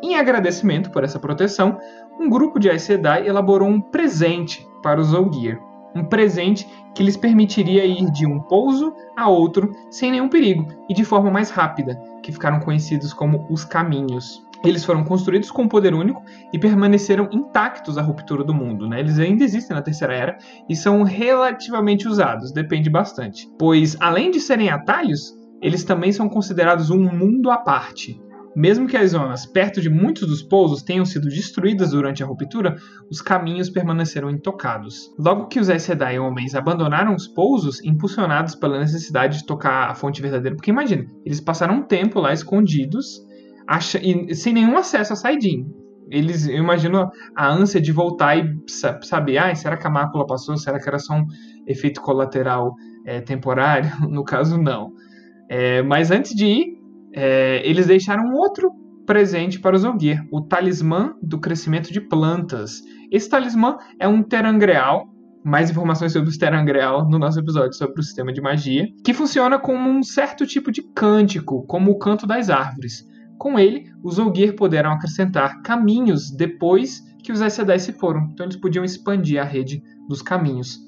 Em 0.04 0.16
agradecimento 0.16 0.92
por 0.92 1.04
essa 1.04 1.18
proteção, 1.18 1.80
um 2.20 2.30
grupo 2.30 2.60
de 2.60 2.70
Aes 2.70 2.84
Sedai 2.84 3.28
elaborou 3.28 3.68
um 3.68 3.82
presente 3.82 4.68
para 4.82 5.00
os 5.00 5.14
Olgier. 5.14 5.60
Um 5.96 6.04
presente 6.04 6.68
que 6.94 7.04
lhes 7.04 7.16
permitiria 7.16 7.86
ir 7.86 8.10
de 8.12 8.26
um 8.26 8.40
pouso 8.40 8.94
a 9.16 9.30
outro 9.30 9.72
sem 9.90 10.12
nenhum 10.12 10.28
perigo 10.28 10.68
e 10.90 10.94
de 10.94 11.06
forma 11.06 11.32
mais 11.32 11.50
rápida, 11.50 11.96
que 12.22 12.32
ficaram 12.32 12.60
conhecidos 12.60 13.14
como 13.14 13.46
os 13.50 13.64
caminhos. 13.64 14.46
Eles 14.64 14.84
foram 14.84 15.04
construídos 15.04 15.52
com 15.52 15.68
poder 15.68 15.94
único 15.94 16.24
e 16.52 16.58
permaneceram 16.58 17.30
intactos 17.32 17.98
à 17.98 18.02
ruptura 18.02 18.44
do 18.44 18.54
mundo. 18.54 18.90
Né? 18.90 19.00
Eles 19.00 19.20
ainda 19.20 19.44
existem 19.44 19.76
na 19.76 19.82
Terceira 19.82 20.14
Era 20.14 20.38
e 20.68 20.76
são 20.76 21.04
relativamente 21.04 22.08
usados, 22.08 22.52
depende 22.52 22.90
bastante. 22.90 23.48
Pois, 23.60 23.96
além 24.00 24.32
de 24.32 24.40
serem 24.40 24.70
atalhos, 24.70 25.34
eles 25.62 25.84
também 25.84 26.12
são 26.12 26.28
considerados 26.28 26.90
um 26.90 27.00
mundo 27.00 27.52
à 27.52 27.58
parte. 27.58 28.20
Mesmo 28.56 28.88
que 28.88 28.96
as 28.96 29.12
zonas 29.12 29.46
perto 29.46 29.82
de 29.82 29.90
muitos 29.90 30.28
dos 30.28 30.42
pousos 30.42 30.82
tenham 30.82 31.04
sido 31.04 31.28
destruídas 31.28 31.92
durante 31.92 32.24
a 32.24 32.26
ruptura, 32.26 32.78
os 33.12 33.22
caminhos 33.22 33.70
permaneceram 33.70 34.30
intocados. 34.30 35.14
Logo 35.20 35.48
que 35.48 35.60
os 35.60 35.70
Aes 35.70 35.84
Sedai 35.84 36.18
homens 36.18 36.56
abandonaram 36.56 37.14
os 37.14 37.28
pousos, 37.28 37.84
impulsionados 37.84 38.56
pela 38.56 38.80
necessidade 38.80 39.40
de 39.40 39.46
tocar 39.46 39.90
a 39.90 39.96
fonte 39.96 40.22
verdadeira, 40.22 40.56
porque 40.56 40.72
imagina, 40.72 41.06
eles 41.26 41.42
passaram 41.42 41.76
um 41.76 41.84
tempo 41.84 42.22
lá 42.22 42.32
escondidos, 42.32 43.22
acha, 43.68 44.00
e, 44.02 44.34
sem 44.34 44.54
nenhum 44.54 44.78
acesso 44.78 45.12
a 45.12 45.16
Saidin. 45.18 45.68
Eles, 46.10 46.48
eu 46.48 46.58
imagino 46.58 47.10
a 47.36 47.52
ânsia 47.52 47.82
de 47.82 47.92
voltar 47.92 48.38
e 48.38 48.56
saber, 49.02 49.38
ah, 49.38 49.54
será 49.54 49.76
que 49.76 49.88
a 49.88 49.90
mácula 49.90 50.26
passou? 50.26 50.56
Será 50.56 50.80
que 50.80 50.88
era 50.88 51.00
só 51.00 51.16
um 51.16 51.26
efeito 51.68 52.00
colateral 52.00 52.74
é, 53.06 53.20
temporário? 53.20 53.92
No 54.08 54.24
caso, 54.24 54.58
não. 54.58 54.94
É, 55.50 55.82
mas 55.82 56.12
antes 56.12 56.36
de 56.36 56.46
ir, 56.46 56.75
é, 57.16 57.62
eles 57.68 57.88
deixaram 57.88 58.34
outro 58.34 58.70
presente 59.06 59.60
para 59.60 59.76
os 59.76 59.86
Ogier, 59.86 60.22
o 60.32 60.42
talismã 60.42 61.14
do 61.22 61.40
crescimento 61.40 61.94
de 61.94 62.02
plantas. 62.02 62.82
Esse 63.10 63.30
talismã 63.30 63.78
é 64.00 64.08
um 64.08 64.22
terangreal, 64.22 65.08
mais 65.44 65.70
informações 65.70 66.12
sobre 66.12 66.30
o 66.30 66.38
terangreal 66.38 67.08
no 67.08 67.18
nosso 67.18 67.40
episódio 67.40 67.74
sobre 67.74 68.02
o 68.02 68.04
sistema 68.04 68.34
de 68.34 68.42
magia, 68.42 68.88
que 69.04 69.14
funciona 69.14 69.58
como 69.58 69.90
um 69.90 70.04
certo 70.04 70.46
tipo 70.46 70.72
de 70.72 70.82
cântico, 70.94 71.66
como 71.68 71.92
o 71.92 72.00
canto 72.00 72.28
das 72.28 72.50
árvores. 72.50 73.08
Com 73.38 73.58
ele, 73.58 73.86
os 74.04 74.20
Ogier 74.20 74.56
puderam 74.56 74.92
acrescentar 74.92 75.62
caminhos 75.62 76.32
depois 76.36 77.02
que 77.24 77.32
os 77.32 77.42
Aes 77.42 77.54
Sedai 77.54 77.80
se 77.80 77.94
foram, 77.94 78.30
então 78.34 78.46
eles 78.46 78.58
podiam 78.58 78.84
expandir 78.84 79.42
a 79.42 79.46
rede 79.46 79.82
dos 80.10 80.22
caminhos. 80.22 80.80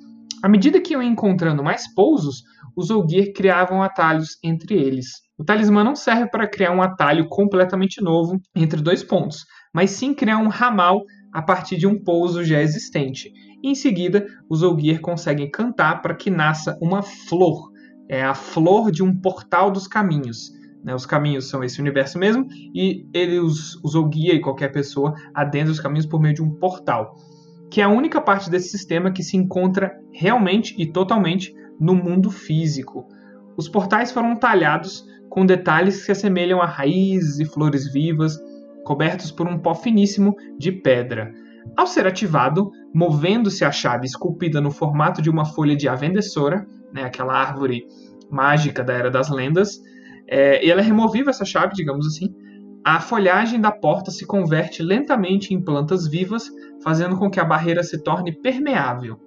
À 0.43 0.49
medida 0.49 0.79
que 0.79 0.93
iam 0.93 1.01
encontrando 1.01 1.63
mais 1.63 1.91
pousos, 1.93 2.43
os 2.77 2.91
Ogier 2.91 3.33
criavam 3.33 3.81
atalhos 3.81 4.37
entre 4.43 4.75
eles. 4.75 5.07
O 5.35 5.43
talismã 5.43 5.83
não 5.83 5.95
serve 5.95 6.29
para 6.29 6.47
criar 6.47 6.71
um 6.71 6.81
atalho 6.81 7.27
completamente 7.27 7.99
novo 8.03 8.39
entre 8.55 8.83
dois 8.83 9.03
pontos, 9.03 9.45
mas 9.73 9.89
sim 9.89 10.13
criar 10.13 10.37
um 10.37 10.47
ramal 10.47 11.03
a 11.33 11.41
partir 11.41 11.77
de 11.77 11.87
um 11.87 11.99
pouso 12.01 12.43
já 12.43 12.61
existente. 12.61 13.33
Em 13.63 13.73
seguida, 13.73 14.27
os 14.47 14.61
Olgier 14.61 15.01
conseguem 15.01 15.49
cantar 15.49 16.03
para 16.03 16.13
que 16.13 16.29
nasça 16.29 16.77
uma 16.79 17.01
flor. 17.01 17.71
É 18.07 18.23
a 18.23 18.35
flor 18.35 18.91
de 18.91 19.01
um 19.01 19.19
portal 19.19 19.71
dos 19.71 19.87
caminhos. 19.87 20.51
Né? 20.83 20.93
Os 20.93 21.05
caminhos 21.05 21.49
são 21.49 21.63
esse 21.63 21.81
universo 21.81 22.19
mesmo, 22.19 22.47
e 22.73 23.07
ele, 23.11 23.39
os, 23.39 23.75
os 23.83 23.95
e 24.15 24.39
qualquer 24.39 24.71
pessoa 24.71 25.15
adentra 25.33 25.71
os 25.71 25.79
caminhos 25.79 26.05
por 26.05 26.21
meio 26.21 26.35
de 26.35 26.43
um 26.43 26.51
portal, 26.51 27.15
que 27.71 27.81
é 27.81 27.83
a 27.83 27.89
única 27.89 28.21
parte 28.21 28.51
desse 28.51 28.69
sistema 28.69 29.11
que 29.11 29.23
se 29.23 29.35
encontra 29.35 29.99
realmente 30.13 30.75
e 30.77 30.85
totalmente 30.85 31.53
no 31.79 31.95
mundo 31.95 32.29
físico. 32.29 33.07
Os 33.55 33.67
portais 33.67 34.11
foram 34.11 34.35
talhados 34.35 35.05
com 35.29 35.45
detalhes 35.45 35.97
que 35.97 36.05
se 36.05 36.11
assemelham 36.11 36.61
a 36.61 36.65
raízes 36.65 37.39
e 37.39 37.45
flores 37.45 37.91
vivas, 37.91 38.37
cobertos 38.83 39.31
por 39.31 39.47
um 39.47 39.59
pó 39.59 39.75
finíssimo 39.75 40.35
de 40.57 40.71
pedra. 40.71 41.33
Ao 41.75 41.85
ser 41.85 42.07
ativado, 42.07 42.71
movendo-se 42.93 43.65
a 43.65 43.71
chave 43.71 44.05
esculpida 44.05 44.61
no 44.61 44.71
formato 44.71 45.21
de 45.21 45.29
uma 45.29 45.45
folha 45.45 45.75
de 45.75 45.87
avendessora, 45.89 46.65
né, 46.93 47.03
aquela 47.03 47.33
árvore 47.33 47.85
mágica 48.31 48.83
da 48.83 48.93
Era 48.93 49.11
das 49.11 49.29
Lendas, 49.29 49.81
é, 50.27 50.65
e 50.65 50.71
ela 50.71 50.81
é 50.81 50.83
removível, 50.83 51.29
essa 51.29 51.45
chave, 51.45 51.73
digamos 51.73 52.07
assim, 52.07 52.33
a 52.83 53.01
folhagem 53.01 53.59
da 53.59 53.71
porta 53.71 54.11
se 54.11 54.25
converte 54.25 54.81
lentamente 54.81 55.53
em 55.53 55.61
plantas 55.61 56.07
vivas, 56.07 56.49
fazendo 56.81 57.17
com 57.17 57.29
que 57.29 57.39
a 57.39 57.45
barreira 57.45 57.83
se 57.83 58.01
torne 58.01 58.31
permeável. 58.31 59.19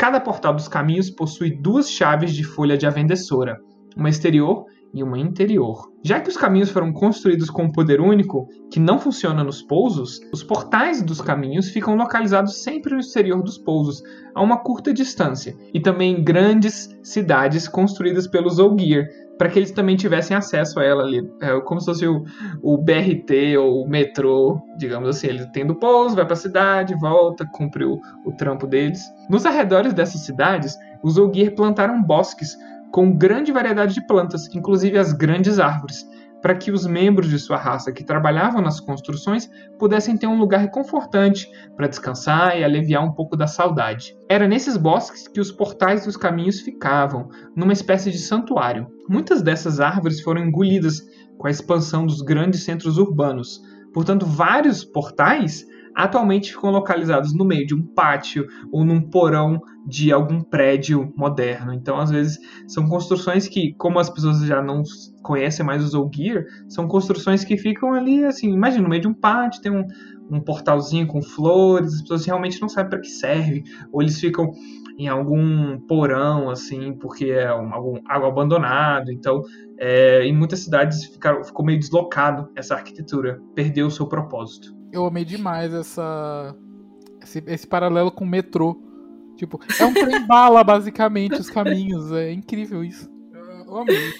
Cada 0.00 0.18
portal 0.18 0.54
dos 0.54 0.66
caminhos 0.66 1.10
possui 1.10 1.50
duas 1.50 1.90
chaves 1.90 2.32
de 2.32 2.42
folha 2.42 2.78
de 2.78 2.86
avendessora, 2.86 3.58
uma 3.94 4.08
exterior 4.08 4.64
e 4.92 5.02
uma 5.02 5.18
interior. 5.18 5.90
Já 6.02 6.20
que 6.20 6.28
os 6.28 6.36
caminhos 6.36 6.70
foram 6.70 6.92
construídos 6.92 7.50
com 7.50 7.64
um 7.64 7.72
poder 7.72 8.00
único, 8.00 8.48
que 8.70 8.80
não 8.80 8.98
funciona 8.98 9.44
nos 9.44 9.62
pousos, 9.62 10.20
os 10.32 10.42
portais 10.42 11.02
dos 11.02 11.20
caminhos 11.20 11.68
ficam 11.68 11.94
localizados 11.94 12.62
sempre 12.62 12.94
no 12.94 13.00
exterior 13.00 13.42
dos 13.42 13.58
pousos, 13.58 14.02
a 14.34 14.42
uma 14.42 14.58
curta 14.58 14.92
distância, 14.92 15.54
e 15.74 15.80
também 15.80 16.16
em 16.16 16.24
grandes 16.24 16.88
cidades 17.02 17.68
construídas 17.68 18.26
pelos 18.26 18.58
Olgier, 18.58 19.08
para 19.40 19.48
que 19.48 19.58
eles 19.58 19.70
também 19.70 19.96
tivessem 19.96 20.36
acesso 20.36 20.78
a 20.78 20.84
ela 20.84 21.02
ali, 21.02 21.26
é, 21.40 21.58
como 21.62 21.80
se 21.80 21.86
fosse 21.86 22.06
o, 22.06 22.22
o 22.62 22.76
BRT 22.76 23.56
ou 23.58 23.82
o 23.82 23.88
metrô, 23.88 24.60
digamos 24.76 25.08
assim. 25.08 25.28
Ele 25.28 25.46
tem 25.46 25.66
do 25.66 25.74
pouso, 25.74 26.14
vai 26.14 26.26
para 26.26 26.34
a 26.34 26.36
cidade, 26.36 26.94
volta, 27.00 27.48
cumpre 27.54 27.86
o, 27.86 27.98
o 28.26 28.32
trampo 28.32 28.66
deles. 28.66 29.00
Nos 29.30 29.46
arredores 29.46 29.94
dessas 29.94 30.20
cidades, 30.26 30.76
os 31.02 31.16
Olgier 31.16 31.54
plantaram 31.54 32.02
bosques 32.02 32.54
com 32.92 33.16
grande 33.16 33.52
variedade 33.52 33.94
de 33.94 34.06
plantas, 34.06 34.52
inclusive 34.54 34.98
as 34.98 35.12
grandes 35.12 35.58
árvores, 35.58 36.04
para 36.42 36.54
que 36.54 36.70
os 36.70 36.86
membros 36.86 37.28
de 37.28 37.38
sua 37.38 37.56
raça 37.56 37.92
que 37.92 38.04
trabalhavam 38.04 38.62
nas 38.62 38.80
construções 38.80 39.48
pudessem 39.78 40.16
ter 40.16 40.26
um 40.26 40.38
lugar 40.38 40.58
reconfortante 40.58 41.48
para 41.76 41.86
descansar 41.86 42.58
e 42.58 42.64
aliviar 42.64 43.04
um 43.04 43.12
pouco 43.12 43.36
da 43.36 43.46
saudade. 43.46 44.16
Era 44.28 44.48
nesses 44.48 44.76
bosques 44.76 45.28
que 45.28 45.40
os 45.40 45.52
portais 45.52 46.06
dos 46.06 46.16
caminhos 46.16 46.60
ficavam, 46.60 47.28
numa 47.54 47.72
espécie 47.72 48.10
de 48.10 48.18
santuário. 48.18 48.86
Muitas 49.08 49.42
dessas 49.42 49.80
árvores 49.80 50.20
foram 50.20 50.42
engolidas 50.42 51.02
com 51.36 51.46
a 51.46 51.50
expansão 51.50 52.06
dos 52.06 52.22
grandes 52.22 52.64
centros 52.64 52.98
urbanos. 52.98 53.60
Portanto, 53.92 54.24
vários 54.24 54.84
portais 54.84 55.66
atualmente 55.94 56.52
ficam 56.52 56.70
localizados 56.70 57.34
no 57.34 57.44
meio 57.44 57.66
de 57.66 57.74
um 57.74 57.82
pátio 57.82 58.46
ou 58.72 58.84
num 58.84 59.00
porão 59.00 59.60
de 59.86 60.12
algum 60.12 60.40
prédio 60.40 61.12
moderno. 61.16 61.72
Então, 61.72 61.98
às 61.98 62.10
vezes, 62.10 62.38
são 62.68 62.88
construções 62.88 63.48
que, 63.48 63.74
como 63.74 63.98
as 63.98 64.10
pessoas 64.10 64.40
já 64.40 64.62
não 64.62 64.82
conhecem 65.22 65.64
mais 65.64 65.82
os 65.82 65.92
Gear, 66.14 66.44
são 66.68 66.86
construções 66.86 67.44
que 67.44 67.56
ficam 67.56 67.92
ali, 67.92 68.24
assim, 68.24 68.50
imagina, 68.50 68.82
no 68.82 68.88
meio 68.88 69.02
de 69.02 69.08
um 69.08 69.14
pátio, 69.14 69.60
tem 69.60 69.72
um, 69.72 69.84
um 70.30 70.40
portalzinho 70.40 71.06
com 71.06 71.22
flores, 71.22 71.94
as 71.94 72.02
pessoas 72.02 72.24
realmente 72.24 72.60
não 72.60 72.68
sabem 72.68 72.90
para 72.90 73.00
que 73.00 73.08
serve, 73.08 73.64
ou 73.92 74.02
eles 74.02 74.18
ficam 74.18 74.52
em 74.98 75.08
algum 75.08 75.78
porão, 75.80 76.50
assim, 76.50 76.92
porque 76.92 77.26
é 77.26 77.54
um, 77.54 77.72
algum, 77.72 78.00
algo 78.06 78.26
abandonado. 78.26 79.10
Então, 79.10 79.42
é, 79.78 80.24
em 80.24 80.36
muitas 80.36 80.60
cidades 80.60 81.04
ficaram, 81.06 81.42
ficou 81.42 81.64
meio 81.64 81.78
deslocado 81.78 82.50
essa 82.54 82.74
arquitetura, 82.74 83.40
perdeu 83.54 83.86
o 83.86 83.90
seu 83.90 84.06
propósito 84.06 84.79
eu 84.92 85.04
amei 85.04 85.24
demais 85.24 85.72
essa 85.72 86.54
esse, 87.22 87.42
esse 87.46 87.66
paralelo 87.66 88.10
com 88.10 88.24
o 88.24 88.28
metrô. 88.28 88.76
Tipo, 89.36 89.60
é 89.78 89.84
um 89.86 89.94
trem 89.94 90.26
bala, 90.26 90.62
basicamente, 90.62 91.40
os 91.40 91.48
caminhos. 91.48 92.12
É 92.12 92.32
incrível 92.32 92.84
isso. 92.84 93.08
Eu 93.66 93.78
amei. 93.78 94.12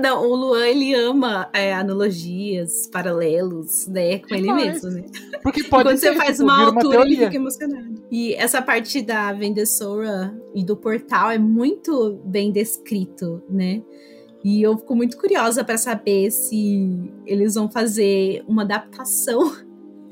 Não, 0.00 0.22
o 0.24 0.34
Luan, 0.36 0.66
ele 0.66 0.94
ama 0.94 1.48
é, 1.52 1.74
analogias, 1.74 2.86
paralelos, 2.92 3.88
né, 3.88 4.18
com 4.20 4.32
ele 4.32 4.52
mesmo, 4.52 4.88
né? 4.88 5.04
Porque 5.42 5.64
pode 5.64 5.88
Quando 5.88 5.98
ser, 5.98 6.12
você 6.12 6.16
faz 6.16 6.36
tipo, 6.36 6.44
uma 6.44 6.66
altura, 6.66 6.84
ele 6.84 7.16
teoria. 7.16 7.26
fica 7.26 7.36
emocionado. 7.36 8.04
E 8.10 8.34
essa 8.34 8.62
parte 8.62 9.02
da 9.02 9.32
Vendessora 9.32 10.32
e 10.54 10.64
do 10.64 10.76
portal 10.76 11.30
é 11.30 11.38
muito 11.38 12.20
bem 12.24 12.52
descrito, 12.52 13.42
né? 13.50 13.82
E 14.44 14.62
eu 14.62 14.78
fico 14.78 14.94
muito 14.94 15.16
curiosa 15.16 15.64
para 15.64 15.76
saber 15.76 16.30
se 16.30 17.12
eles 17.26 17.54
vão 17.54 17.68
fazer 17.68 18.44
uma 18.46 18.62
adaptação 18.62 19.56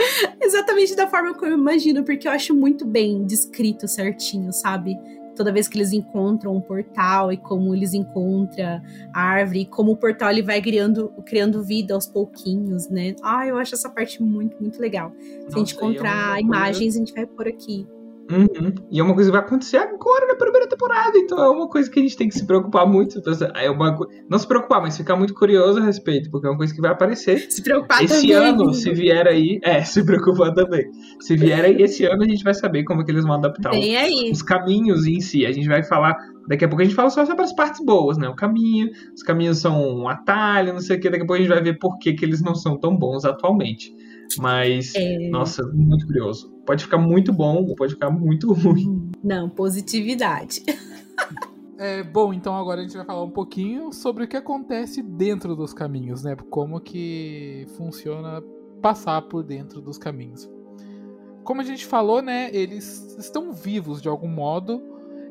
exatamente 0.41 0.95
da 0.95 1.07
forma 1.09 1.35
como 1.35 1.53
eu 1.53 1.59
imagino, 1.59 2.05
porque 2.05 2.27
eu 2.27 2.33
acho 2.33 2.55
muito 2.55 2.87
bem 2.87 3.25
descrito 3.25 3.87
certinho, 3.89 4.53
sabe? 4.53 4.97
Toda 5.35 5.51
vez 5.51 5.67
que 5.67 5.79
eles 5.79 5.93
encontram 5.93 6.55
um 6.55 6.61
portal 6.61 7.33
e 7.33 7.39
como 7.39 7.75
eles 7.75 7.95
encontram 7.95 8.83
a 9.15 9.23
árvore, 9.23 9.61
e 9.61 9.67
como 9.67 9.93
o 9.93 9.97
portal 9.97 10.31
ele 10.31 10.43
vai 10.43 10.61
criando, 10.61 11.09
criando 11.25 11.63
vida 11.63 11.95
aos 11.95 12.07
pouquinhos, 12.07 12.89
né? 12.89 13.15
Ah, 13.23 13.47
eu 13.47 13.57
acho 13.57 13.75
essa 13.75 13.89
parte 13.89 14.23
muito, 14.23 14.61
muito 14.61 14.79
legal. 14.79 15.13
Se 15.49 15.55
a 15.55 15.59
gente 15.59 15.75
Nossa, 15.75 15.87
é 15.87 15.89
encontrar 15.89 16.41
imagens, 16.41 16.97
a 16.97 16.99
gente 16.99 17.15
vai 17.15 17.27
pôr 17.27 17.49
aqui. 17.49 17.87
Uhum. 18.31 18.75
E 18.91 19.01
é 19.01 19.03
uma 19.03 19.15
coisa 19.15 19.31
que 19.31 19.37
vai 19.37 19.45
acontecer 19.45 19.77
agora 19.77 20.27
na 20.27 20.37
primeira 20.37 20.69
temporada, 20.69 21.19
então 21.19 21.39
é 21.39 21.51
uma 21.51 21.69
coisa 21.69 21.91
que 21.91 21.99
a 21.99 22.03
gente 22.03 22.17
tem 22.17 22.29
que 22.29 22.35
se 22.35 22.47
preocupar 22.47 22.87
muito. 22.87 23.21
É 23.57 23.71
uma, 23.71 23.99
não 24.29 24.39
se 24.39 24.47
preocupar, 24.47 24.81
mas 24.81 24.97
ficar 24.97 25.17
muito 25.17 25.35
curioso 25.35 25.81
a 25.81 25.85
respeito, 25.85 26.31
porque 26.31 26.47
é 26.47 26.51
uma 26.51 26.57
coisa 26.57 26.75
que 26.75 26.81
vai 26.81 26.93
aparecer. 26.93 27.51
Se 27.51 27.63
preocupar 27.63 28.03
esse 28.03 28.29
também. 28.29 28.33
ano, 28.33 28.73
se 28.73 28.93
vier 28.93 29.27
aí. 29.27 29.59
É, 29.63 29.83
se 29.85 30.05
preocupar 30.05 30.55
também. 30.55 30.91
Se 31.21 31.37
vier 31.37 31.65
aí 31.65 31.83
esse 31.83 32.05
ano, 32.05 32.23
a 32.23 32.29
gente 32.29 32.45
vai 32.45 32.55
saber 32.55 32.85
como 32.85 33.03
é 33.03 33.05
que 33.05 33.11
eles 33.11 33.25
vão 33.25 33.35
adaptar 33.35 33.71
Bem 33.71 33.97
aí. 33.97 34.31
os 34.31 34.43
caminhos 34.43 35.07
em 35.07 35.21
si. 35.21 35.45
A 35.45 35.53
gente 35.53 35.69
vai 35.69 35.83
falar. 35.83 36.17
Daqui 36.49 36.65
a 36.65 36.69
pouco 36.69 36.83
a 36.83 36.85
gente 36.85 36.97
fala 36.97 37.09
só 37.09 37.25
sobre 37.25 37.43
as 37.45 37.55
partes 37.55 37.85
boas, 37.85 38.19
né? 38.19 38.29
O 38.29 38.35
caminho, 38.35 38.91
os 39.15 39.23
caminhos 39.23 39.59
são 39.59 39.81
um 39.81 40.09
atalho, 40.09 40.73
não 40.73 40.81
sei 40.81 40.97
o 40.97 41.01
que. 41.01 41.09
Daqui 41.09 41.23
a 41.23 41.27
pouco 41.27 41.35
a 41.35 41.39
gente 41.39 41.49
vai 41.49 41.63
ver 41.63 41.79
por 41.79 41.99
que, 41.99 42.13
que 42.15 42.25
eles 42.25 42.43
não 42.43 42.55
são 42.55 42.79
tão 42.79 42.97
bons 42.97 43.25
atualmente. 43.25 43.95
Mas, 44.39 44.95
É. 44.95 45.29
nossa, 45.31 45.63
muito 45.73 46.07
curioso. 46.07 46.51
Pode 46.67 46.85
ficar 46.85 46.99
muito 46.99 47.33
bom 47.33 47.65
ou 47.67 47.75
pode 47.75 47.95
ficar 47.95 48.11
muito 48.11 48.53
ruim. 48.55 49.11
Não, 49.23 49.49
positividade. 49.49 50.63
É, 51.79 52.03
bom, 52.03 52.33
então 52.33 52.55
agora 52.57 52.81
a 52.81 52.83
gente 52.85 52.97
vai 52.97 53.05
falar 53.05 53.25
um 53.25 53.31
pouquinho 53.31 53.93
sobre 53.93 54.25
o 54.25 54.29
que 54.29 54.37
acontece 54.37 55.03
dentro 55.03 55.57
dos 55.57 55.73
caminhos, 55.75 56.23
né? 56.23 56.37
Como 56.49 56.81
que 56.81 57.67
funciona 57.77 58.43
passar 58.81 59.23
por 59.23 59.43
dentro 59.43 59.81
dos 59.81 59.99
caminhos. 59.99 60.49
Como 61.43 61.61
a 61.61 61.65
gente 61.65 61.85
falou, 61.85 62.23
né? 62.23 62.51
Eles 62.53 63.17
estão 63.19 63.53
vivos 63.53 64.01
de 64.01 64.09
algum 64.09 64.29
modo, 64.29 64.81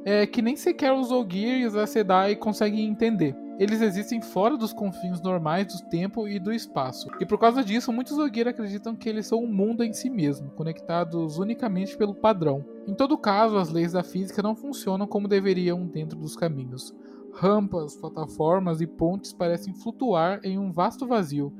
é, 0.03 0.25
que 0.27 0.41
nem 0.41 0.57
sequer 0.57 0.91
os 0.91 1.09
Ogier 1.11 1.59
e 1.61 1.65
os 1.65 1.75
Aes 1.75 1.89
Sedai 1.91 2.35
conseguem 2.35 2.85
entender. 2.85 3.33
Eles 3.61 3.79
existem 3.79 4.19
fora 4.23 4.57
dos 4.57 4.73
confins 4.73 5.21
normais 5.21 5.67
do 5.67 5.87
tempo 5.87 6.27
e 6.27 6.39
do 6.39 6.51
espaço. 6.51 7.07
E 7.19 7.27
por 7.27 7.37
causa 7.37 7.63
disso, 7.63 7.93
muitos 7.93 8.17
Ogier 8.17 8.47
acreditam 8.47 8.95
que 8.95 9.07
eles 9.07 9.27
são 9.27 9.43
um 9.43 9.53
mundo 9.53 9.83
em 9.83 9.93
si 9.93 10.09
mesmo, 10.09 10.49
conectados 10.49 11.37
unicamente 11.37 11.95
pelo 11.95 12.15
padrão. 12.15 12.65
Em 12.87 12.95
todo 12.95 13.15
caso, 13.19 13.57
as 13.57 13.69
leis 13.69 13.91
da 13.91 14.01
física 14.01 14.41
não 14.41 14.55
funcionam 14.55 15.05
como 15.05 15.27
deveriam 15.27 15.85
dentro 15.85 16.17
dos 16.17 16.35
caminhos. 16.35 16.91
Rampas, 17.35 17.95
plataformas 17.95 18.81
e 18.81 18.87
pontes 18.87 19.31
parecem 19.31 19.75
flutuar 19.75 20.39
em 20.43 20.57
um 20.57 20.71
vasto 20.71 21.05
vazio, 21.05 21.53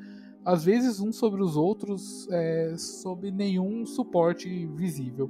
às 0.44 0.66
vezes 0.66 1.00
uns 1.00 1.18
sobre 1.18 1.44
os 1.44 1.56
outros, 1.56 2.28
é, 2.32 2.74
sob 2.80 3.30
nenhum 3.30 3.86
suporte 3.86 4.66
visível. 4.74 5.30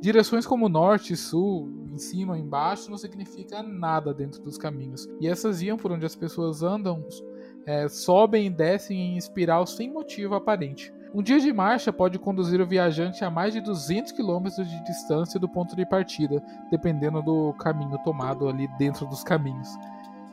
Direções 0.00 0.46
como 0.46 0.68
norte, 0.68 1.16
sul, 1.16 1.88
em 1.90 1.98
cima, 1.98 2.38
embaixo, 2.38 2.90
não 2.90 2.98
significa 2.98 3.62
nada 3.62 4.12
dentro 4.12 4.42
dos 4.42 4.58
caminhos. 4.58 5.08
E 5.20 5.28
essas 5.28 5.62
iam 5.62 5.76
por 5.76 5.92
onde 5.92 6.04
as 6.04 6.14
pessoas 6.14 6.62
andam, 6.62 7.04
é, 7.66 7.88
sobem 7.88 8.46
e 8.46 8.50
descem 8.50 8.98
em 8.98 9.16
espiral 9.16 9.66
sem 9.66 9.90
motivo 9.90 10.34
aparente. 10.34 10.92
Um 11.14 11.22
dia 11.22 11.38
de 11.38 11.52
marcha 11.52 11.92
pode 11.92 12.18
conduzir 12.18 12.60
o 12.60 12.66
viajante 12.66 13.24
a 13.24 13.30
mais 13.30 13.54
de 13.54 13.60
200 13.60 14.10
km 14.10 14.48
de 14.56 14.84
distância 14.84 15.38
do 15.38 15.48
ponto 15.48 15.76
de 15.76 15.86
partida, 15.86 16.42
dependendo 16.72 17.22
do 17.22 17.52
caminho 17.54 17.96
tomado 18.02 18.48
ali 18.48 18.68
dentro 18.78 19.06
dos 19.06 19.22
caminhos. 19.22 19.68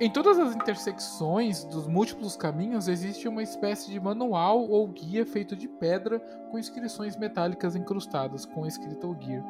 Em 0.01 0.09
todas 0.09 0.39
as 0.39 0.55
intersecções 0.55 1.63
dos 1.63 1.85
múltiplos 1.85 2.35
caminhos 2.35 2.87
existe 2.87 3.27
uma 3.27 3.43
espécie 3.43 3.91
de 3.91 3.99
manual 3.99 4.67
ou 4.67 4.87
guia 4.87 5.23
feito 5.27 5.55
de 5.55 5.67
pedra 5.67 6.19
com 6.49 6.57
inscrições 6.57 7.15
metálicas 7.15 7.75
incrustadas 7.75 8.43
com 8.43 8.63
a 8.63 8.67
escrita 8.67 9.05
Ogir. 9.05 9.43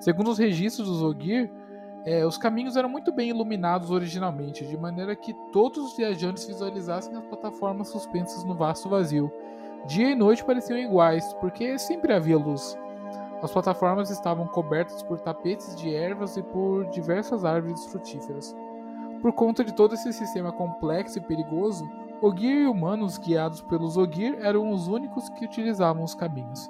Segundo 0.00 0.30
os 0.30 0.38
registros 0.38 0.88
dos 0.88 1.02
Ogir, 1.02 1.52
eh, 2.06 2.24
os 2.24 2.38
caminhos 2.38 2.74
eram 2.74 2.88
muito 2.88 3.12
bem 3.12 3.28
iluminados 3.28 3.90
originalmente, 3.90 4.64
de 4.64 4.78
maneira 4.78 5.14
que 5.14 5.34
todos 5.52 5.84
os 5.84 5.94
viajantes 5.94 6.46
visualizassem 6.46 7.14
as 7.14 7.26
plataformas 7.26 7.88
suspensas 7.88 8.44
no 8.44 8.54
vasto 8.54 8.88
vazio. 8.88 9.30
Dia 9.84 10.12
e 10.12 10.14
noite 10.14 10.42
pareciam 10.42 10.78
iguais, 10.78 11.34
porque 11.34 11.78
sempre 11.78 12.14
havia 12.14 12.38
luz. 12.38 12.78
As 13.42 13.52
plataformas 13.52 14.08
estavam 14.08 14.46
cobertas 14.46 15.02
por 15.02 15.20
tapetes 15.20 15.76
de 15.76 15.94
ervas 15.94 16.38
e 16.38 16.42
por 16.42 16.88
diversas 16.88 17.44
árvores 17.44 17.84
frutíferas. 17.84 18.56
Por 19.20 19.32
conta 19.32 19.64
de 19.64 19.74
todo 19.74 19.94
esse 19.94 20.12
sistema 20.12 20.52
complexo 20.52 21.18
e 21.18 21.22
perigoso, 21.22 21.88
Ogir 22.22 22.62
e 22.62 22.66
humanos 22.66 23.18
guiados 23.18 23.60
pelos 23.60 23.96
Ogir 23.96 24.38
eram 24.40 24.70
os 24.70 24.88
únicos 24.88 25.28
que 25.30 25.44
utilizavam 25.44 26.02
os 26.02 26.14
caminhos. 26.14 26.68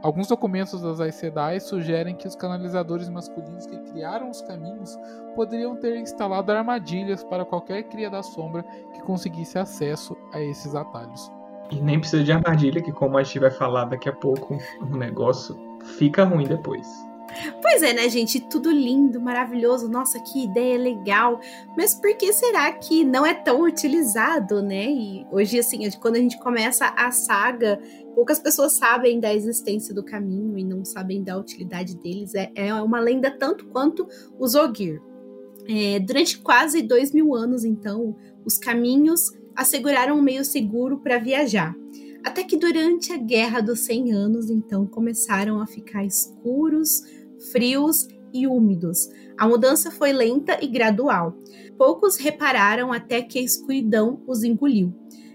Alguns 0.00 0.28
documentos 0.28 0.80
das 0.80 1.00
Aes 1.00 1.16
Sedai 1.16 1.58
sugerem 1.58 2.14
que 2.14 2.26
os 2.26 2.36
canalizadores 2.36 3.08
masculinos 3.08 3.66
que 3.66 3.76
criaram 3.90 4.30
os 4.30 4.40
caminhos 4.40 4.96
poderiam 5.34 5.76
ter 5.76 5.96
instalado 5.96 6.52
armadilhas 6.52 7.24
para 7.24 7.44
qualquer 7.44 7.82
cria 7.84 8.08
da 8.08 8.22
sombra 8.22 8.62
que 8.94 9.02
conseguisse 9.02 9.58
acesso 9.58 10.16
a 10.32 10.40
esses 10.40 10.74
atalhos. 10.74 11.30
E 11.70 11.80
nem 11.80 11.98
precisa 11.98 12.22
de 12.22 12.32
armadilha, 12.32 12.80
que 12.80 12.92
como 12.92 13.18
a 13.18 13.22
gente 13.22 13.40
vai 13.40 13.50
falar 13.50 13.86
daqui 13.86 14.08
a 14.08 14.12
pouco, 14.12 14.56
o 14.80 14.96
negócio 14.96 15.54
fica 15.98 16.24
ruim 16.24 16.46
depois. 16.46 17.07
Pois 17.60 17.82
é, 17.82 17.92
né, 17.92 18.08
gente? 18.08 18.40
Tudo 18.40 18.70
lindo, 18.70 19.20
maravilhoso. 19.20 19.88
Nossa, 19.88 20.20
que 20.20 20.44
ideia 20.44 20.78
legal. 20.78 21.40
Mas 21.76 21.94
por 21.94 22.16
que 22.16 22.32
será 22.32 22.72
que 22.72 23.04
não 23.04 23.24
é 23.24 23.34
tão 23.34 23.62
utilizado, 23.62 24.62
né? 24.62 24.90
E 24.90 25.26
hoje, 25.30 25.58
assim, 25.58 25.88
quando 26.00 26.16
a 26.16 26.20
gente 26.20 26.38
começa 26.38 26.86
a 26.96 27.10
saga, 27.10 27.80
poucas 28.14 28.38
pessoas 28.38 28.72
sabem 28.72 29.20
da 29.20 29.34
existência 29.34 29.94
do 29.94 30.04
caminho 30.04 30.58
e 30.58 30.64
não 30.64 30.84
sabem 30.84 31.22
da 31.22 31.36
utilidade 31.36 31.96
deles. 31.96 32.34
É, 32.34 32.50
é 32.54 32.74
uma 32.74 33.00
lenda 33.00 33.30
tanto 33.30 33.66
quanto 33.66 34.06
os 34.38 34.54
Ogir. 34.54 35.00
É, 35.68 35.98
durante 36.00 36.38
quase 36.38 36.80
dois 36.82 37.12
mil 37.12 37.34
anos, 37.34 37.64
então, 37.64 38.16
os 38.44 38.56
caminhos 38.56 39.32
asseguraram 39.54 40.16
um 40.16 40.22
meio 40.22 40.44
seguro 40.44 40.98
para 40.98 41.18
viajar. 41.18 41.74
Até 42.24 42.42
que 42.42 42.56
durante 42.56 43.12
a 43.12 43.16
Guerra 43.16 43.60
dos 43.60 43.80
100 43.80 44.12
Anos, 44.12 44.50
então, 44.50 44.86
começaram 44.86 45.60
a 45.60 45.66
ficar 45.66 46.04
escuros, 46.04 47.02
frios 47.52 48.08
e 48.32 48.46
úmidos. 48.46 49.08
A 49.36 49.46
mudança 49.46 49.90
foi 49.90 50.12
lenta 50.12 50.58
e 50.62 50.66
gradual. 50.66 51.36
Poucos 51.76 52.16
repararam 52.16 52.92
até 52.92 53.22
que 53.22 53.38
a 53.38 53.42
escuridão 53.42 54.20
os 54.26 54.42
engoliu. 54.42 54.92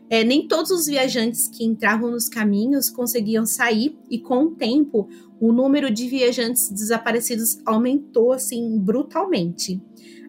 É, 0.10 0.24
nem 0.24 0.48
todos 0.48 0.70
os 0.70 0.86
viajantes 0.86 1.48
que 1.48 1.64
entravam 1.64 2.12
nos 2.12 2.30
caminhos 2.30 2.90
conseguiam 2.90 3.46
sair, 3.46 3.98
e 4.10 4.20
com 4.20 4.44
o 4.44 4.52
tempo, 4.52 5.08
o 5.40 5.52
número 5.52 5.90
de 5.90 6.08
viajantes 6.08 6.70
desaparecidos 6.70 7.58
aumentou 7.66 8.32
assim 8.32 8.78
brutalmente. 8.78 9.82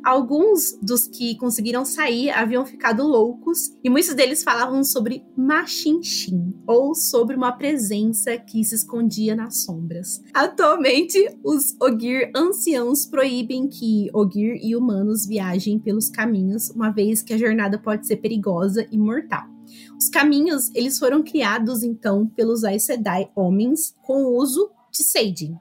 Alguns 0.04 0.78
dos 0.82 1.08
que 1.08 1.34
conseguiram 1.36 1.82
sair 1.84 2.28
haviam 2.28 2.66
ficado 2.66 3.02
loucos 3.02 3.74
e 3.82 3.88
muitos 3.88 4.14
deles 4.14 4.44
falavam 4.44 4.84
sobre 4.84 5.24
Machinchin, 5.34 6.54
ou 6.66 6.94
sobre 6.94 7.34
uma 7.34 7.52
presença 7.52 8.36
que 8.36 8.62
se 8.62 8.74
escondia 8.74 9.34
nas 9.34 9.64
sombras. 9.64 10.22
Atualmente, 10.34 11.18
os 11.42 11.74
Ogir 11.80 12.30
anciãos 12.36 13.06
proíbem 13.06 13.66
que 13.66 14.10
Ogir 14.12 14.58
e 14.62 14.76
humanos 14.76 15.24
viajem 15.24 15.78
pelos 15.78 16.10
caminhos, 16.10 16.68
uma 16.68 16.90
vez 16.90 17.22
que 17.22 17.32
a 17.32 17.38
jornada 17.38 17.78
pode 17.78 18.06
ser 18.06 18.16
perigosa 18.16 18.86
e 18.92 18.98
mortal. 18.98 19.44
Os 19.98 20.10
caminhos, 20.10 20.70
eles 20.74 20.98
foram 20.98 21.22
criados 21.22 21.82
então 21.82 22.26
pelos 22.26 22.62
Aes 22.62 22.84
Sedai 22.84 23.30
homens 23.34 23.94
com 24.02 24.24
o 24.24 24.36
uso 24.36 24.70
de 24.92 25.02
Seidin. 25.02 25.56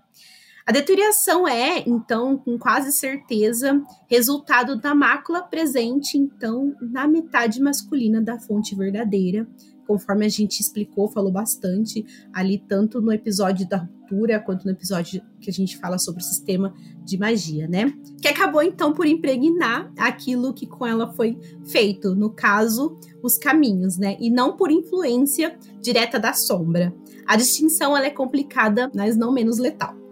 A 0.65 0.71
deterioração 0.71 1.45
é, 1.45 1.83
então, 1.85 2.37
com 2.37 2.57
quase 2.57 2.93
certeza, 2.93 3.81
resultado 4.07 4.79
da 4.79 4.95
mácula 4.95 5.41
presente, 5.41 6.17
então, 6.17 6.73
na 6.81 7.05
metade 7.05 7.61
masculina 7.61 8.21
da 8.21 8.39
fonte 8.39 8.73
verdadeira, 8.73 9.45
conforme 9.85 10.25
a 10.25 10.29
gente 10.29 10.61
explicou, 10.61 11.09
falou 11.09 11.33
bastante 11.33 12.05
ali, 12.31 12.57
tanto 12.57 13.01
no 13.01 13.11
episódio 13.11 13.67
da 13.67 13.77
ruptura, 13.77 14.39
quanto 14.39 14.63
no 14.63 14.71
episódio 14.71 15.21
que 15.41 15.49
a 15.49 15.53
gente 15.53 15.77
fala 15.77 15.99
sobre 15.99 16.21
o 16.21 16.25
sistema 16.25 16.73
de 17.03 17.17
magia, 17.17 17.67
né? 17.67 17.93
Que 18.21 18.29
acabou, 18.29 18.63
então, 18.63 18.93
por 18.93 19.05
impregnar 19.05 19.91
aquilo 19.97 20.53
que 20.53 20.65
com 20.65 20.87
ela 20.87 21.11
foi 21.11 21.37
feito, 21.65 22.15
no 22.15 22.29
caso, 22.29 22.97
os 23.21 23.37
caminhos, 23.37 23.97
né? 23.97 24.15
E 24.17 24.29
não 24.29 24.55
por 24.55 24.71
influência 24.71 25.57
direta 25.81 26.17
da 26.17 26.31
sombra. 26.31 26.95
A 27.27 27.35
distinção 27.35 27.97
ela 27.97 28.05
é 28.05 28.11
complicada, 28.11 28.89
mas 28.95 29.17
não 29.17 29.33
menos 29.33 29.57
letal. 29.57 30.02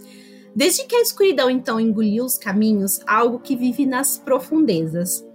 Desde 0.56 0.86
que 0.86 0.96
a 0.96 1.02
escuridão 1.02 1.50
então 1.50 1.80
engoliu 1.80 2.26
os 2.26 2.38
caminhos, 2.38 3.00
algo 3.08 3.40
que 3.40 3.56
vive 3.56 3.86
nas 3.86 4.18
profundezas. 4.18 5.26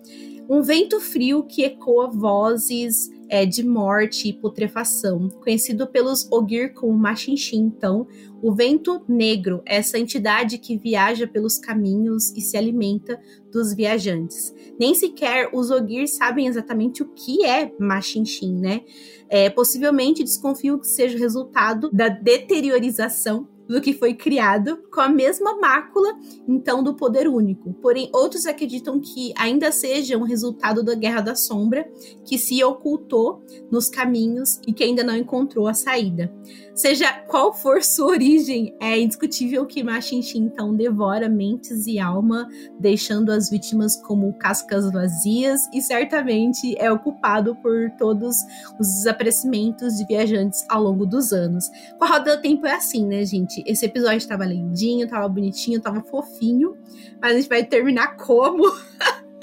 Um 0.48 0.62
vento 0.62 1.00
frio 1.00 1.42
que 1.42 1.64
ecoa 1.64 2.08
vozes 2.08 3.10
é, 3.28 3.44
de 3.44 3.64
morte 3.64 4.28
e 4.28 4.32
putrefação, 4.32 5.28
conhecido 5.28 5.86
pelos 5.88 6.30
Ogir 6.30 6.72
como 6.72 6.96
Machinchin, 6.96 7.62
então, 7.62 8.06
o 8.40 8.54
vento 8.54 9.02
negro, 9.08 9.62
essa 9.66 9.98
entidade 9.98 10.58
que 10.58 10.76
viaja 10.76 11.26
pelos 11.26 11.58
caminhos 11.58 12.30
e 12.36 12.40
se 12.40 12.56
alimenta 12.56 13.20
dos 13.50 13.74
viajantes. 13.74 14.54
Nem 14.78 14.94
sequer 14.94 15.50
os 15.52 15.70
Ogir 15.70 16.06
sabem 16.06 16.46
exatamente 16.46 17.02
o 17.02 17.06
que 17.06 17.44
é 17.44 17.72
Machinchin, 17.80 18.54
né? 18.54 18.82
É, 19.28 19.50
possivelmente 19.50 20.22
desconfio 20.22 20.78
que 20.78 20.86
seja 20.86 21.18
resultado 21.18 21.90
da 21.90 22.08
deteriorização 22.08 23.48
do 23.68 23.80
que 23.80 23.92
foi 23.92 24.14
criado, 24.14 24.78
com 24.92 25.00
a 25.00 25.08
mesma 25.08 25.58
mácula, 25.58 26.08
então, 26.48 26.82
do 26.82 26.94
poder 26.94 27.28
único. 27.28 27.74
Porém, 27.74 28.10
outros 28.12 28.46
acreditam 28.46 29.00
que 29.00 29.32
ainda 29.36 29.72
seja 29.72 30.16
um 30.16 30.22
resultado 30.22 30.82
da 30.82 30.94
Guerra 30.94 31.20
da 31.20 31.34
Sombra, 31.34 31.88
que 32.24 32.38
se 32.38 32.62
ocultou 32.62 33.42
nos 33.70 33.88
caminhos 33.88 34.60
e 34.66 34.72
que 34.72 34.84
ainda 34.84 35.02
não 35.02 35.16
encontrou 35.16 35.66
a 35.66 35.74
saída. 35.74 36.32
Seja 36.76 37.10
qual 37.26 37.54
for 37.54 37.82
sua 37.82 38.08
origem, 38.08 38.76
é 38.78 39.00
indiscutível 39.00 39.64
que 39.64 39.82
Machinchi 39.82 40.36
então 40.36 40.76
devora 40.76 41.26
mentes 41.26 41.86
e 41.86 41.98
alma, 41.98 42.46
deixando 42.78 43.32
as 43.32 43.48
vítimas 43.48 43.96
como 43.96 44.34
cascas 44.34 44.92
vazias 44.92 45.62
e 45.72 45.80
certamente 45.80 46.76
é 46.78 46.92
ocupado 46.92 47.56
por 47.56 47.90
todos 47.98 48.36
os 48.78 48.88
desaparecimentos 48.88 49.94
de 49.94 50.06
viajantes 50.06 50.66
ao 50.68 50.82
longo 50.82 51.06
dos 51.06 51.32
anos. 51.32 51.64
Com 51.98 52.04
a 52.04 52.08
roda 52.08 52.36
do 52.36 52.42
tempo 52.42 52.66
é 52.66 52.74
assim, 52.74 53.06
né, 53.06 53.24
gente? 53.24 53.64
Esse 53.66 53.86
episódio 53.86 54.18
estava 54.18 54.44
lindinho, 54.44 55.06
estava 55.06 55.26
bonitinho, 55.30 55.78
estava 55.78 56.02
fofinho, 56.02 56.76
mas 57.22 57.32
a 57.32 57.36
gente 57.36 57.48
vai 57.48 57.64
terminar 57.64 58.18
como? 58.18 58.70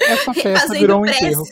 Essa 0.00 0.32
festa 0.40 0.72
virou 0.72 1.00
um 1.00 1.06
enterro. 1.06 1.42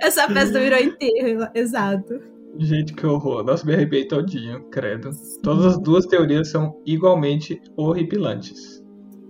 Essa 0.00 0.28
festa 0.28 0.60
virou 0.60 0.78
enterro, 0.78 1.48
exato. 1.54 2.37
Gente, 2.58 2.92
que 2.92 3.06
horror. 3.06 3.44
Nossa, 3.44 3.64
me 3.64 3.74
arrepiei 3.74 4.06
todinho, 4.06 4.64
credo. 4.70 5.10
Todas 5.42 5.66
as 5.66 5.78
duas 5.78 6.06
teorias 6.06 6.48
são 6.48 6.80
igualmente 6.84 7.60
horripilantes. 7.76 8.82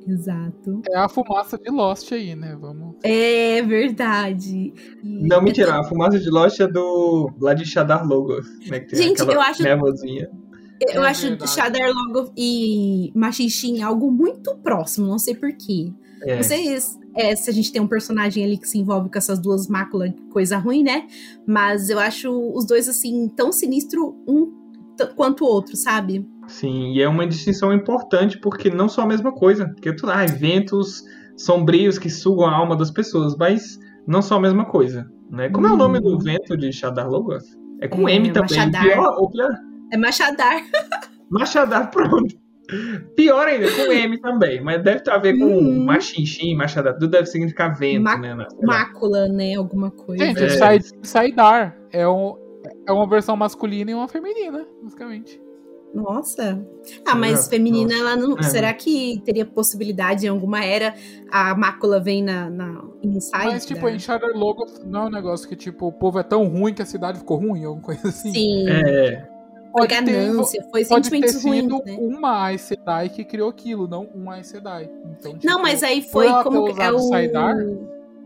Exato. 0.07 0.81
É 0.91 0.99
a 0.99 1.09
fumaça 1.09 1.59
de 1.59 1.70
Lost 1.70 2.11
aí, 2.12 2.35
né? 2.35 2.57
Vamos. 2.59 2.97
É 3.05 3.61
verdade. 3.62 4.72
E 5.05 5.29
Não, 5.29 5.43
mentira. 5.43 5.79
A 5.79 5.85
fumaça 5.85 6.18
de 6.18 6.31
Lost 6.31 6.59
é 6.61 6.66
do. 6.66 7.31
lá 7.39 7.53
de 7.53 7.66
Shadar 7.66 8.07
Logos. 8.07 8.47
Né, 8.66 8.87
Gente, 8.91 9.20
eu 9.20 9.41
acho. 9.41 9.62
Névoazinha. 9.62 10.31
Eu 10.81 11.03
é 11.03 11.09
acho 11.09 11.47
Shadar 11.47 11.91
Logos 11.93 12.33
e 12.37 13.12
Machinchim 13.14 13.83
algo 13.83 14.11
muito 14.11 14.57
próximo, 14.59 15.09
não 15.09 15.18
sei 15.18 15.35
porquê. 15.35 15.93
É. 16.22 16.37
Não 16.37 16.43
sei 16.43 16.79
é, 17.18 17.34
se 17.34 17.50
a 17.50 17.52
gente 17.52 17.72
tem 17.72 17.82
um 17.82 17.88
personagem 17.88 18.44
ali 18.44 18.56
que 18.56 18.68
se 18.68 18.78
envolve 18.78 19.10
com 19.10 19.18
essas 19.18 19.40
duas 19.40 19.66
máculas, 19.66 20.12
coisa 20.30 20.56
ruim, 20.56 20.84
né? 20.84 21.08
Mas 21.44 21.90
eu 21.90 21.98
acho 21.98 22.30
os 22.54 22.64
dois, 22.64 22.88
assim, 22.88 23.28
tão 23.28 23.50
sinistro 23.50 24.16
um 24.26 24.56
quanto 25.16 25.44
o 25.44 25.48
outro, 25.48 25.76
sabe? 25.76 26.24
Sim, 26.46 26.92
e 26.92 27.02
é 27.02 27.08
uma 27.08 27.26
distinção 27.26 27.72
importante 27.72 28.38
porque 28.38 28.70
não 28.70 28.88
são 28.88 29.02
a 29.02 29.06
mesma 29.06 29.32
coisa. 29.32 29.68
Porque 29.68 29.92
tu, 29.92 30.08
ah, 30.08 30.24
eventos 30.24 31.02
sombrios 31.36 31.98
que 31.98 32.08
sugam 32.08 32.46
a 32.46 32.54
alma 32.54 32.76
das 32.76 32.90
pessoas, 32.90 33.36
mas 33.36 33.78
não 34.06 34.22
são 34.22 34.38
a 34.38 34.40
mesma 34.40 34.64
coisa. 34.64 35.10
Né? 35.28 35.48
Como 35.50 35.66
hum. 35.66 35.70
é 35.70 35.72
o 35.72 35.76
nome 35.76 36.00
do 36.00 36.14
hum. 36.14 36.18
vento 36.20 36.56
de 36.56 36.72
Shadar 36.72 37.10
Logoth? 37.10 37.44
É 37.80 37.88
com 37.88 38.08
é, 38.08 38.14
M 38.14 38.30
também. 38.30 38.58
Machadar. 38.58 38.82
Pior, 38.82 39.30
pior? 39.30 39.50
É 39.92 39.96
Machadar. 39.96 40.62
Machadar, 41.28 41.90
pronto. 41.92 42.47
Pior 43.16 43.48
ainda, 43.48 43.66
com 43.72 43.90
M 43.90 44.20
também, 44.20 44.60
mas 44.60 44.82
deve 44.82 45.00
ter 45.00 45.10
a 45.10 45.16
ver 45.16 45.38
com 45.38 45.46
uhum. 45.46 45.84
machinchim, 45.84 46.54
machada, 46.54 46.92
tudo 46.92 47.08
deve 47.08 47.24
significar 47.26 47.74
vento, 47.74 48.02
Ma 48.02 48.16
né? 48.18 48.46
Mácula, 48.62 49.26
né? 49.26 49.54
Alguma 49.54 49.90
coisa. 49.90 50.22
Gente, 50.22 50.44
é. 50.44 50.78
Saidar 51.02 51.78
é, 51.90 52.06
um, 52.06 52.36
é 52.86 52.92
uma 52.92 53.08
versão 53.08 53.36
masculina 53.36 53.90
e 53.90 53.94
uma 53.94 54.06
feminina, 54.06 54.66
basicamente. 54.82 55.40
Nossa. 55.94 56.62
Ah, 57.06 57.14
mas 57.14 57.46
é, 57.46 57.50
feminina, 57.50 57.96
nossa. 57.96 58.00
ela 58.00 58.16
não. 58.16 58.38
É. 58.38 58.42
Será 58.42 58.74
que 58.74 59.22
teria 59.24 59.46
possibilidade 59.46 60.26
em 60.26 60.28
alguma 60.28 60.62
era 60.62 60.94
a 61.30 61.54
mácula 61.54 61.98
vem 61.98 62.22
na, 62.22 62.50
na 62.50 62.84
inside? 63.02 63.46
Mas, 63.46 63.64
tipo, 63.64 63.86
da... 63.86 63.92
em 63.92 63.98
Shadow 63.98 64.36
Logo 64.36 64.66
não 64.84 65.04
é 65.04 65.06
um 65.06 65.10
negócio 65.10 65.48
que, 65.48 65.56
tipo, 65.56 65.86
o 65.86 65.92
povo 65.92 66.18
é 66.18 66.22
tão 66.22 66.46
ruim 66.46 66.74
que 66.74 66.82
a 66.82 66.86
cidade 66.86 67.18
ficou 67.18 67.38
ruim, 67.38 67.64
alguma 67.64 67.82
coisa 67.82 68.08
assim. 68.08 68.30
Sim. 68.30 68.68
É 68.68 69.38
foi 69.72 69.86
ganância, 69.86 70.66
foi 70.70 70.84
pode 70.84 71.10
ter 71.10 71.28
sido 71.28 71.82
né? 71.84 71.96
uma 71.98 72.46
Aes 72.46 72.62
Sedai 72.62 73.08
que 73.08 73.24
criou 73.24 73.48
aquilo, 73.48 73.86
não 73.86 74.08
um 74.14 74.30
Aes 74.30 74.46
Sedai. 74.48 74.90
Então, 75.18 75.32
tipo, 75.32 75.46
não, 75.46 75.62
mas 75.62 75.82
aí 75.82 76.02
foi 76.02 76.28
como 76.42 76.68
é 76.80 76.90
o 76.90 76.98
Saidar, 76.98 77.56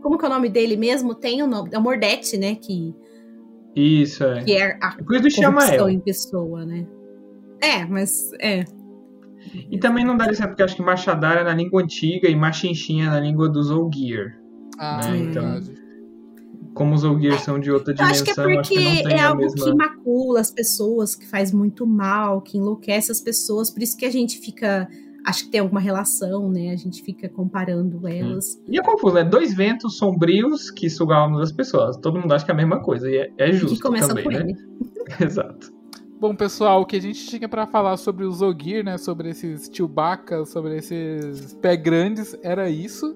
como 0.01 0.17
que 0.17 0.25
é 0.25 0.27
o 0.27 0.31
nome 0.31 0.49
dele 0.49 0.75
mesmo? 0.75 1.13
Tem 1.15 1.41
o 1.41 1.47
nome, 1.47 1.69
é 1.71 1.77
o 1.77 1.81
Mordete, 1.81 2.37
né, 2.37 2.55
que 2.55 2.93
Isso 3.75 4.23
é. 4.23 4.43
Que 4.43 4.57
é 4.57 4.77
a 4.81 4.95
Chamael. 5.29 5.89
em 5.89 5.99
pessoa, 5.99 6.65
né? 6.65 6.85
É, 7.61 7.85
mas 7.85 8.31
é. 8.39 8.65
E 9.69 9.77
também 9.77 10.05
não 10.05 10.15
dá 10.15 10.27
licença, 10.27 10.47
porque 10.47 10.63
acho 10.63 10.75
que 10.75 10.81
Machadar 10.81 11.37
é 11.37 11.43
na 11.43 11.53
língua 11.53 11.81
antiga 11.81 12.29
e 12.29 12.35
Machinchinha 12.35 13.05
é 13.05 13.09
na 13.09 13.19
língua 13.19 13.49
dos 13.49 13.69
Olgier. 13.69 14.39
Ah, 14.79 14.99
né? 15.05 15.17
então, 15.17 15.43
verdade 15.43 15.82
como 16.73 16.95
os 16.95 17.03
Olgiers 17.03 17.41
são 17.41 17.59
de 17.59 17.71
outra 17.71 17.93
dimensão, 17.93 18.13
acho 18.13 18.23
que 18.23 18.31
é 18.31 18.43
porque 18.43 19.03
que 19.03 19.13
é 19.13 19.21
algo 19.21 19.41
mesma... 19.41 19.65
que 19.65 19.75
macula 19.75 20.39
as 20.39 20.51
pessoas, 20.51 21.15
que 21.15 21.27
faz 21.27 21.51
muito 21.51 21.85
mal, 21.85 22.41
que 22.41 22.57
enlouquece 22.57 23.11
as 23.11 23.21
pessoas, 23.21 23.69
por 23.69 23.81
isso 23.81 23.97
que 23.97 24.05
a 24.05 24.11
gente 24.11 24.39
fica 24.39 24.87
acho 25.25 25.45
que 25.45 25.51
tem 25.51 25.61
alguma 25.61 25.79
relação, 25.79 26.49
né? 26.49 26.71
A 26.71 26.75
gente 26.75 27.01
fica 27.01 27.29
comparando 27.29 28.05
elas. 28.07 28.61
E 28.67 28.77
é 28.77 28.83
confuso, 28.83 29.15
né? 29.15 29.23
Dois 29.23 29.53
ventos 29.53 29.97
sombrios 29.97 30.69
que 30.69 30.89
sugam 30.89 31.15
a 31.15 31.21
alma 31.21 31.39
das 31.39 31.51
pessoas. 31.51 31.95
Todo 31.97 32.19
mundo 32.19 32.33
acha 32.33 32.43
que 32.43 32.51
é 32.51 32.53
a 32.53 32.57
mesma 32.57 32.81
coisa, 32.81 33.09
e 33.09 33.17
é, 33.17 33.31
é 33.37 33.51
justo. 33.51 33.75
Que 33.75 33.81
começa 33.81 34.09
também, 34.09 34.23
por 34.23 34.33
né? 34.33 34.39
ele. 34.41 34.55
Exato. 35.23 35.82
Bom, 36.23 36.33
pessoal, 36.33 36.79
o 36.79 36.85
que 36.85 36.95
a 36.95 37.01
gente 37.01 37.27
tinha 37.27 37.49
para 37.49 37.67
falar 37.67 37.97
sobre 37.97 38.23
os 38.23 38.41
Ogir, 38.41 38.81
né? 38.81 38.97
Sobre 38.97 39.31
esses 39.31 39.69
Chewbacca, 39.69 40.45
sobre 40.45 40.77
esses 40.77 41.53
pé 41.55 41.75
grandes, 41.75 42.33
era 42.41 42.69
isso. 42.69 43.13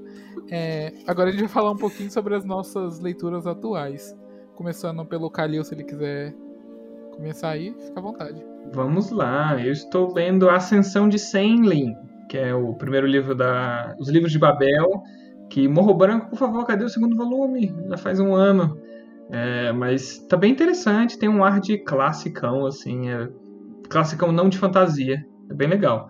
É, 0.51 0.91
agora 1.07 1.29
a 1.29 1.31
gente 1.31 1.39
vai 1.39 1.47
falar 1.47 1.71
um 1.71 1.77
pouquinho 1.77 2.11
sobre 2.11 2.35
as 2.35 2.43
nossas 2.43 2.99
leituras 2.99 3.47
atuais. 3.47 4.13
Começando 4.55 5.05
pelo 5.05 5.29
Kalil, 5.29 5.63
se 5.63 5.73
ele 5.73 5.85
quiser 5.85 6.35
começar 7.15 7.51
aí, 7.51 7.73
fica 7.79 7.97
à 7.97 8.03
vontade. 8.03 8.43
Vamos 8.73 9.09
lá, 9.09 9.57
eu 9.57 9.71
estou 9.71 10.13
lendo 10.13 10.49
Ascensão 10.49 11.07
de 11.07 11.17
Senlin, 11.17 11.95
que 12.27 12.37
é 12.37 12.53
o 12.53 12.73
primeiro 12.73 13.07
livro 13.07 13.33
da. 13.33 13.95
Os 13.97 14.09
livros 14.09 14.33
de 14.33 14.37
Babel. 14.37 15.01
Que 15.49 15.65
Morro 15.65 15.93
Branco, 15.93 16.31
por 16.31 16.37
favor, 16.37 16.65
cadê 16.65 16.83
o 16.83 16.89
segundo 16.89 17.15
volume? 17.15 17.73
Já 17.87 17.95
faz 17.95 18.19
um 18.19 18.35
ano. 18.35 18.77
É, 19.29 19.71
mas 19.73 20.19
tá 20.27 20.37
bem 20.37 20.51
interessante, 20.51 21.19
tem 21.19 21.27
um 21.27 21.43
ar 21.43 21.59
de 21.59 21.77
classicão, 21.77 22.65
assim. 22.65 23.09
É, 23.09 23.29
classicão 23.89 24.31
não 24.31 24.49
de 24.49 24.57
fantasia. 24.57 25.25
É 25.49 25.53
bem 25.53 25.67
legal. 25.67 26.09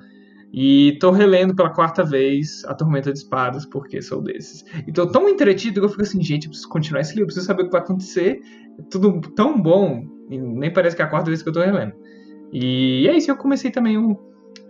E 0.53 0.97
tô 0.99 1.11
relendo 1.11 1.55
pela 1.55 1.69
quarta 1.69 2.03
vez 2.03 2.63
A 2.65 2.73
Tormenta 2.73 3.11
de 3.11 3.19
Espadas, 3.19 3.65
porque 3.65 4.01
sou 4.01 4.21
desses. 4.21 4.63
E 4.87 4.91
tô 4.91 5.05
tão 5.07 5.27
entretido 5.27 5.79
que 5.79 5.85
eu 5.85 5.89
fico 5.89 6.03
assim, 6.03 6.21
gente, 6.23 6.45
eu 6.45 6.49
preciso 6.49 6.69
continuar 6.69 7.01
esse 7.01 7.13
livro, 7.13 7.27
preciso 7.27 7.45
saber 7.45 7.63
o 7.63 7.65
que 7.65 7.71
vai 7.71 7.81
acontecer. 7.81 8.39
É 8.79 8.83
tudo 8.89 9.19
tão 9.35 9.61
bom, 9.61 10.03
nem 10.29 10.71
parece 10.71 10.95
que 10.95 11.01
é 11.01 11.05
a 11.05 11.09
quarta 11.09 11.29
vez 11.29 11.43
que 11.43 11.49
eu 11.49 11.53
tô 11.53 11.59
relendo. 11.59 11.93
E 12.51 13.07
é 13.07 13.17
isso, 13.17 13.29
eu 13.29 13.35
comecei 13.35 13.71
também 13.71 13.97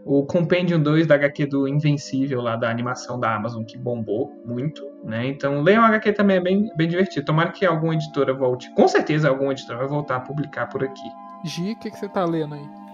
o 0.06 0.26
Compendium 0.26 0.82
2 0.82 1.06
da 1.06 1.16
HQ 1.16 1.48
do 1.48 1.68
Invencível, 1.68 2.42
lá 2.42 2.56
da 2.56 2.70
animação 2.70 3.20
da 3.20 3.36
Amazon, 3.36 3.64
que 3.64 3.78
bombou 3.78 4.32
muito, 4.46 4.82
né? 5.04 5.28
Então 5.28 5.62
leiam 5.62 5.84
o 5.84 5.86
HQ 5.86 6.14
também, 6.14 6.38
é 6.38 6.42
bem, 6.42 6.70
bem 6.76 6.88
divertido. 6.88 7.26
Tomara 7.26 7.52
que 7.52 7.66
alguma 7.66 7.94
editora 7.94 8.34
volte, 8.34 8.74
com 8.74 8.88
certeza 8.88 9.30
alguma 9.30 9.52
editora 9.52 9.80
vai 9.80 9.88
voltar 9.88 10.18
a 10.18 10.20
publicar 10.22 10.68
por 10.68 10.84
aqui. 10.84 11.10
Gi, 11.46 11.74
o 11.74 11.80
que, 11.80 11.92
que 11.92 11.98
você 11.98 12.10
tá 12.10 12.26
lendo 12.26 12.56
aí? 12.56 12.87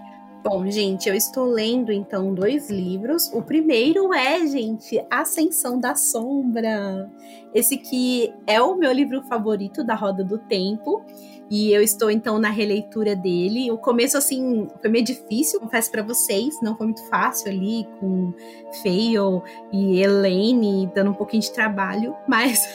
Bom, 0.44 0.70
gente, 0.70 1.08
eu 1.08 1.14
estou 1.14 1.46
lendo 1.46 1.90
então 1.90 2.34
dois 2.34 2.68
livros. 2.68 3.32
O 3.32 3.40
primeiro 3.40 4.12
é, 4.12 4.46
gente, 4.46 5.02
Ascensão 5.10 5.80
da 5.80 5.94
Sombra. 5.94 7.10
Esse 7.54 7.78
que 7.78 8.30
é 8.46 8.60
o 8.60 8.76
meu 8.76 8.92
livro 8.92 9.22
favorito 9.22 9.82
da 9.82 9.94
Roda 9.94 10.22
do 10.22 10.36
Tempo. 10.36 11.02
E 11.50 11.72
eu 11.72 11.82
estou 11.82 12.10
então 12.10 12.38
na 12.38 12.50
releitura 12.50 13.16
dele. 13.16 13.70
O 13.70 13.78
começo, 13.78 14.18
assim, 14.18 14.68
foi 14.82 14.90
meio 14.90 15.04
difícil, 15.04 15.60
confesso 15.60 15.90
para 15.90 16.02
vocês. 16.02 16.60
Não 16.60 16.76
foi 16.76 16.88
muito 16.88 17.08
fácil 17.08 17.50
ali 17.50 17.88
com 17.98 18.34
Fail 18.82 19.42
e 19.72 19.98
Elaine 20.02 20.90
dando 20.94 21.12
um 21.12 21.14
pouquinho 21.14 21.42
de 21.42 21.52
trabalho. 21.52 22.14
Mas 22.28 22.68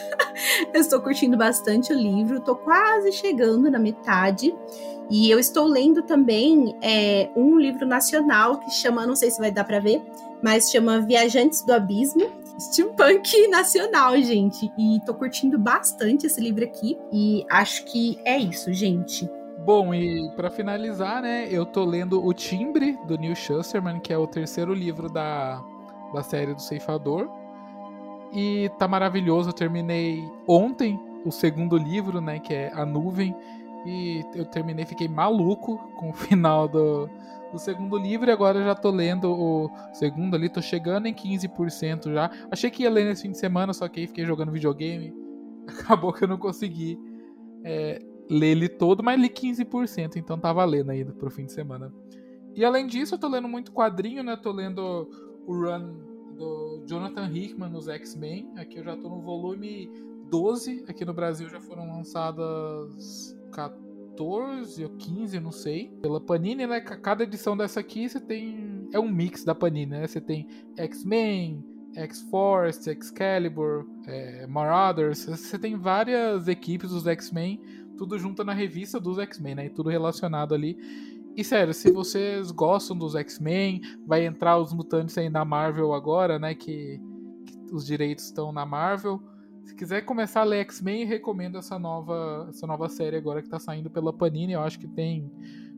eu 0.74 0.82
estou 0.82 1.00
curtindo 1.02 1.38
bastante 1.38 1.94
o 1.94 1.96
livro. 1.96 2.40
Tô 2.40 2.56
quase 2.56 3.12
chegando 3.12 3.70
na 3.70 3.78
metade. 3.78 4.56
E 5.10 5.30
eu 5.30 5.40
estou 5.40 5.66
lendo 5.66 6.04
também 6.04 6.78
é, 6.82 7.30
um 7.36 7.58
livro 7.58 7.86
nacional 7.86 8.60
que 8.60 8.70
chama, 8.70 9.08
não 9.08 9.16
sei 9.16 9.32
se 9.32 9.40
vai 9.40 9.52
dar 9.52 9.64
para 9.64 9.80
ver, 9.80 10.02
mas 10.42 10.70
chama 10.70 11.02
Viajantes 11.02 11.64
do 11.64 11.74
Abismo. 11.74 12.30
Steampunk 12.60 13.48
nacional, 13.50 14.16
gente. 14.18 14.72
E 14.78 15.00
tô 15.06 15.14
curtindo 15.14 15.58
bastante 15.58 16.28
esse 16.28 16.40
livro 16.40 16.64
aqui. 16.64 16.98
E 17.12 17.46
acho 17.50 17.86
que 17.86 18.20
é 18.24 18.38
isso, 18.38 18.72
gente. 18.74 19.30
Bom, 19.66 19.94
e 19.94 20.30
para 20.36 20.50
finalizar, 20.50 21.22
né, 21.22 21.48
eu 21.50 21.66
tô 21.66 21.84
lendo 21.84 22.26
O 22.26 22.34
Timbre, 22.34 22.98
do 23.06 23.18
Neil 23.18 23.36
Schusterman, 23.36 24.00
que 24.00 24.14
é 24.14 24.18
o 24.18 24.26
terceiro 24.26 24.74
livro 24.74 25.10
da, 25.10 25.62
da 26.14 26.24
série 26.24 26.54
do 26.54 26.62
Ceifador. 26.62 27.30
E 28.34 28.70
tá 28.78 28.88
maravilhoso, 28.88 29.50
eu 29.50 29.54
terminei 29.54 30.24
ontem 30.48 31.00
o 31.26 31.32
segundo 31.32 31.78
livro, 31.78 32.22
né, 32.22 32.40
que 32.40 32.54
é 32.54 32.72
A 32.74 32.86
Nuvem. 32.86 33.36
E 33.86 34.24
eu 34.36 34.46
terminei, 34.46 34.86
fiquei 34.86 35.08
maluco 35.08 35.78
com 35.98 36.10
o 36.10 36.14
final 36.14 36.68
do, 36.68 37.10
do 37.52 37.58
segundo 37.58 37.98
livro 37.98 38.30
e 38.30 38.34
agora 38.34 38.64
já 38.64 38.76
tô 38.76 38.90
lendo 38.90 39.32
o 39.32 39.70
segundo 39.94 40.36
ali, 40.36 40.50
tô 40.50 40.62
chegando 40.62 41.08
em 41.08 41.14
15% 41.14 42.14
já. 42.14 42.30
Achei 42.52 42.70
que 42.70 42.84
ia 42.84 42.90
ler 42.90 43.06
nesse 43.06 43.24
fim 43.24 43.32
de 43.32 43.38
semana, 43.38 43.74
só 43.74 43.88
que 43.88 44.02
aí 44.02 44.08
fiquei 44.08 44.26
jogando 44.26 44.52
videogame. 44.52 45.14
Acabou 45.68 46.14
que 46.14 46.24
eu 46.24 46.28
não 46.28 46.38
consegui 46.38 47.00
é, 47.64 48.02
ler 48.30 48.52
ele 48.52 48.70
todo, 48.70 49.04
mas 49.04 49.20
li 49.20 49.30
15%, 49.30 50.16
então 50.16 50.38
tá 50.38 50.54
valendo 50.54 50.92
ainda 50.92 51.12
pro 51.14 51.32
fim 51.32 51.46
de 51.46 51.52
semana. 51.52 51.94
E 52.56 52.66
além 52.66 52.88
disso, 52.88 53.16
eu 53.16 53.20
tô 53.20 53.28
lendo 53.28 53.48
muito 53.48 53.72
quadrinho, 53.72 54.24
né? 54.24 54.36
Tô 54.36 54.52
lendo 54.52 55.10
o 55.46 55.54
run 55.54 56.10
do 56.36 56.84
Jonathan 56.86 57.30
Hickman 57.32 57.70
nos 57.70 57.88
X-Men. 57.88 58.52
Aqui 58.58 58.80
eu 58.80 58.84
já 58.84 58.96
tô 58.96 59.10
no 59.10 59.22
volume 59.22 59.90
12. 60.30 60.86
Aqui 60.88 61.04
no 61.06 61.14
Brasil 61.14 61.50
já 61.50 61.60
foram 61.60 61.88
lançadas 61.88 63.38
14 63.52 64.84
ou 64.84 64.90
15, 64.92 65.40
não 65.40 65.52
sei. 65.52 65.90
Pela 66.02 66.22
Panini, 66.22 66.66
né? 66.66 66.80
Cada 66.82 67.24
edição 67.24 67.58
dessa 67.58 67.80
aqui 67.80 68.08
você 68.08 68.20
tem. 68.20 68.88
É 68.94 69.00
um 69.00 69.10
mix 69.10 69.44
da 69.44 69.56
Panini, 69.56 69.92
né? 69.92 70.08
Você 70.08 70.22
tem 70.22 70.48
X-Men, 70.78 71.64
X-Force, 71.96 72.90
Excalibur, 72.90 73.86
é, 74.08 74.48
Marauders. 74.48 75.26
Você 75.26 75.58
tem 75.58 75.76
várias 75.76 76.48
equipes 76.48 76.92
dos 76.92 77.08
X-Men, 77.08 77.62
tudo 77.98 78.18
junto 78.18 78.44
na 78.44 78.54
revista 78.54 79.00
dos 79.00 79.18
X-Men, 79.18 79.56
né? 79.56 79.66
E 79.66 79.70
tudo 79.70 79.90
relacionado 79.90 80.54
ali. 80.54 80.78
E 81.36 81.44
sério, 81.44 81.74
se 81.74 81.92
vocês 81.92 82.52
gostam 82.52 82.98
dos 82.98 83.16
X-Men, 83.16 83.82
vai 84.06 84.26
entrar 84.26 84.58
os 84.58 84.74
mutantes 84.74 85.18
aí 85.18 85.30
na 85.30 85.46
Marvel 85.46 85.94
agora, 85.94 86.38
né? 86.38 86.54
Que, 86.54 87.00
que 87.46 87.74
os 87.74 87.86
direitos 87.86 88.26
estão 88.26 88.52
na 88.52 88.66
Marvel. 88.66 89.22
Se 89.70 89.76
quiser 89.76 90.02
começar 90.02 90.42
a 90.42 90.46
ler 90.46 90.62
X-Men, 90.62 91.06
recomendo 91.06 91.60
essa 91.60 91.78
nova, 91.78 92.48
essa 92.50 92.66
nova 92.66 92.90
série 92.90 93.16
agora 93.16 93.40
que 93.40 93.48
tá 93.48 93.60
saindo 93.60 93.88
pela 93.88 94.12
Panini. 94.12 94.54
Eu 94.54 94.62
acho 94.62 94.80
que 94.80 94.88
tem 94.88 95.32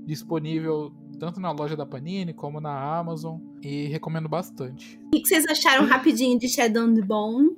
disponível 0.05 0.93
tanto 1.19 1.41
na 1.41 1.51
loja 1.51 1.75
da 1.75 1.85
Panini 1.85 2.33
como 2.33 2.61
na 2.61 2.97
Amazon 2.97 3.37
e 3.61 3.87
recomendo 3.87 4.29
bastante. 4.29 4.97
O 5.07 5.21
que 5.21 5.27
vocês 5.27 5.45
acharam 5.45 5.85
rapidinho 5.85 6.39
de 6.39 6.47
Shadow 6.47 6.93
the 6.93 7.01
Bone? 7.01 7.49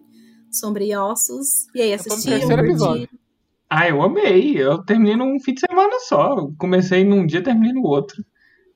Sombra 0.49 0.84
e 0.84 0.95
Ossos? 0.95 1.67
E 1.75 1.84
aí, 1.84 1.93
assistiram? 1.93 2.39
terceiro 2.39 2.65
episódio. 2.65 3.09
Ah, 3.69 3.88
eu 3.88 4.01
amei. 4.01 4.57
Eu 4.57 4.84
terminei 4.84 5.15
num 5.15 5.39
fim 5.39 5.53
de 5.53 5.59
semana 5.59 5.99
só. 5.99 6.49
Comecei 6.57 7.03
num 7.03 7.27
dia, 7.27 7.43
terminei 7.43 7.73
no 7.73 7.84
outro. 7.84 8.25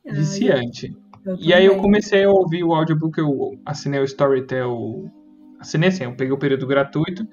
Viciante. 0.05 0.95
eu 1.25 1.35
E 1.39 1.51
aí 1.51 1.65
eu 1.65 1.77
comecei 1.77 2.23
a 2.23 2.29
ouvir 2.29 2.63
o 2.63 2.75
audiobook, 2.75 3.17
eu 3.17 3.59
assinei 3.65 3.99
o 3.99 4.03
Storytel. 4.05 5.11
Assinei 5.59 5.89
assim, 5.89 6.03
eu 6.03 6.15
peguei 6.15 6.33
o 6.33 6.37
período 6.37 6.67
gratuito. 6.67 7.25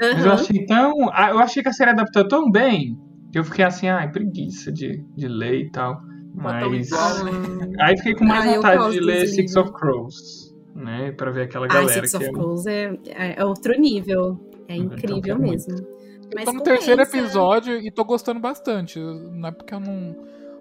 Mas 0.00 0.24
eu 0.24 0.32
achei 0.32 0.66
tão. 0.66 0.92
ah, 1.12 1.30
Eu 1.30 1.38
achei 1.38 1.62
que 1.62 1.68
a 1.68 1.72
série 1.72 1.90
adaptou 1.90 2.26
tão 2.26 2.50
bem 2.50 2.98
que 3.30 3.38
eu 3.38 3.44
fiquei 3.44 3.64
assim, 3.64 3.88
ai, 3.88 4.10
preguiça 4.10 4.72
de, 4.72 5.02
de 5.16 5.28
ler 5.28 5.60
e 5.60 5.70
tal. 5.70 6.00
Mas. 6.34 6.88
igual, 6.88 7.24
né? 7.24 7.32
Aí 7.80 7.96
fiquei 7.96 8.14
com 8.14 8.24
mais 8.24 8.46
Ah, 8.50 8.54
vontade 8.56 8.92
de 8.92 9.00
ler 9.00 9.26
Six 9.28 9.54
livro. 9.54 9.70
of 9.70 9.72
Crows, 9.78 10.54
né? 10.74 11.12
Pra 11.12 11.30
ver 11.30 11.42
aquela 11.42 11.66
Ai, 11.66 11.72
galera 11.82 12.06
Six 12.06 12.10
que 12.10 12.16
of 12.16 12.26
é. 12.26 12.32
Crows 12.32 12.66
é, 12.66 12.98
é, 13.06 13.40
é 13.40 13.44
outro 13.44 13.78
nível. 13.78 14.40
É 14.66 14.76
Então, 14.76 14.96
incrível 14.96 15.22
quero 15.22 15.40
mesmo. 15.40 15.74
Eu 15.76 15.86
Mas 16.34 16.44
tô 16.46 16.52
no 16.52 16.62
terceiro 16.62 17.02
episódio 17.02 17.78
e 17.78 17.90
tô 17.90 18.04
gostando 18.04 18.40
bastante. 18.40 18.98
Não 18.98 19.48
é 19.48 19.52
porque 19.52 19.74
eu 19.74 19.80
não, 19.80 20.16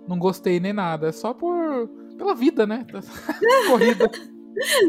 não 0.08 0.20
gostei 0.20 0.60
nem 0.60 0.74
nada, 0.74 1.08
é 1.08 1.12
só 1.12 1.34
por 1.34 1.90
pela 2.18 2.36
vida, 2.36 2.68
né? 2.68 2.86
Corrida. 3.68 4.12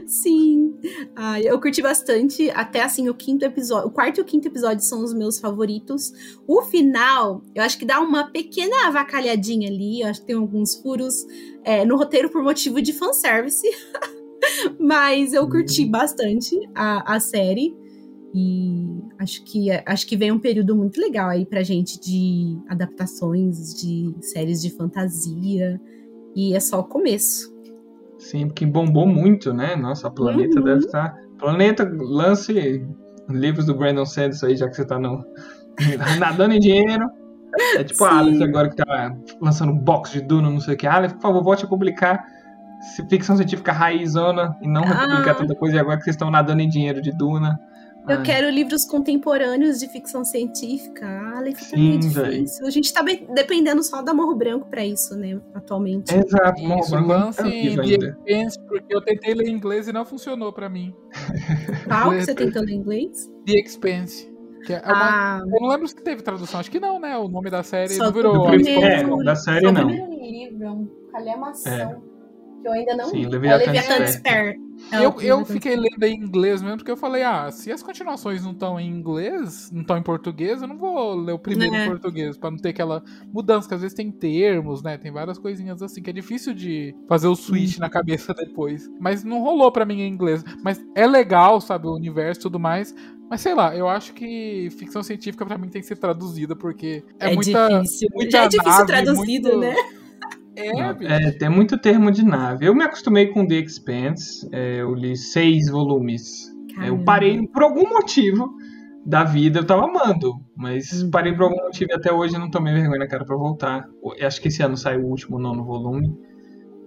Sim. 0.07 0.75
Ai, 1.17 1.43
eu 1.47 1.61
curti 1.61 1.83
bastante. 1.83 2.51
Até 2.51 2.83
assim, 2.83 3.09
o 3.09 3.15
quinto 3.15 3.45
episódio. 3.45 3.89
O 3.89 3.91
quarto 3.91 4.19
e 4.19 4.21
o 4.21 4.25
quinto 4.25 4.49
episódio 4.49 4.85
são 4.85 5.03
os 5.03 5.15
meus 5.15 5.39
favoritos. 5.39 6.13
O 6.47 6.63
final, 6.63 7.43
eu 7.55 7.63
acho 7.63 7.79
que 7.79 7.85
dá 7.85 8.01
uma 8.01 8.31
pequena 8.31 8.87
avacalhadinha 8.87 9.69
ali. 9.69 10.01
Eu 10.01 10.09
acho 10.09 10.21
que 10.21 10.27
tem 10.27 10.37
alguns 10.37 10.75
furos 10.77 11.25
é, 11.65 11.85
no 11.85 11.97
roteiro 11.97 12.31
por 12.31 12.43
motivo 12.43 12.81
de 12.81 12.93
fanservice. 12.93 13.67
Mas 14.79 15.33
eu 15.33 15.49
curti 15.49 15.85
bastante 15.85 16.59
a, 16.75 17.15
a 17.15 17.21
série. 17.21 17.77
E 18.35 18.87
acho 19.19 19.45
que, 19.45 19.71
acho 19.71 20.07
que 20.07 20.17
vem 20.17 20.33
um 20.33 20.39
período 20.39 20.75
muito 20.75 20.99
legal 20.99 21.29
aí 21.29 21.45
pra 21.45 21.63
gente 21.63 22.01
de 22.01 22.59
adaptações 22.67 23.75
de 23.75 24.15
séries 24.21 24.61
de 24.63 24.71
fantasia. 24.71 25.81
E 26.35 26.55
é 26.55 26.61
só 26.61 26.81
o 26.81 26.85
começo. 26.85 27.52
Sim, 28.31 28.47
porque 28.47 28.65
bombou 28.67 29.07
muito, 29.07 29.53
né? 29.53 29.75
Nossa, 29.77 30.09
a 30.09 30.11
Planeta 30.11 30.59
Uhum. 30.59 30.65
deve 30.65 30.79
estar. 30.81 31.15
Planeta, 31.39 31.91
lance 31.99 32.87
livros 33.29 33.67
do 33.67 33.75
Brandon 33.75 34.07
Sanderson 34.07 34.47
aí, 34.47 34.57
já 34.57 34.69
que 34.69 34.75
você 34.77 34.85
tá 34.85 34.99
no... 34.99 35.25
nadando 36.19 36.55
em 36.55 36.61
dinheiro. 36.61 37.09
É 37.77 37.85
tipo 37.85 38.05
a 38.05 38.11
Sim. 38.11 38.17
Aleph 38.19 38.43
agora 38.43 38.71
que 38.71 38.77
tá 38.77 39.15
lançando 39.41 39.73
box 39.75 40.13
de 40.13 40.23
Duna, 40.23 40.49
não 40.51 40.61
sei 40.61 40.75
o 40.75 40.77
que. 40.77 40.87
Aleph, 40.87 41.13
por 41.15 41.21
favor, 41.23 41.43
volte 41.43 41.65
a 41.65 41.69
publicar 41.69 42.25
ficção 43.09 43.37
científica 43.37 43.73
raizona 43.73 44.57
e 44.63 44.69
não 44.69 44.83
Ah. 44.83 44.87
republicar 44.87 45.37
tanta 45.37 45.55
coisa. 45.55 45.77
E 45.77 45.79
agora 45.79 45.97
que 45.99 46.05
vocês 46.05 46.15
estão 46.15 46.31
nadando 46.31 46.63
em 46.63 46.69
dinheiro 46.69 47.01
de 47.03 47.11
Duna. 47.17 47.59
Eu 48.09 48.17
Ai, 48.19 48.23
quero 48.25 48.51
livros 48.51 48.85
contemporâneos 48.85 49.79
de 49.79 49.87
ficção 49.89 50.25
científica. 50.25 51.07
Ah, 51.07 51.39
Aleph 51.39 51.59
tá 51.59 51.65
Sim, 51.67 51.77
meio 51.77 52.01
difícil. 52.01 52.67
A 52.67 52.71
gente 52.71 52.93
tá 52.93 53.03
dependendo 53.03 53.83
só 53.83 54.03
da 54.03 54.13
Morro 54.13 54.35
Branco 54.35 54.67
pra 54.69 54.85
isso, 54.85 55.15
né, 55.17 55.41
atualmente. 55.55 56.13
Exato, 56.13 56.61
Morro 56.63 56.81
Isso, 56.81 56.91
Branco 56.91 57.13
é 57.13 57.17
lance 57.17 57.41
ainda. 57.43 57.85
Expanse, 57.85 58.59
porque 58.67 58.95
eu 58.95 59.01
tentei 59.01 59.35
ler 59.35 59.49
inglês 59.49 59.87
e 59.87 59.93
não 59.93 60.05
funcionou 60.05 60.53
pra 60.53 60.69
mim. 60.69 60.93
Qual 61.87 62.11
que 62.11 62.25
você 62.25 62.35
tentou 62.35 62.65
em 62.69 62.75
inglês? 62.75 63.31
The 63.47 63.53
Expanse. 63.61 64.33
Que 64.67 64.75
é 64.75 64.79
uma- 64.81 65.39
Ah, 65.39 65.41
Eu 65.45 65.61
não 65.61 65.69
lembro 65.69 65.87
se 65.89 65.95
teve 65.97 66.23
tradução, 66.23 66.61
acho 66.61 66.71
que 66.71 66.79
não, 66.81 66.99
né? 67.01 67.17
O 67.19 67.29
nome 67.29 67.51
da 67.51 67.63
série 67.63 67.95
Só 67.95 68.05
não 68.07 68.13
virou. 68.13 68.33
Do 68.35 68.47
primeiro- 68.47 68.85
é, 69.21 69.25
da 69.25 69.35
série 69.37 69.61
só 69.65 69.69
o 69.71 69.73
não. 69.73 69.87
primeiro 69.87 70.13
livro, 70.13 70.65
é 70.65 70.71
um 70.71 70.89
calhamação. 71.11 71.73
É. 71.73 71.97
Que 72.63 72.69
eu 72.69 72.73
ainda 72.73 72.97
não 72.97 73.07
Sim, 73.07 73.19
li. 73.25 73.27
Leviathan 73.27 73.65
é 73.65 73.65
o 73.65 73.67
Leviathan 73.73 74.05
Despair. 74.05 74.53
Despair. 74.55 74.73
É 74.93 75.05
Eu, 75.05 75.21
eu 75.21 75.45
fiquei 75.45 75.77
lendo 75.77 76.03
em 76.03 76.15
inglês 76.17 76.61
mesmo, 76.63 76.77
porque 76.79 76.91
eu 76.91 76.97
falei, 76.97 77.23
ah, 77.23 77.51
se 77.51 77.71
as 77.71 77.83
continuações 77.83 78.43
não 78.45 78.51
estão 78.53 78.81
em 78.81 78.89
inglês, 78.89 79.71
não 79.73 79.83
estão 79.83 79.97
em 79.97 80.03
português, 80.03 80.61
eu 80.61 80.67
não 80.69 80.77
vou 80.77 81.15
ler 81.15 81.33
o 81.33 81.39
primeiro 81.39 81.75
É. 81.75 81.85
em 81.85 81.89
português, 81.89 82.37
pra 82.37 82.51
não 82.51 82.59
ter 82.59 82.71
aquela 82.71 83.03
mudança, 83.33 83.69
que 83.69 83.75
às 83.75 83.81
vezes 83.81 83.95
tem 83.97 84.11
termos, 84.11 84.83
né? 84.83 84.99
Tem 84.99 85.13
várias 85.13 85.39
coisinhas 85.39 85.83
assim, 85.83 86.03
que 86.03 86.11
é 86.11 86.13
difícil 86.13 86.53
de 86.55 86.95
fazer 87.09 87.29
o 87.29 87.35
switch 87.37 87.79
na 87.79 87.89
cabeça 87.89 88.35
depois. 88.35 88.91
Mas 89.01 89.23
não 89.23 89.41
rolou 89.41 89.71
pra 89.71 89.85
mim 89.85 90.01
em 90.01 90.09
inglês. 90.09 90.45
Mas 90.65 90.81
é 90.97 91.07
legal, 91.07 91.61
sabe, 91.61 91.87
o 91.87 91.95
universo 91.95 92.41
e 92.41 92.43
tudo 92.43 92.59
mais. 92.59 92.95
Mas 93.31 93.41
sei 93.41 93.55
lá, 93.55 93.75
eu 93.75 93.89
acho 93.89 94.13
que 94.13 94.69
ficção 94.79 95.03
científica 95.03 95.47
pra 95.47 95.57
mim 95.57 95.69
tem 95.69 95.81
que 95.81 95.87
ser 95.89 95.97
traduzida, 95.97 96.55
porque 96.57 97.03
é, 97.19 97.31
É 97.31 97.35
muita. 97.35 97.69
difícil. 97.81 98.09
muita 98.13 98.31
Já 98.31 98.45
é 98.45 98.49
difícil 98.49 98.73
nave, 98.73 98.87
traduzido, 98.87 99.49
muito- 99.49 99.59
né? 99.61 99.75
É, 100.57 100.93
bicho. 100.95 101.13
É, 101.13 101.31
tem 101.33 101.49
muito 101.49 101.79
termo 101.79 102.11
de 102.11 102.25
nave. 102.25 102.67
Eu 102.67 102.75
me 102.75 102.83
acostumei 102.85 103.27
com 103.29 103.47
The 103.47 103.55
Expanse. 103.57 104.49
é, 104.53 104.81
eu 104.81 104.95
li 104.95 105.17
seis 105.17 105.69
volumes. 105.71 106.51
É, 106.81 106.89
Eu 106.89 107.05
parei 107.05 107.47
por 107.49 107.63
algum 107.63 107.89
motivo 107.89 108.49
da 109.05 109.25
vida, 109.25 109.61
eu 109.61 109.67
tava 109.67 109.85
amando. 109.85 110.33
Mas 110.57 111.03
Uhum. 111.03 111.11
parei 111.11 111.33
por 111.33 111.45
algum 111.45 111.63
motivo 111.65 111.91
e 111.91 111.95
até 111.95 112.13
hoje 112.13 112.39
não 112.39 112.51
tomei 112.51 112.73
vergonha 112.73 112.99
na 113.01 113.09
cara 113.09 113.25
pra 113.25 113.37
voltar. 113.37 113.85
Eu 114.17 114.27
acho 114.27 114.41
que 114.41 114.49
esse 114.49 114.63
ano 114.63 114.77
sai 114.77 114.97
o 114.97 115.07
último 115.07 115.39
nono 115.39 115.65
volume. 115.65 116.13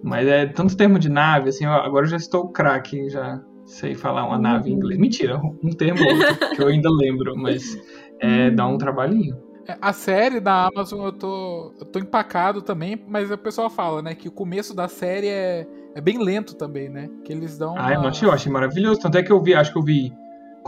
Mas 0.02 0.26
é 0.28 0.46
tanto 0.46 0.76
termo 0.76 0.98
de 0.98 1.08
nave, 1.08 1.48
assim, 1.48 1.64
agora 1.64 2.04
eu 2.06 2.10
já 2.10 2.16
estou 2.16 2.48
craque, 2.48 3.08
já 3.10 3.40
sei 3.64 3.94
falar 3.94 4.24
uma 4.26 4.38
nave 4.38 4.68
em 4.68 4.72
Uhum. 4.72 4.78
inglês. 4.78 5.00
Mentira, 5.00 5.38
um 5.40 5.70
termo 5.70 6.04
ou 6.04 6.16
outro, 6.18 6.36
que 6.54 6.62
eu 6.62 6.68
ainda 6.68 6.88
lembro, 6.90 7.34
mas 7.36 7.76
é, 8.20 8.50
dá 8.50 8.66
um 8.66 8.78
trabalhinho. 8.78 9.36
É, 9.66 9.76
A 9.80 9.92
série 9.92 10.40
da 10.40 10.66
Amazon 10.66 11.04
eu 11.06 11.12
tô, 11.12 11.74
eu 11.80 11.86
tô 11.86 11.98
empacado 11.98 12.62
também, 12.62 13.02
mas 13.08 13.30
o 13.30 13.38
pessoal 13.38 13.68
fala, 13.68 14.00
né, 14.02 14.14
que 14.14 14.28
o 14.28 14.32
começo 14.32 14.74
da 14.74 14.88
série 14.88 15.28
é, 15.28 15.66
é 15.94 16.00
bem 16.00 16.22
lento 16.22 16.54
também, 16.54 16.88
né? 16.88 17.08
Que 17.24 17.32
eles 17.32 17.58
dão. 17.58 17.74
Ah, 17.76 17.98
uma- 17.98 18.12
eu 18.22 18.32
achei 18.32 18.50
maravilhoso. 18.50 19.00
Tanto 19.00 19.18
é 19.18 19.22
que 19.22 19.32
eu 19.32 19.42
vi, 19.42 19.54
acho 19.54 19.72
que 19.72 19.78
eu 19.78 19.82
vi. 19.82 20.12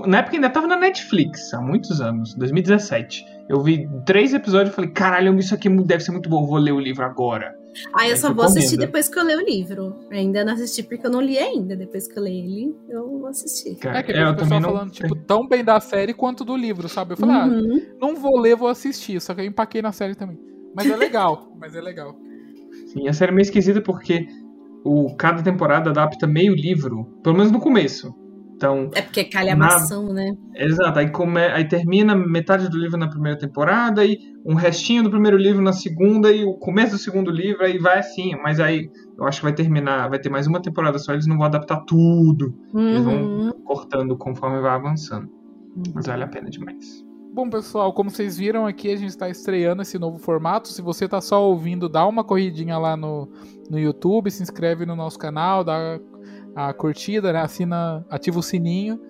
Na 0.07 0.19
época 0.19 0.37
ainda 0.37 0.51
tava 0.51 0.67
na 0.67 0.77
Netflix, 0.77 1.53
há 1.55 1.61
muitos 1.61 2.01
anos, 2.01 2.35
2017. 2.35 3.25
Eu 3.49 3.63
vi 3.63 3.89
três 4.05 4.35
episódios 4.35 4.73
e 4.73 4.75
falei, 4.77 4.91
caralho, 4.91 5.39
isso 5.39 5.55
aqui 5.55 5.69
deve 5.85 6.03
ser 6.03 6.13
muito 6.13 6.29
bom, 6.29 6.47
vou 6.47 6.59
ler 6.59 6.73
o 6.73 6.81
livro 6.81 7.05
agora. 7.05 7.55
Ah, 7.95 8.07
eu 8.07 8.13
Aí 8.13 8.17
só 8.17 8.33
vou 8.33 8.45
assistir 8.45 8.77
depois 8.77 9.09
que 9.09 9.19
eu 9.19 9.25
ler 9.25 9.37
o 9.39 9.45
livro. 9.45 10.01
Ainda 10.11 10.45
não 10.45 10.53
assisti 10.53 10.83
porque 10.83 11.07
eu 11.07 11.11
não 11.11 11.21
li 11.21 11.39
ainda. 11.39 11.77
Depois 11.77 12.09
que 12.09 12.19
eu 12.19 12.23
ler 12.23 12.33
ele, 12.33 12.75
eu 12.89 13.09
vou 13.21 13.27
assistir. 13.29 13.77
Cara, 13.77 13.99
É 13.99 14.03
que 14.03 14.13
é, 14.13 14.23
eu 14.25 14.35
pessoal 14.35 14.61
não. 14.61 14.71
falando, 14.73 14.91
tipo, 14.91 15.15
tão 15.15 15.47
bem 15.47 15.63
da 15.65 15.79
série 15.81 16.13
quanto 16.13 16.45
do 16.45 16.57
livro, 16.57 16.89
sabe? 16.89 17.13
Eu 17.13 17.17
falei, 17.17 17.37
ah, 17.37 17.47
Uhum. 17.47 17.81
não 18.01 18.17
vou 18.17 18.39
ler, 18.41 18.57
vou 18.57 18.69
assistir. 18.69 19.21
Só 19.21 19.35
que 19.35 19.43
eu 19.43 19.45
empaquei 19.45 19.81
na 19.81 19.93
série 19.93 20.15
também. 20.15 20.39
Mas 20.75 20.91
é 20.91 20.97
legal, 20.97 21.53
mas 21.59 21.75
é 21.75 21.81
legal. 21.81 22.17
Sim, 22.93 23.09
a 23.09 23.13
série 23.13 23.31
é 23.31 23.35
meio 23.35 23.43
esquisita 23.43 23.81
porque 23.81 24.27
o, 24.85 25.15
cada 25.17 25.43
temporada 25.43 25.91
adapta 25.91 26.27
meio 26.27 26.55
livro, 26.55 27.05
pelo 27.23 27.37
menos 27.37 27.53
no 27.53 27.61
começo. 27.61 28.13
Então, 28.59 28.91
É 28.93 29.01
porque 29.03 29.21
é 29.21 29.25
calhamação, 29.25 30.09
né? 30.13 30.35
exato, 30.57 30.99
aí, 30.99 31.09
come, 31.13 31.41
aí 31.41 31.67
termina 31.69 32.13
metade 32.17 32.69
do 32.69 32.77
livro 32.77 32.99
na 32.99 33.09
primeira 33.09 33.39
temporada, 33.39 34.05
e 34.05 34.19
um 34.45 34.55
restinho 34.55 35.05
do 35.05 35.11
primeiro 35.11 35.37
livro 35.37 35.63
na 35.63 35.73
segunda, 35.73 36.33
e 36.33 36.45
o 36.45 36.55
começo 36.55 36.97
do 36.97 36.99
segundo 36.99 37.31
livro, 37.31 37.65
aí 37.65 37.79
vai 37.79 38.01
assim, 38.01 38.35
mas 38.43 38.59
aí 38.59 38.91
eu 39.17 39.25
acho 39.27 39.39
que 39.39 39.45
vai 39.45 39.55
terminar, 39.55 40.11
vai 40.11 40.19
ter 40.19 40.29
mais 40.29 40.49
uma 40.49 40.61
temporada 40.61 40.99
só, 40.99 41.13
eles 41.13 41.27
não 41.29 41.37
vão 41.37 41.47
adaptar 41.47 41.85
tudo. 41.87 42.53
Eles 42.75 43.05
vão 43.05 43.15
Uhum. 43.23 43.51
cortando 43.65 44.17
conforme 44.19 44.61
vai 44.61 44.73
avançando. 44.73 45.29
Mas 45.95 46.07
vale 46.07 46.25
a 46.25 46.29
pena 46.29 46.51
demais. 46.51 47.05
Bom, 47.33 47.49
pessoal, 47.49 47.93
como 47.93 48.11
vocês 48.11 48.37
viram 48.39 48.67
aqui, 48.67 48.91
a 48.91 48.97
gente 48.97 49.11
está 49.11 49.29
estreando 49.29 49.83
esse 49.83 49.97
novo 49.99 50.19
formato. 50.19 50.67
Se 50.67 50.83
você 50.83 51.05
está 51.05 51.21
só 51.21 51.49
ouvindo, 51.49 51.89
dá 51.89 52.05
uma 52.05 52.25
corridinha 52.25 52.77
lá 52.79 52.97
no, 52.97 53.29
no 53.71 53.79
YouTube, 53.79 54.31
se 54.33 54.43
inscreve 54.43 54.85
no 54.85 54.97
nosso 54.97 55.17
canal, 55.19 55.63
dá 55.63 56.01
a 56.55 56.73
curtida, 56.73 57.33
né? 57.33 57.41
assina, 57.41 58.05
ativa 58.11 58.39
o 58.39 58.43
sininho. 58.43 59.01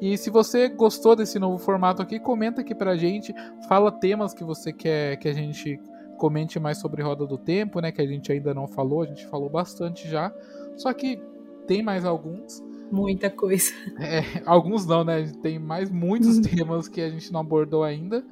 E 0.00 0.16
se 0.16 0.30
você 0.30 0.68
gostou 0.68 1.14
desse 1.14 1.38
novo 1.38 1.58
formato 1.58 2.00
aqui, 2.00 2.18
comenta 2.18 2.62
aqui 2.62 2.74
pra 2.74 2.96
gente, 2.96 3.34
fala 3.68 3.92
temas 3.92 4.32
que 4.32 4.42
você 4.42 4.72
quer 4.72 5.16
que 5.18 5.28
a 5.28 5.32
gente 5.32 5.78
comente 6.16 6.58
mais 6.58 6.78
sobre 6.78 7.02
Roda 7.02 7.26
do 7.26 7.36
Tempo, 7.36 7.80
né? 7.80 7.92
Que 7.92 8.00
a 8.00 8.06
gente 8.06 8.30
ainda 8.30 8.54
não 8.54 8.66
falou, 8.66 9.02
a 9.02 9.06
gente 9.06 9.26
falou 9.26 9.48
bastante 9.48 10.08
já. 10.08 10.32
Só 10.76 10.92
que 10.92 11.20
tem 11.66 11.82
mais 11.82 12.04
alguns. 12.04 12.62
Muita 12.90 13.30
coisa. 13.30 13.70
É, 13.98 14.42
alguns 14.44 14.86
não, 14.86 15.04
né? 15.04 15.30
Tem 15.42 15.58
mais 15.58 15.90
muitos 15.90 16.38
temas 16.40 16.88
que 16.88 17.00
a 17.00 17.08
gente 17.08 17.32
não 17.32 17.40
abordou 17.40 17.84
ainda. 17.84 18.24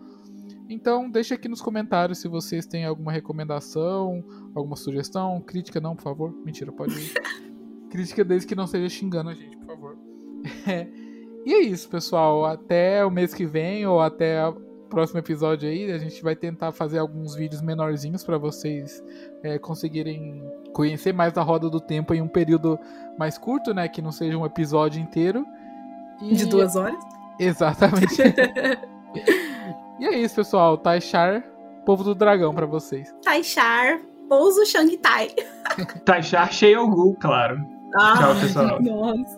Então, 0.68 1.10
deixa 1.10 1.34
aqui 1.34 1.48
nos 1.48 1.62
comentários 1.62 2.18
se 2.18 2.28
vocês 2.28 2.66
têm 2.66 2.84
alguma 2.84 3.10
recomendação, 3.10 4.22
alguma 4.54 4.76
sugestão, 4.76 5.40
crítica 5.40 5.80
não, 5.80 5.96
por 5.96 6.02
favor. 6.02 6.34
Mentira, 6.44 6.70
pode 6.70 6.94
ir. 6.94 7.12
crítica 7.88 8.24
desde 8.24 8.46
que 8.46 8.54
não 8.54 8.66
seja 8.66 8.88
xingando 8.88 9.30
a 9.30 9.34
gente, 9.34 9.56
por 9.56 9.66
favor. 9.66 9.98
É. 10.66 10.86
E 11.44 11.54
é 11.54 11.60
isso, 11.60 11.88
pessoal. 11.88 12.44
Até 12.44 13.04
o 13.04 13.10
mês 13.10 13.32
que 13.32 13.46
vem 13.46 13.86
ou 13.86 14.00
até 14.00 14.46
o 14.46 14.52
próximo 14.88 15.18
episódio 15.18 15.68
aí, 15.68 15.90
a 15.90 15.98
gente 15.98 16.22
vai 16.22 16.36
tentar 16.36 16.72
fazer 16.72 16.98
alguns 16.98 17.34
vídeos 17.34 17.62
menorzinhos 17.62 18.24
para 18.24 18.36
vocês 18.36 19.02
é, 19.42 19.58
conseguirem 19.58 20.42
conhecer 20.72 21.12
mais 21.12 21.32
da 21.32 21.42
roda 21.42 21.70
do 21.70 21.80
tempo 21.80 22.12
em 22.14 22.20
um 22.20 22.28
período 22.28 22.78
mais 23.18 23.38
curto, 23.38 23.72
né? 23.72 23.88
Que 23.88 24.02
não 24.02 24.12
seja 24.12 24.36
um 24.36 24.44
episódio 24.44 25.00
inteiro. 25.00 25.46
E... 26.20 26.34
De 26.34 26.46
duas 26.46 26.76
horas? 26.76 27.02
Exatamente. 27.38 28.20
e 29.98 30.04
é 30.04 30.18
isso, 30.18 30.34
pessoal. 30.34 30.76
Taishar, 30.76 31.42
povo 31.86 32.04
do 32.04 32.14
dragão 32.14 32.54
para 32.54 32.66
vocês. 32.66 33.14
Taishar, 33.22 34.00
pouso 34.28 34.66
Shang 34.66 34.96
Tai. 34.98 35.28
Taishar 36.04 36.52
Sheogu, 36.52 37.16
claro. 37.20 37.77
Ah, 37.96 38.16
Tchau, 38.18 38.34
pessoal. 38.40 38.78
Nossa. 38.82 39.37